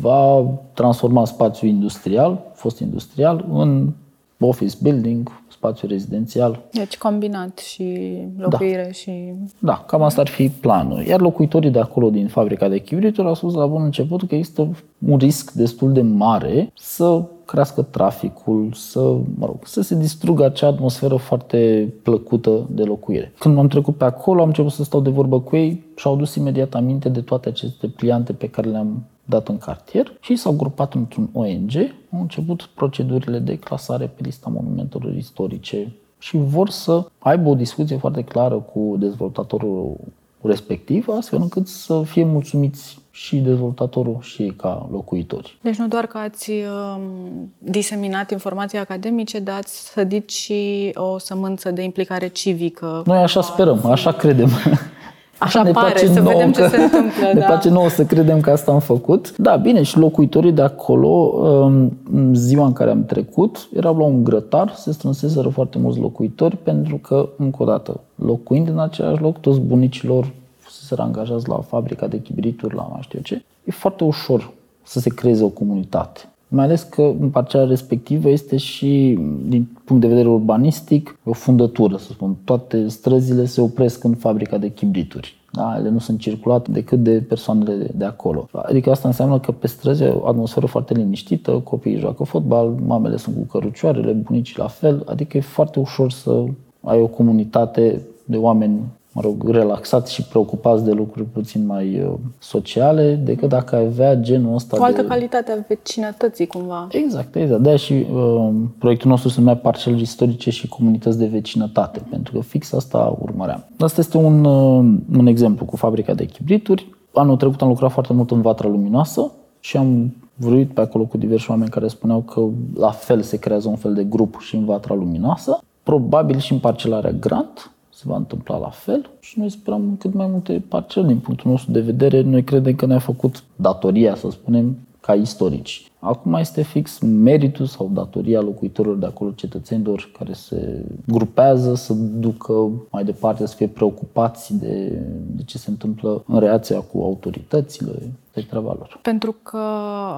va 0.00 0.44
transforma 0.72 1.24
spațiul 1.24 1.70
industrial, 1.70 2.50
fost 2.54 2.80
industrial, 2.80 3.44
în 3.52 3.92
office 4.40 4.76
building, 4.82 5.30
spațiu 5.58 5.88
rezidențial. 5.88 6.60
Deci 6.72 6.98
combinat 6.98 7.58
și 7.58 8.16
locuire 8.36 8.82
da. 8.84 8.92
și... 8.92 9.32
Da, 9.58 9.84
cam 9.86 10.02
asta 10.02 10.20
ar 10.20 10.28
fi 10.28 10.48
planul. 10.48 11.02
Iar 11.02 11.20
locuitorii 11.20 11.70
de 11.70 11.78
acolo, 11.78 12.10
din 12.10 12.28
fabrica 12.28 12.68
de 12.68 12.78
chibrituri, 12.78 13.26
au 13.26 13.34
spus 13.34 13.54
la 13.54 13.66
bun 13.66 13.82
început 13.82 14.28
că 14.28 14.34
există 14.34 14.68
un 15.08 15.16
risc 15.16 15.52
destul 15.52 15.92
de 15.92 16.00
mare 16.00 16.72
să 16.74 17.22
crească 17.44 17.82
traficul, 17.82 18.70
să, 18.74 19.00
mă 19.38 19.46
rog, 19.46 19.56
să 19.64 19.80
se 19.80 19.94
distrugă 19.94 20.44
acea 20.44 20.66
atmosferă 20.66 21.16
foarte 21.16 21.92
plăcută 22.02 22.66
de 22.70 22.82
locuire. 22.82 23.32
Când 23.38 23.58
am 23.58 23.68
trecut 23.68 23.96
pe 23.96 24.04
acolo, 24.04 24.40
am 24.40 24.46
început 24.46 24.72
să 24.72 24.84
stau 24.84 25.00
de 25.00 25.10
vorbă 25.10 25.40
cu 25.40 25.56
ei 25.56 25.84
și 25.96 26.06
au 26.06 26.16
dus 26.16 26.34
imediat 26.34 26.74
aminte 26.74 27.08
de 27.08 27.20
toate 27.20 27.48
aceste 27.48 27.86
pliante 27.86 28.32
pe 28.32 28.48
care 28.48 28.68
le-am 28.68 29.04
dat 29.28 29.48
în 29.48 29.58
cartier 29.58 30.16
și 30.20 30.36
s-au 30.36 30.52
grupat 30.52 30.94
într-un 30.94 31.28
ONG, 31.32 31.72
au 32.12 32.20
început 32.20 32.62
procedurile 32.74 33.38
de 33.38 33.58
clasare 33.58 34.06
pe 34.06 34.20
lista 34.22 34.50
monumentelor 34.54 35.14
istorice 35.14 35.92
și 36.18 36.36
vor 36.36 36.68
să 36.68 37.06
aibă 37.18 37.48
o 37.48 37.54
discuție 37.54 37.96
foarte 37.96 38.24
clară 38.24 38.54
cu 38.54 38.96
dezvoltatorul 38.98 39.96
respectiv, 40.42 41.08
astfel 41.08 41.40
încât 41.40 41.68
să 41.68 42.02
fie 42.04 42.24
mulțumiți 42.24 42.98
și 43.10 43.36
dezvoltatorul 43.36 44.18
și 44.20 44.42
ei 44.42 44.54
ca 44.54 44.88
locuitori. 44.92 45.58
Deci 45.60 45.76
nu 45.76 45.88
doar 45.88 46.06
că 46.06 46.18
ați 46.18 46.50
um, 46.50 47.52
diseminat 47.58 48.30
informații 48.30 48.78
academice, 48.78 49.38
dar 49.38 49.56
ați 49.56 49.90
sădit 49.92 50.30
și 50.30 50.90
o 50.94 51.18
sămânță 51.18 51.70
de 51.70 51.82
implicare 51.82 52.28
civică. 52.28 53.02
Noi 53.06 53.18
așa 53.18 53.40
sperăm, 53.40 53.84
așa 53.84 54.12
credem. 54.12 54.48
Așa 55.38 55.62
ne 55.62 55.70
pare, 55.70 55.90
place 55.90 56.12
să 56.12 56.20
nouă 56.20 56.32
vedem 56.32 56.52
ce 56.52 56.68
se 56.68 56.76
întâmplă. 56.76 57.26
Ne 57.34 57.40
da. 57.40 57.46
place 57.46 57.68
nouă 57.68 57.88
să 57.88 58.04
credem 58.04 58.40
că 58.40 58.50
asta 58.50 58.72
am 58.72 58.78
făcut. 58.78 59.36
Da, 59.36 59.56
bine, 59.56 59.82
și 59.82 59.98
locuitorii 59.98 60.52
de 60.52 60.62
acolo, 60.62 61.08
um, 61.08 61.98
în 62.12 62.34
ziua 62.34 62.66
în 62.66 62.72
care 62.72 62.90
am 62.90 63.04
trecut, 63.04 63.68
erau 63.74 63.96
la 63.96 64.04
un 64.04 64.24
grătar, 64.24 64.74
se 64.74 64.92
strânseseră 64.92 65.48
foarte 65.48 65.78
mulți 65.78 65.98
locuitori, 65.98 66.56
pentru 66.56 66.96
că, 66.96 67.28
încă 67.36 67.62
o 67.62 67.66
dată, 67.66 68.00
locuind 68.14 68.68
în 68.68 68.78
același 68.78 69.22
loc, 69.22 69.38
toți 69.40 69.60
bunicilor 69.60 70.30
se 70.70 70.94
angajați 70.98 71.48
la 71.48 71.56
fabrica 71.56 72.06
de 72.06 72.20
chibrituri, 72.20 72.74
la 72.74 72.82
mai 72.82 73.00
știu 73.02 73.20
ce, 73.20 73.44
e 73.64 73.70
foarte 73.70 74.04
ușor 74.04 74.50
să 74.82 75.00
se 75.00 75.08
creeze 75.08 75.44
o 75.44 75.48
comunitate. 75.48 76.20
Mai 76.48 76.64
ales 76.64 76.82
că 76.82 77.02
în 77.20 77.30
parcela 77.30 77.64
respectivă 77.64 78.28
este 78.28 78.56
și, 78.56 79.18
din 79.46 79.68
punct 79.84 80.02
de 80.02 80.08
vedere 80.08 80.28
urbanistic, 80.28 81.18
o 81.24 81.32
fundătură, 81.32 81.96
să 81.96 82.12
spun. 82.12 82.36
Toate 82.44 82.88
străzile 82.88 83.44
se 83.44 83.60
opresc 83.60 84.04
în 84.04 84.14
fabrica 84.14 84.58
de 84.58 84.70
chibrituri. 84.70 85.36
Da? 85.52 85.76
Ele 85.78 85.88
nu 85.88 85.98
sunt 85.98 86.18
circulate 86.18 86.70
decât 86.70 87.02
de 87.02 87.24
persoanele 87.28 87.90
de 87.94 88.04
acolo. 88.04 88.48
Adică 88.52 88.90
asta 88.90 89.08
înseamnă 89.08 89.38
că 89.38 89.52
pe 89.52 89.66
străzi 89.66 90.02
e 90.02 90.08
o 90.08 90.26
atmosferă 90.26 90.66
foarte 90.66 90.94
liniștită, 90.94 91.50
copiii 91.50 91.98
joacă 91.98 92.24
fotbal, 92.24 92.74
mamele 92.86 93.16
sunt 93.16 93.36
cu 93.36 93.42
cărucioarele, 93.42 94.12
bunicii 94.12 94.58
la 94.58 94.66
fel, 94.66 95.02
adică 95.06 95.36
e 95.36 95.40
foarte 95.40 95.78
ușor 95.78 96.10
să 96.10 96.44
ai 96.80 97.00
o 97.00 97.06
comunitate 97.06 98.02
de 98.24 98.36
oameni 98.36 98.80
mă 99.18 99.24
rog, 99.24 99.48
relaxați 99.48 100.12
și 100.12 100.22
preocupați 100.22 100.84
de 100.84 100.92
lucruri 100.92 101.28
puțin 101.28 101.66
mai 101.66 102.00
uh, 102.00 102.12
sociale, 102.38 103.14
decât 103.24 103.48
dacă 103.48 103.76
ai 103.76 103.84
avea 103.84 104.14
genul 104.14 104.54
ăsta 104.54 104.76
O 104.80 104.84
altă 104.84 105.02
de... 105.02 105.08
calitate 105.08 105.52
a 105.52 105.64
vecinătății, 105.68 106.46
cumva. 106.46 106.88
Exact, 106.90 107.34
exact. 107.34 107.62
de 107.62 107.76
și 107.76 108.06
uh, 108.12 108.48
proiectul 108.78 109.10
nostru 109.10 109.28
se 109.28 109.40
numea 109.40 109.56
Parcele 109.56 110.00
istorice 110.00 110.50
și 110.50 110.68
comunități 110.68 111.18
de 111.18 111.26
vecinătate, 111.26 112.00
pentru 112.10 112.32
că 112.32 112.40
fix 112.40 112.72
asta 112.72 113.16
urmăream. 113.20 113.64
Asta 113.78 114.00
este 114.00 114.16
un, 114.16 114.44
uh, 114.44 114.84
un 115.18 115.26
exemplu 115.26 115.64
cu 115.64 115.76
fabrica 115.76 116.14
de 116.14 116.24
chibrituri. 116.24 116.94
Anul 117.14 117.36
trecut 117.36 117.62
am 117.62 117.68
lucrat 117.68 117.90
foarte 117.90 118.12
mult 118.12 118.30
în 118.30 118.40
Vatra 118.40 118.68
Luminoasă 118.68 119.32
și 119.60 119.76
am 119.76 120.14
vrut 120.34 120.72
pe 120.72 120.80
acolo 120.80 121.04
cu 121.04 121.16
diversi 121.16 121.50
oameni 121.50 121.70
care 121.70 121.88
spuneau 121.88 122.20
că 122.20 122.40
la 122.74 122.90
fel 122.90 123.22
se 123.22 123.38
creează 123.38 123.68
un 123.68 123.76
fel 123.76 123.94
de 123.94 124.04
grup 124.04 124.40
și 124.40 124.56
în 124.56 124.64
Vatra 124.64 124.94
Luminoasă. 124.94 125.60
Probabil 125.82 126.38
și 126.38 126.52
în 126.52 126.58
parcelarea 126.58 127.10
Grant, 127.10 127.70
se 127.98 128.04
va 128.06 128.16
întâmpla 128.16 128.56
la 128.56 128.68
fel 128.68 129.10
și 129.20 129.38
noi 129.38 129.50
sperăm 129.50 129.96
cât 129.98 130.14
mai 130.14 130.26
multe 130.26 130.62
parcele 130.68 131.06
din 131.06 131.18
punctul 131.18 131.50
nostru 131.50 131.70
de 131.70 131.80
vedere. 131.80 132.20
Noi 132.20 132.44
credem 132.44 132.74
că 132.74 132.86
ne-a 132.86 132.98
făcut 132.98 133.42
datoria, 133.56 134.14
să 134.14 134.30
spunem, 134.30 134.76
ca 135.00 135.14
istorici. 135.14 135.90
Acum 136.00 136.34
este 136.34 136.62
fix 136.62 136.98
meritul 136.98 137.66
sau 137.66 137.90
datoria 137.92 138.40
locuitorilor 138.40 138.96
de 138.96 139.06
acolo, 139.06 139.30
cetățenilor 139.30 140.10
care 140.18 140.32
se 140.32 140.84
grupează 141.06 141.74
să 141.74 141.92
ducă 141.94 142.70
mai 142.90 143.04
departe, 143.04 143.46
să 143.46 143.54
fie 143.54 143.68
preocupați 143.68 144.56
de, 144.56 145.02
de 145.26 145.42
ce 145.42 145.58
se 145.58 145.70
întâmplă 145.70 146.24
în 146.26 146.38
relația 146.38 146.80
cu 146.80 147.00
autoritățile, 147.02 147.92
de 148.40 148.46
treaba 148.48 148.74
lor. 148.78 148.98
Pentru 149.02 149.36
că 149.42 149.58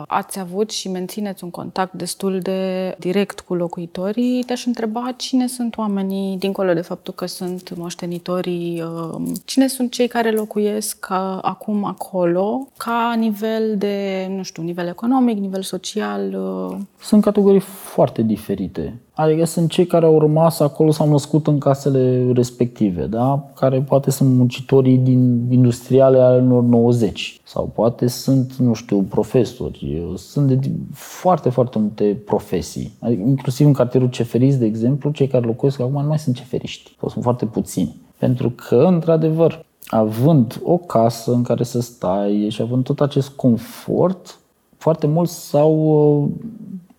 ați 0.06 0.38
avut 0.38 0.70
și 0.70 0.88
mențineți 0.88 1.44
un 1.44 1.50
contact 1.50 1.92
destul 1.92 2.38
de 2.38 2.94
direct 2.98 3.40
cu 3.40 3.54
locuitorii, 3.54 4.42
te-aș 4.42 4.66
întreba 4.66 5.14
cine 5.16 5.46
sunt 5.46 5.76
oamenii, 5.76 6.36
dincolo 6.36 6.72
de 6.72 6.80
faptul 6.80 7.14
că 7.14 7.26
sunt 7.26 7.76
moștenitorii, 7.76 8.82
um, 8.82 9.32
cine 9.44 9.66
sunt 9.66 9.90
cei 9.90 10.08
care 10.08 10.30
locuiesc 10.30 11.06
uh, 11.10 11.38
acum 11.42 11.84
acolo, 11.84 12.68
ca 12.76 13.14
nivel 13.18 13.76
de, 13.76 14.26
nu 14.36 14.42
știu, 14.42 14.62
nivel 14.62 14.86
economic, 14.86 15.38
nivel 15.38 15.62
social? 15.70 16.34
Uh? 16.34 16.76
Sunt 17.00 17.22
categorii 17.22 17.60
foarte 17.60 18.22
diferite. 18.22 19.00
Adică 19.12 19.44
sunt 19.44 19.70
cei 19.70 19.86
care 19.86 20.06
au 20.06 20.18
rămas 20.18 20.60
acolo, 20.60 20.90
s-au 20.90 21.08
născut 21.08 21.46
în 21.46 21.58
casele 21.58 22.32
respective, 22.32 23.06
da? 23.06 23.50
care 23.54 23.80
poate 23.80 24.10
sunt 24.10 24.34
muncitorii 24.34 24.96
din 24.96 25.46
industriale 25.50 26.18
ale 26.18 26.38
anilor 26.38 26.62
90 26.62 27.40
sau 27.44 27.70
poate 27.74 28.06
sunt, 28.06 28.54
nu 28.54 28.72
știu, 28.72 29.00
profesori. 29.02 30.02
Sunt 30.16 30.48
de 30.48 30.70
foarte, 30.92 31.48
foarte 31.48 31.78
multe 31.78 32.22
profesii. 32.24 32.92
Adică, 33.00 33.22
inclusiv 33.26 33.66
în 33.66 33.72
cartierul 33.72 34.08
Ceferiți, 34.08 34.58
de 34.58 34.66
exemplu, 34.66 35.10
cei 35.10 35.26
care 35.26 35.46
locuiesc 35.46 35.80
acum 35.80 36.02
nu 36.02 36.08
mai 36.08 36.18
sunt 36.18 36.36
ceferiști, 36.36 36.96
sunt 37.08 37.22
foarte 37.22 37.46
puțini. 37.46 37.96
Pentru 38.18 38.50
că, 38.50 38.76
într-adevăr, 38.76 39.64
având 39.86 40.60
o 40.64 40.76
casă 40.76 41.32
în 41.32 41.42
care 41.42 41.64
să 41.64 41.80
stai 41.80 42.46
și 42.50 42.62
având 42.62 42.84
tot 42.84 43.00
acest 43.00 43.28
confort, 43.28 44.39
foarte 44.80 45.06
mulți 45.06 45.48
s-au 45.48 45.74
uh, 45.74 46.28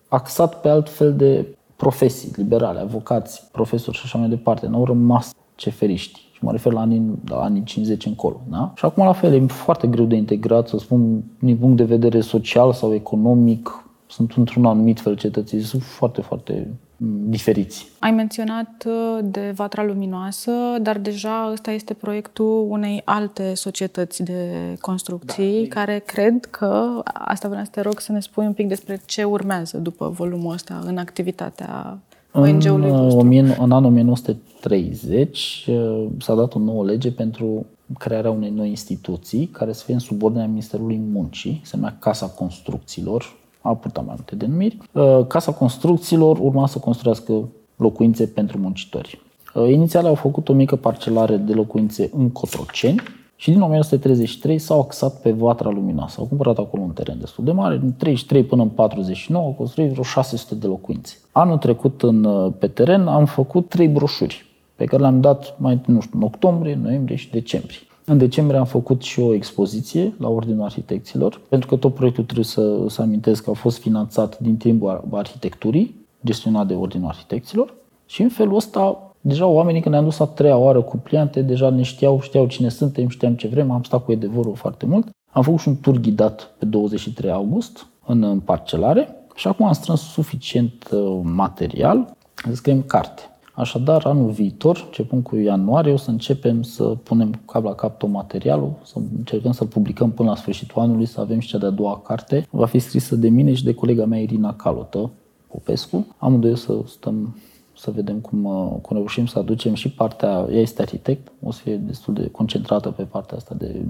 axat 0.08 0.60
pe 0.60 0.68
alt 0.68 0.90
fel 0.90 1.16
de 1.16 1.46
profesii 1.76 2.32
liberale, 2.36 2.80
avocați, 2.80 3.48
profesori 3.52 3.96
și 3.96 4.02
așa 4.04 4.18
mai 4.18 4.28
departe. 4.28 4.66
N-au 4.66 4.84
rămas 4.84 5.34
ceferiști. 5.54 6.20
Și 6.32 6.44
mă 6.44 6.50
refer 6.50 6.72
la 6.72 6.80
anii, 6.80 7.18
la 7.24 7.36
anii 7.36 7.62
50 7.62 8.06
încolo. 8.06 8.40
Da? 8.50 8.72
Și 8.76 8.84
acum 8.84 9.04
la 9.04 9.12
fel, 9.12 9.32
e 9.34 9.46
foarte 9.46 9.86
greu 9.86 10.04
de 10.04 10.14
integrat, 10.14 10.68
să 10.68 10.78
spun, 10.78 11.22
din 11.38 11.56
punct 11.56 11.76
de 11.76 11.84
vedere 11.84 12.20
social 12.20 12.72
sau 12.72 12.94
economic, 12.94 13.84
sunt 14.06 14.32
într-un 14.36 14.64
anumit 14.64 15.00
fel 15.00 15.16
cetățenii, 15.16 15.64
sunt 15.64 15.82
foarte, 15.82 16.20
foarte 16.20 16.68
diferiți. 17.04 17.86
Ai 17.98 18.10
menționat 18.10 18.84
uh, 18.86 19.18
de 19.24 19.52
Vatra 19.54 19.84
Luminoasă, 19.84 20.52
dar 20.82 20.98
deja 20.98 21.48
ăsta 21.52 21.70
este 21.70 21.94
proiectul 21.94 22.66
unei 22.68 23.02
alte 23.04 23.54
societăți 23.54 24.22
de 24.22 24.76
construcții 24.80 25.66
da, 25.68 25.74
care 25.74 26.02
cred 26.06 26.44
că, 26.44 27.02
asta 27.04 27.48
vreau 27.48 27.64
să 27.64 27.70
te 27.70 27.80
rog 27.80 28.00
să 28.00 28.12
ne 28.12 28.20
spui 28.20 28.46
un 28.46 28.52
pic 28.52 28.68
despre 28.68 29.00
ce 29.06 29.24
urmează 29.24 29.78
după 29.78 30.08
volumul 30.08 30.52
ăsta 30.52 30.82
în 30.86 30.96
activitatea 30.96 31.98
ONG-ului 32.32 32.90
în, 32.90 33.02
vostru. 33.02 33.28
În 33.62 33.70
anul 33.72 33.90
1930 33.90 35.66
uh, 35.68 36.06
s-a 36.18 36.34
dat 36.34 36.54
o 36.54 36.58
nouă 36.58 36.84
lege 36.84 37.12
pentru 37.12 37.66
crearea 37.98 38.30
unei 38.30 38.50
noi 38.50 38.68
instituții 38.68 39.46
care 39.46 39.72
să 39.72 39.84
fie 39.84 39.94
în 39.94 40.00
subordinea 40.00 40.46
Ministerului 40.46 41.00
Muncii, 41.12 41.60
se 41.64 41.76
numea 41.76 41.96
Casa 41.98 42.26
Construcțiilor, 42.26 43.40
a 43.62 43.74
purtat 43.74 44.04
mai 44.04 44.14
multe 44.16 44.36
denumiri. 44.36 44.78
Uh, 44.92 45.26
Casa 45.26 45.52
Construcțiilor 45.52 46.38
urma 46.38 46.66
să 46.66 46.78
construiască 46.78 47.48
locuințe 47.76 48.26
pentru 48.26 48.58
muncitori. 48.58 49.20
Uh, 49.54 49.68
inițial 49.68 50.06
au 50.06 50.14
făcut 50.14 50.48
o 50.48 50.52
mică 50.52 50.76
parcelare 50.76 51.36
de 51.36 51.52
locuințe 51.52 52.10
în 52.16 52.30
Cotroceni 52.30 53.02
și 53.36 53.50
din 53.50 53.60
1933 53.60 54.58
s-au 54.58 54.80
axat 54.80 55.20
pe 55.20 55.30
Vatra 55.30 55.70
Luminoasă. 55.70 56.16
Au 56.20 56.26
cumpărat 56.26 56.58
acolo 56.58 56.82
un 56.82 56.90
teren 56.90 57.18
destul 57.20 57.44
de 57.44 57.52
mare, 57.52 57.78
din 57.78 57.94
33 57.96 58.44
până 58.44 58.62
în 58.62 58.68
49 58.68 59.44
au 59.44 59.52
construit 59.52 59.90
vreo 59.90 60.02
600 60.02 60.54
de 60.54 60.66
locuințe. 60.66 61.16
Anul 61.32 61.58
trecut 61.58 62.02
în, 62.02 62.24
uh, 62.24 62.52
pe 62.58 62.66
teren 62.66 63.06
am 63.06 63.24
făcut 63.24 63.68
trei 63.68 63.88
broșuri 63.88 64.46
pe 64.76 64.84
care 64.84 65.02
le-am 65.02 65.20
dat 65.20 65.54
mai 65.58 65.80
nu 65.86 66.00
știu, 66.00 66.18
în 66.18 66.24
octombrie, 66.24 66.78
noiembrie 66.82 67.16
și 67.16 67.30
decembrie. 67.30 67.78
În 68.04 68.18
decembrie 68.18 68.58
am 68.58 68.64
făcut 68.64 69.02
și 69.02 69.20
o 69.20 69.34
expoziție 69.34 70.14
la 70.18 70.28
Ordinul 70.28 70.64
Arhitecților, 70.64 71.40
pentru 71.48 71.68
că 71.68 71.76
tot 71.76 71.94
proiectul 71.94 72.24
trebuie 72.24 72.44
să, 72.44 72.84
să 72.88 73.02
amintesc 73.02 73.44
că 73.44 73.50
a 73.50 73.52
fost 73.52 73.78
finanțat 73.78 74.38
din 74.38 74.56
timpul 74.56 75.04
arhitecturii, 75.10 75.94
gestionat 76.24 76.66
de 76.66 76.74
Ordinul 76.74 77.08
Arhitecților. 77.08 77.74
Și 78.06 78.22
în 78.22 78.28
felul 78.28 78.56
ăsta, 78.56 79.14
deja 79.20 79.46
oamenii 79.46 79.80
când 79.80 79.94
ne-am 79.94 80.06
dus 80.06 80.20
a 80.20 80.26
treia 80.26 80.56
oară 80.56 80.82
cu 80.82 80.96
pliante, 80.96 81.42
deja 81.42 81.70
ne 81.70 81.82
știau, 81.82 82.20
știau 82.20 82.46
cine 82.46 82.68
suntem, 82.68 83.08
știam 83.08 83.34
ce 83.34 83.48
vrem, 83.48 83.70
am 83.70 83.82
stat 83.82 84.04
cu 84.04 84.12
Edevorul 84.12 84.54
foarte 84.54 84.86
mult. 84.86 85.08
Am 85.30 85.42
făcut 85.42 85.60
și 85.60 85.68
un 85.68 85.76
tur 85.76 85.96
ghidat 85.96 86.54
pe 86.58 86.64
23 86.64 87.30
august 87.30 87.86
în 88.06 88.40
parcelare 88.40 89.16
și 89.34 89.48
acum 89.48 89.66
am 89.66 89.72
strâns 89.72 90.00
suficient 90.00 90.88
uh, 90.92 91.20
material 91.22 92.16
să 92.34 92.54
scriem 92.54 92.82
carte. 92.82 93.31
Așadar, 93.62 94.04
anul 94.06 94.30
viitor, 94.30 94.82
începând 94.86 95.22
cu 95.22 95.36
ianuarie, 95.36 95.92
o 95.92 95.96
să 95.96 96.10
începem 96.10 96.62
să 96.62 96.84
punem 96.84 97.40
cap 97.46 97.64
la 97.64 97.74
cap 97.74 97.98
tot 97.98 98.08
materialul, 98.08 98.72
să 98.84 98.98
încercăm 99.16 99.52
să 99.52 99.64
publicăm 99.64 100.10
până 100.10 100.28
la 100.28 100.36
sfârșitul 100.36 100.82
anului, 100.82 101.06
să 101.06 101.20
avem 101.20 101.38
și 101.38 101.48
cea 101.48 101.58
de-a 101.58 101.70
doua 101.70 101.98
carte. 101.98 102.46
Va 102.50 102.66
fi 102.66 102.78
scrisă 102.78 103.16
de 103.16 103.28
mine 103.28 103.54
și 103.54 103.64
de 103.64 103.74
colega 103.74 104.04
mea 104.04 104.18
Irina 104.18 104.54
Calotă, 104.54 105.10
Popescu. 105.48 106.06
Amândoi 106.18 106.50
o 106.50 106.54
să 106.54 106.78
stăm 106.86 107.36
să 107.76 107.90
vedem 107.90 108.18
cum, 108.18 108.44
uh, 108.44 108.72
cum 108.80 108.96
reușim 108.96 109.26
să 109.26 109.38
aducem 109.38 109.74
și 109.74 109.90
partea, 109.90 110.46
ea 110.50 110.60
este 110.60 110.82
arhitect, 110.82 111.32
o 111.42 111.50
să 111.50 111.60
fie 111.62 111.76
destul 111.76 112.14
de 112.14 112.28
concentrată 112.28 112.90
pe 112.90 113.02
partea 113.02 113.36
asta 113.36 113.54
de 113.58 113.84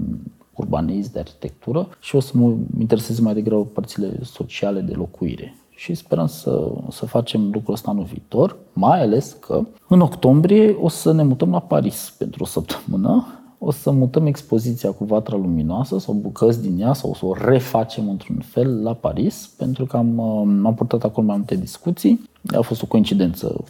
urbanism, 0.53 1.11
de 1.11 1.19
arhitectură 1.19 1.87
și 1.99 2.15
o 2.15 2.19
să 2.19 2.31
mă 2.33 2.53
intereseze 2.79 3.21
mai 3.21 3.33
degrabă 3.33 3.65
părțile 3.65 4.19
sociale 4.23 4.79
de 4.79 4.93
locuire. 4.93 5.55
Și 5.83 5.93
sperăm 5.93 6.27
să, 6.27 6.71
să 6.89 7.05
facem 7.05 7.49
lucrul 7.51 7.73
ăsta 7.73 7.91
anul 7.91 8.03
viitor, 8.03 8.55
mai 8.73 9.01
ales 9.01 9.35
că 9.39 9.61
în 9.87 9.99
octombrie 9.99 10.77
o 10.81 10.87
să 10.87 11.11
ne 11.11 11.23
mutăm 11.23 11.49
la 11.51 11.59
Paris 11.59 12.13
pentru 12.17 12.43
o 12.43 12.45
săptămână 12.45 13.25
o 13.57 13.71
să 13.71 13.91
mutăm 13.91 14.25
expoziția 14.25 14.91
cu 14.91 15.03
Vatra 15.03 15.35
Luminoasă 15.35 15.99
sau 15.99 16.13
bucăți 16.13 16.61
din 16.61 16.81
ea 16.81 16.93
sau 16.93 17.09
o 17.09 17.13
să 17.13 17.25
o 17.25 17.33
refacem 17.33 18.09
într-un 18.09 18.39
fel 18.45 18.83
la 18.83 18.93
Paris, 18.93 19.53
pentru 19.57 19.85
că 19.85 19.97
am, 19.97 20.17
uh, 20.17 20.65
am 20.65 20.73
purtat 20.75 21.03
acolo 21.03 21.27
mai 21.27 21.37
multe 21.37 21.55
discuții. 21.55 22.29
A 22.57 22.61
fost 22.61 22.81
o 22.81 22.85
coincidență 22.85 23.63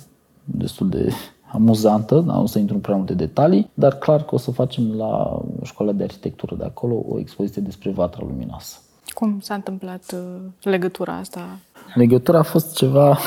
destul 0.43 0.89
de 0.89 1.14
amuzantă, 1.51 2.20
nu 2.20 2.41
o 2.41 2.45
să 2.45 2.59
intru 2.59 2.76
în 2.76 2.82
prea 2.82 2.95
multe 2.95 3.14
detalii, 3.14 3.70
dar 3.74 3.97
clar 3.97 4.24
că 4.24 4.36
o 4.36 4.38
să 4.38 4.51
facem 4.51 4.95
la 4.95 5.41
școala 5.64 5.91
de 5.91 6.03
arhitectură 6.03 6.55
de 6.55 6.64
acolo 6.64 7.03
o 7.09 7.20
expoziție 7.20 7.61
despre 7.61 7.91
Vatra 7.91 8.26
Luminoasă. 8.28 8.78
Cum 9.14 9.39
s-a 9.39 9.53
întâmplat 9.53 10.03
uh, 10.14 10.41
legătura 10.61 11.14
asta? 11.16 11.59
Legătura 11.96 12.38
a 12.38 12.44
fost 12.44 12.76
ceva 12.76 13.18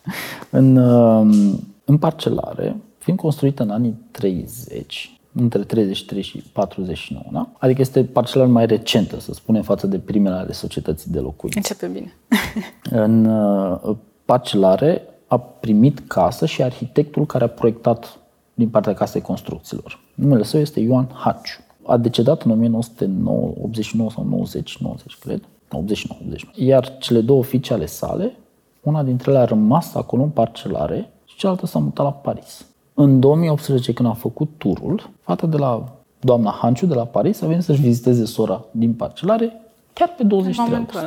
în, 0.50 0.76
uh, 0.76 1.54
în 1.84 1.98
parcelare, 1.98 2.76
fiind 2.98 3.18
construită 3.18 3.62
în 3.62 3.70
anii 3.70 3.94
30, 4.10 5.20
între 5.32 5.62
33 5.62 6.22
și 6.22 6.38
49, 6.52 7.24
da? 7.32 7.48
Adică 7.58 7.80
este 7.80 8.04
parcela 8.04 8.44
mai 8.44 8.66
recentă, 8.66 9.20
să 9.20 9.32
spunem, 9.34 9.62
față 9.62 9.86
de 9.86 9.98
primele 9.98 10.34
ale 10.34 10.52
societății 10.52 11.10
de 11.10 11.18
locuințe. 11.18 11.58
Începe 11.58 11.86
bine. 11.86 12.14
în 13.04 13.24
uh, 13.24 13.96
parcelare 14.24 15.02
a 15.26 15.38
primit 15.38 16.02
casă 16.06 16.46
și 16.46 16.62
arhitectul 16.62 17.26
care 17.26 17.44
a 17.44 17.48
proiectat 17.48 18.18
din 18.54 18.68
partea 18.68 18.94
casei 18.94 19.20
construcțiilor. 19.20 20.00
Numele 20.14 20.42
său 20.42 20.60
este 20.60 20.80
Ioan 20.80 21.10
Haciu. 21.14 21.60
A 21.86 21.96
decedat 21.96 22.42
în 22.42 22.50
1989 22.50 24.10
sau 24.10 24.24
90, 24.24 24.76
90 24.76 25.16
cred, 25.18 25.42
89, 25.76 26.20
89. 26.24 26.68
Iar 26.68 26.98
cele 26.98 27.20
două 27.20 27.42
fiice 27.42 27.72
ale 27.72 27.86
sale, 27.86 28.36
una 28.82 29.02
dintre 29.02 29.30
ele 29.30 29.40
a 29.40 29.44
rămas 29.44 29.94
acolo 29.94 30.22
în 30.22 30.28
parcelare 30.28 31.10
și 31.24 31.36
cealaltă 31.36 31.66
s-a 31.66 31.78
mutat 31.78 32.04
la 32.04 32.12
Paris. 32.12 32.66
În 32.94 33.20
2018, 33.20 33.92
când 33.92 34.08
am 34.08 34.14
făcut 34.14 34.50
turul, 34.58 35.10
fata 35.20 35.46
de 35.46 35.56
la 35.56 35.92
doamna 36.20 36.50
Hanciu 36.60 36.86
de 36.86 36.94
la 36.94 37.04
Paris 37.04 37.42
a 37.42 37.46
venit 37.46 37.62
să-și 37.62 37.80
viziteze 37.80 38.24
sora 38.24 38.64
din 38.70 38.92
parcelare 38.92 39.62
chiar 39.92 40.14
pe 40.16 40.22
23 40.22 40.74
august. 40.74 40.98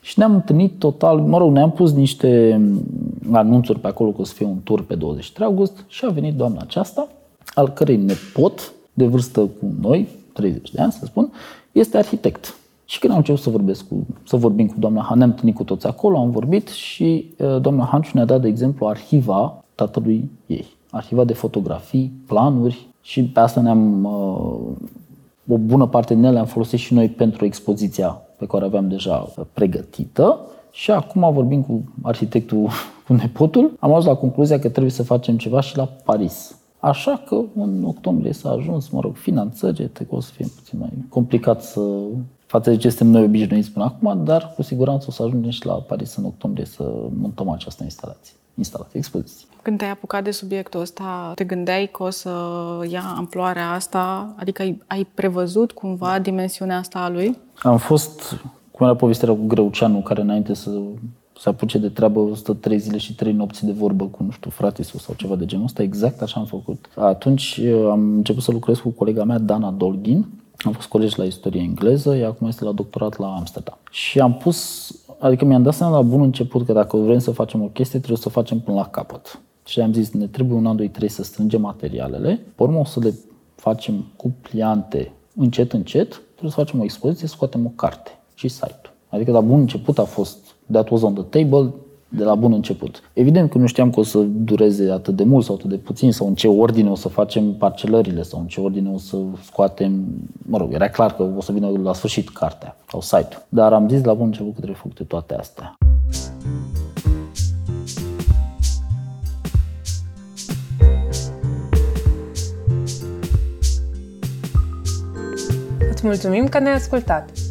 Și 0.00 0.18
ne-am 0.18 0.34
întâlnit 0.34 0.78
total, 0.78 1.18
mă 1.18 1.38
rog, 1.38 1.52
ne-am 1.52 1.72
pus 1.72 1.92
niște 1.92 2.60
anunțuri 3.32 3.80
pe 3.80 3.86
acolo 3.86 4.10
că 4.10 4.20
o 4.20 4.24
să 4.24 4.34
fie 4.34 4.46
un 4.46 4.62
tur 4.62 4.84
pe 4.84 4.94
23 4.94 5.46
august 5.46 5.84
și 5.88 6.04
a 6.04 6.08
venit 6.08 6.34
doamna 6.34 6.60
aceasta, 6.60 7.08
al 7.54 7.68
cărei 7.68 7.96
nepot, 7.96 8.72
de 8.92 9.06
vârstă 9.06 9.40
cu 9.40 9.74
noi, 9.80 10.08
30 10.32 10.70
de 10.70 10.82
ani 10.82 10.92
să 10.92 11.04
spun, 11.04 11.32
este 11.72 11.96
arhitect. 11.96 12.56
Și 12.84 12.98
când 12.98 13.12
am 13.12 13.18
început 13.18 13.40
să 13.40 13.50
vorbesc 13.50 13.88
cu, 13.88 14.06
să 14.26 14.36
vorbim 14.36 14.66
cu 14.66 14.78
doamna 14.78 15.02
Han, 15.02 15.18
ne-am 15.18 15.30
întâlnit 15.30 15.54
cu 15.54 15.64
toți 15.64 15.86
acolo, 15.86 16.18
am 16.18 16.30
vorbit 16.30 16.68
și 16.68 17.34
uh, 17.38 17.60
doamna 17.60 17.84
Hanciu 17.84 18.10
ne-a 18.14 18.24
dat, 18.24 18.40
de 18.40 18.48
exemplu, 18.48 18.86
arhiva 18.86 19.64
tatălui 19.74 20.30
ei 20.46 20.66
arhiva 20.94 21.24
de 21.24 21.32
fotografii, 21.32 22.12
planuri 22.26 22.86
și 23.00 23.24
pe 23.24 23.40
asta 23.40 23.60
ne-am, 23.60 24.04
uh, 24.04 25.54
o 25.54 25.58
bună 25.58 25.86
parte 25.86 26.14
din 26.14 26.24
ele 26.24 26.38
am 26.38 26.46
folosit 26.46 26.78
și 26.78 26.94
noi 26.94 27.08
pentru 27.08 27.44
expoziția 27.44 28.22
pe 28.36 28.46
care 28.46 28.64
o 28.64 28.66
aveam 28.66 28.88
deja 28.88 29.32
pregătită 29.52 30.38
și 30.70 30.90
acum 30.90 31.32
vorbim 31.32 31.62
cu 31.62 31.82
arhitectul, 32.02 32.68
cu 33.06 33.12
nepotul, 33.12 33.76
am 33.78 33.90
ajuns 33.90 34.04
la 34.04 34.14
concluzia 34.14 34.58
că 34.58 34.68
trebuie 34.68 34.92
să 34.92 35.02
facem 35.02 35.36
ceva 35.36 35.60
și 35.60 35.76
la 35.76 35.84
Paris. 35.84 36.58
Așa 36.78 37.22
că 37.26 37.40
în 37.54 37.84
octombrie 37.84 38.32
s-a 38.32 38.50
ajuns, 38.50 38.88
mă 38.88 39.00
rog, 39.00 39.16
finanțări, 39.16 39.90
că 39.92 40.04
o 40.08 40.20
să 40.20 40.30
fie 40.32 40.46
puțin 40.54 40.78
mai 40.78 40.90
complicat 41.08 41.62
să 41.62 41.80
față 42.54 42.70
de 42.70 42.76
ce 42.76 42.88
suntem 42.88 43.06
noi 43.06 43.22
obișnuiți 43.22 43.70
până 43.70 43.84
acum, 43.84 44.24
dar 44.24 44.52
cu 44.56 44.62
siguranță 44.62 45.06
o 45.08 45.12
să 45.12 45.22
ajungem 45.22 45.50
și 45.50 45.66
la 45.66 45.72
Paris 45.72 46.16
în 46.16 46.24
octombrie 46.24 46.64
să 46.64 46.82
montăm 47.20 47.48
această 47.48 47.82
instalație 47.82 48.32
instalație, 48.54 48.98
expoziție. 48.98 49.46
Când 49.62 49.78
te-ai 49.78 49.90
apucat 49.90 50.24
de 50.24 50.30
subiectul 50.30 50.80
ăsta, 50.80 51.32
te 51.34 51.44
gândeai 51.44 51.88
că 51.92 52.02
o 52.02 52.10
să 52.10 52.30
ia 52.90 53.14
amploarea 53.16 53.70
asta? 53.70 54.34
Adică 54.36 54.62
ai, 54.62 54.82
ai 54.86 55.06
prevăzut 55.14 55.72
cumva 55.72 56.18
dimensiunea 56.18 56.78
asta 56.78 56.98
a 56.98 57.08
lui? 57.08 57.38
Am 57.62 57.78
fost, 57.78 58.36
cum 58.70 58.86
era 58.86 58.96
povestirea 58.96 59.34
cu 59.34 59.46
Greuceanu, 59.46 60.00
care 60.00 60.20
înainte 60.20 60.54
să 60.54 60.70
se 61.38 61.48
apuce 61.48 61.78
de 61.78 61.88
treabă, 61.88 62.30
stă 62.34 62.52
trei 62.52 62.78
zile 62.78 62.98
și 62.98 63.14
trei 63.14 63.32
nopți 63.32 63.64
de 63.64 63.72
vorbă 63.72 64.04
cu, 64.04 64.22
nu 64.22 64.30
știu, 64.30 64.50
fratisul 64.50 65.00
sau 65.00 65.14
ceva 65.14 65.34
de 65.34 65.44
genul 65.44 65.64
ăsta, 65.64 65.82
exact 65.82 66.22
așa 66.22 66.40
am 66.40 66.46
făcut. 66.46 66.88
Atunci 66.96 67.60
am 67.90 68.00
început 68.00 68.42
să 68.42 68.50
lucrez 68.52 68.78
cu 68.78 68.88
colega 68.88 69.24
mea, 69.24 69.38
Dana 69.38 69.70
Dolgin, 69.70 70.26
am 70.56 70.72
fost 70.72 70.88
colegi 70.88 71.18
la 71.18 71.24
istorie 71.24 71.60
engleză, 71.60 72.16
ea 72.16 72.28
acum 72.28 72.46
este 72.46 72.64
la 72.64 72.72
doctorat 72.72 73.18
la 73.18 73.26
Amsterdam. 73.26 73.78
Și 73.90 74.20
am 74.20 74.34
pus 74.34 74.90
Adică 75.24 75.44
mi-am 75.44 75.62
dat 75.62 75.74
seama 75.74 75.96
la 75.96 76.02
bun 76.02 76.20
început 76.20 76.66
că 76.66 76.72
dacă 76.72 76.96
vrem 76.96 77.18
să 77.18 77.30
facem 77.30 77.62
o 77.62 77.66
chestie, 77.66 77.98
trebuie 77.98 78.20
să 78.20 78.28
o 78.28 78.30
facem 78.30 78.60
până 78.60 78.76
la 78.76 78.88
capăt. 78.88 79.40
Și 79.66 79.80
am 79.80 79.92
zis, 79.92 80.10
ne 80.10 80.26
trebuie 80.26 80.56
un 80.56 80.66
an, 80.66 80.76
doi, 80.76 80.88
trei 80.88 81.08
să 81.08 81.22
strângem 81.22 81.60
materialele, 81.60 82.40
pe 82.54 82.62
urmă 82.62 82.78
o 82.78 82.84
să 82.84 83.00
le 83.00 83.14
facem 83.54 84.04
cu 84.16 84.32
pliante 84.42 85.12
încet, 85.36 85.72
încet, 85.72 86.08
trebuie 86.08 86.50
să 86.50 86.56
facem 86.56 86.80
o 86.80 86.82
expoziție, 86.82 87.26
să 87.26 87.34
scoatem 87.34 87.66
o 87.66 87.68
carte 87.68 88.10
și 88.34 88.48
site-ul. 88.48 88.92
Adică 89.08 89.30
la 89.30 89.40
bun 89.40 89.60
început 89.60 89.98
a 89.98 90.04
fost 90.04 90.38
that 90.70 90.88
was 90.88 91.02
on 91.02 91.14
the 91.14 91.22
table, 91.22 91.72
de 92.16 92.24
la 92.24 92.34
bun 92.34 92.52
început. 92.52 93.02
Evident 93.12 93.50
că 93.50 93.58
nu 93.58 93.66
știam 93.66 93.90
că 93.90 94.00
o 94.00 94.02
să 94.02 94.18
dureze 94.18 94.90
atât 94.90 95.16
de 95.16 95.24
mult 95.24 95.44
sau 95.44 95.54
atât 95.54 95.70
de 95.70 95.76
puțin 95.76 96.12
sau 96.12 96.26
în 96.26 96.34
ce 96.34 96.48
ordine 96.48 96.90
o 96.90 96.94
să 96.94 97.08
facem 97.08 97.52
parcelările 97.52 98.22
sau 98.22 98.40
în 98.40 98.46
ce 98.46 98.60
ordine 98.60 98.90
o 98.94 98.98
să 98.98 99.16
scoatem, 99.44 100.04
mă 100.46 100.58
rog, 100.58 100.72
era 100.72 100.88
clar 100.88 101.14
că 101.14 101.28
o 101.36 101.40
să 101.40 101.52
vină 101.52 101.68
la 101.82 101.92
sfârșit 101.92 102.28
cartea 102.28 102.76
sau 102.90 103.00
site-ul. 103.00 103.42
Dar 103.48 103.72
am 103.72 103.88
zis 103.88 104.04
la 104.04 104.14
bun 104.14 104.26
început 104.26 104.52
că 104.52 104.56
trebuie 104.56 104.78
făcute 104.80 105.04
toate 105.04 105.34
astea. 105.34 105.76
Îți 115.90 116.06
mulțumim 116.06 116.48
că 116.48 116.58
ne-ai 116.58 116.74
ascultat! 116.74 117.43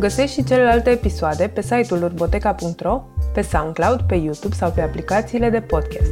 Găsești 0.00 0.34
și 0.34 0.44
celelalte 0.44 0.90
episoade 0.90 1.48
pe 1.48 1.62
site-ul 1.62 2.02
urboteca.ro, 2.02 3.02
pe 3.34 3.40
SoundCloud, 3.42 4.00
pe 4.00 4.14
YouTube 4.14 4.54
sau 4.54 4.70
pe 4.70 4.80
aplicațiile 4.80 5.50
de 5.50 5.60
podcast. 5.60 6.10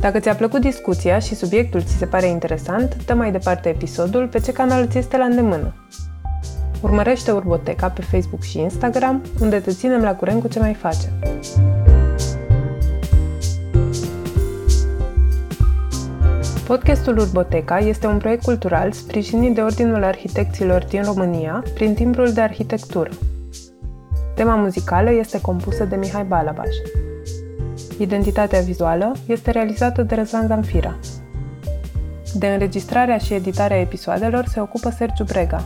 Dacă 0.00 0.18
ți-a 0.18 0.34
plăcut 0.34 0.60
discuția 0.60 1.18
și 1.18 1.34
subiectul 1.34 1.82
ți 1.82 1.96
se 1.96 2.06
pare 2.06 2.26
interesant, 2.26 3.04
dă 3.06 3.14
mai 3.14 3.32
departe 3.32 3.68
episodul 3.68 4.28
pe 4.28 4.40
ce 4.40 4.52
canal 4.52 4.88
ți 4.88 4.98
este 4.98 5.16
la 5.16 5.24
îndemână. 5.24 5.74
Urmărește 6.80 7.30
Urboteca 7.30 7.88
pe 7.88 8.02
Facebook 8.02 8.42
și 8.42 8.58
Instagram, 8.58 9.22
unde 9.40 9.58
te 9.58 9.70
ținem 9.70 10.02
la 10.02 10.14
curent 10.14 10.40
cu 10.40 10.48
ce 10.48 10.58
mai 10.58 10.74
facem. 10.74 11.10
Podcastul 16.70 17.18
Urboteca 17.18 17.78
este 17.78 18.06
un 18.06 18.18
proiect 18.18 18.42
cultural 18.42 18.92
sprijinit 18.92 19.54
de 19.54 19.60
Ordinul 19.60 20.04
Arhitecților 20.04 20.84
din 20.84 21.02
România 21.02 21.64
prin 21.74 21.94
timbrul 21.94 22.32
de 22.32 22.40
arhitectură. 22.40 23.10
Tema 24.34 24.54
muzicală 24.54 25.12
este 25.12 25.40
compusă 25.40 25.84
de 25.84 25.96
Mihai 25.96 26.24
Balabaș. 26.24 26.74
Identitatea 27.98 28.60
vizuală 28.60 29.12
este 29.26 29.50
realizată 29.50 30.02
de 30.02 30.14
Răzvan 30.14 30.46
Zamfira. 30.46 30.98
De 32.34 32.46
înregistrarea 32.46 33.18
și 33.18 33.34
editarea 33.34 33.80
episoadelor 33.80 34.44
se 34.46 34.60
ocupă 34.60 34.90
Sergiu 34.90 35.24
Brega. 35.24 35.64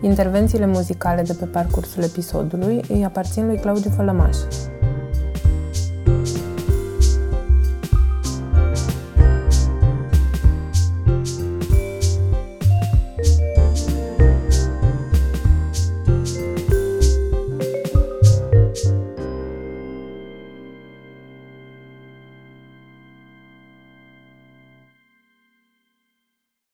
Intervențiile 0.00 0.66
muzicale 0.66 1.22
de 1.22 1.36
pe 1.38 1.44
parcursul 1.44 2.02
episodului 2.02 2.80
îi 2.88 3.04
aparțin 3.04 3.46
lui 3.46 3.58
Claudiu 3.58 3.90
Fălămaș. 3.90 4.36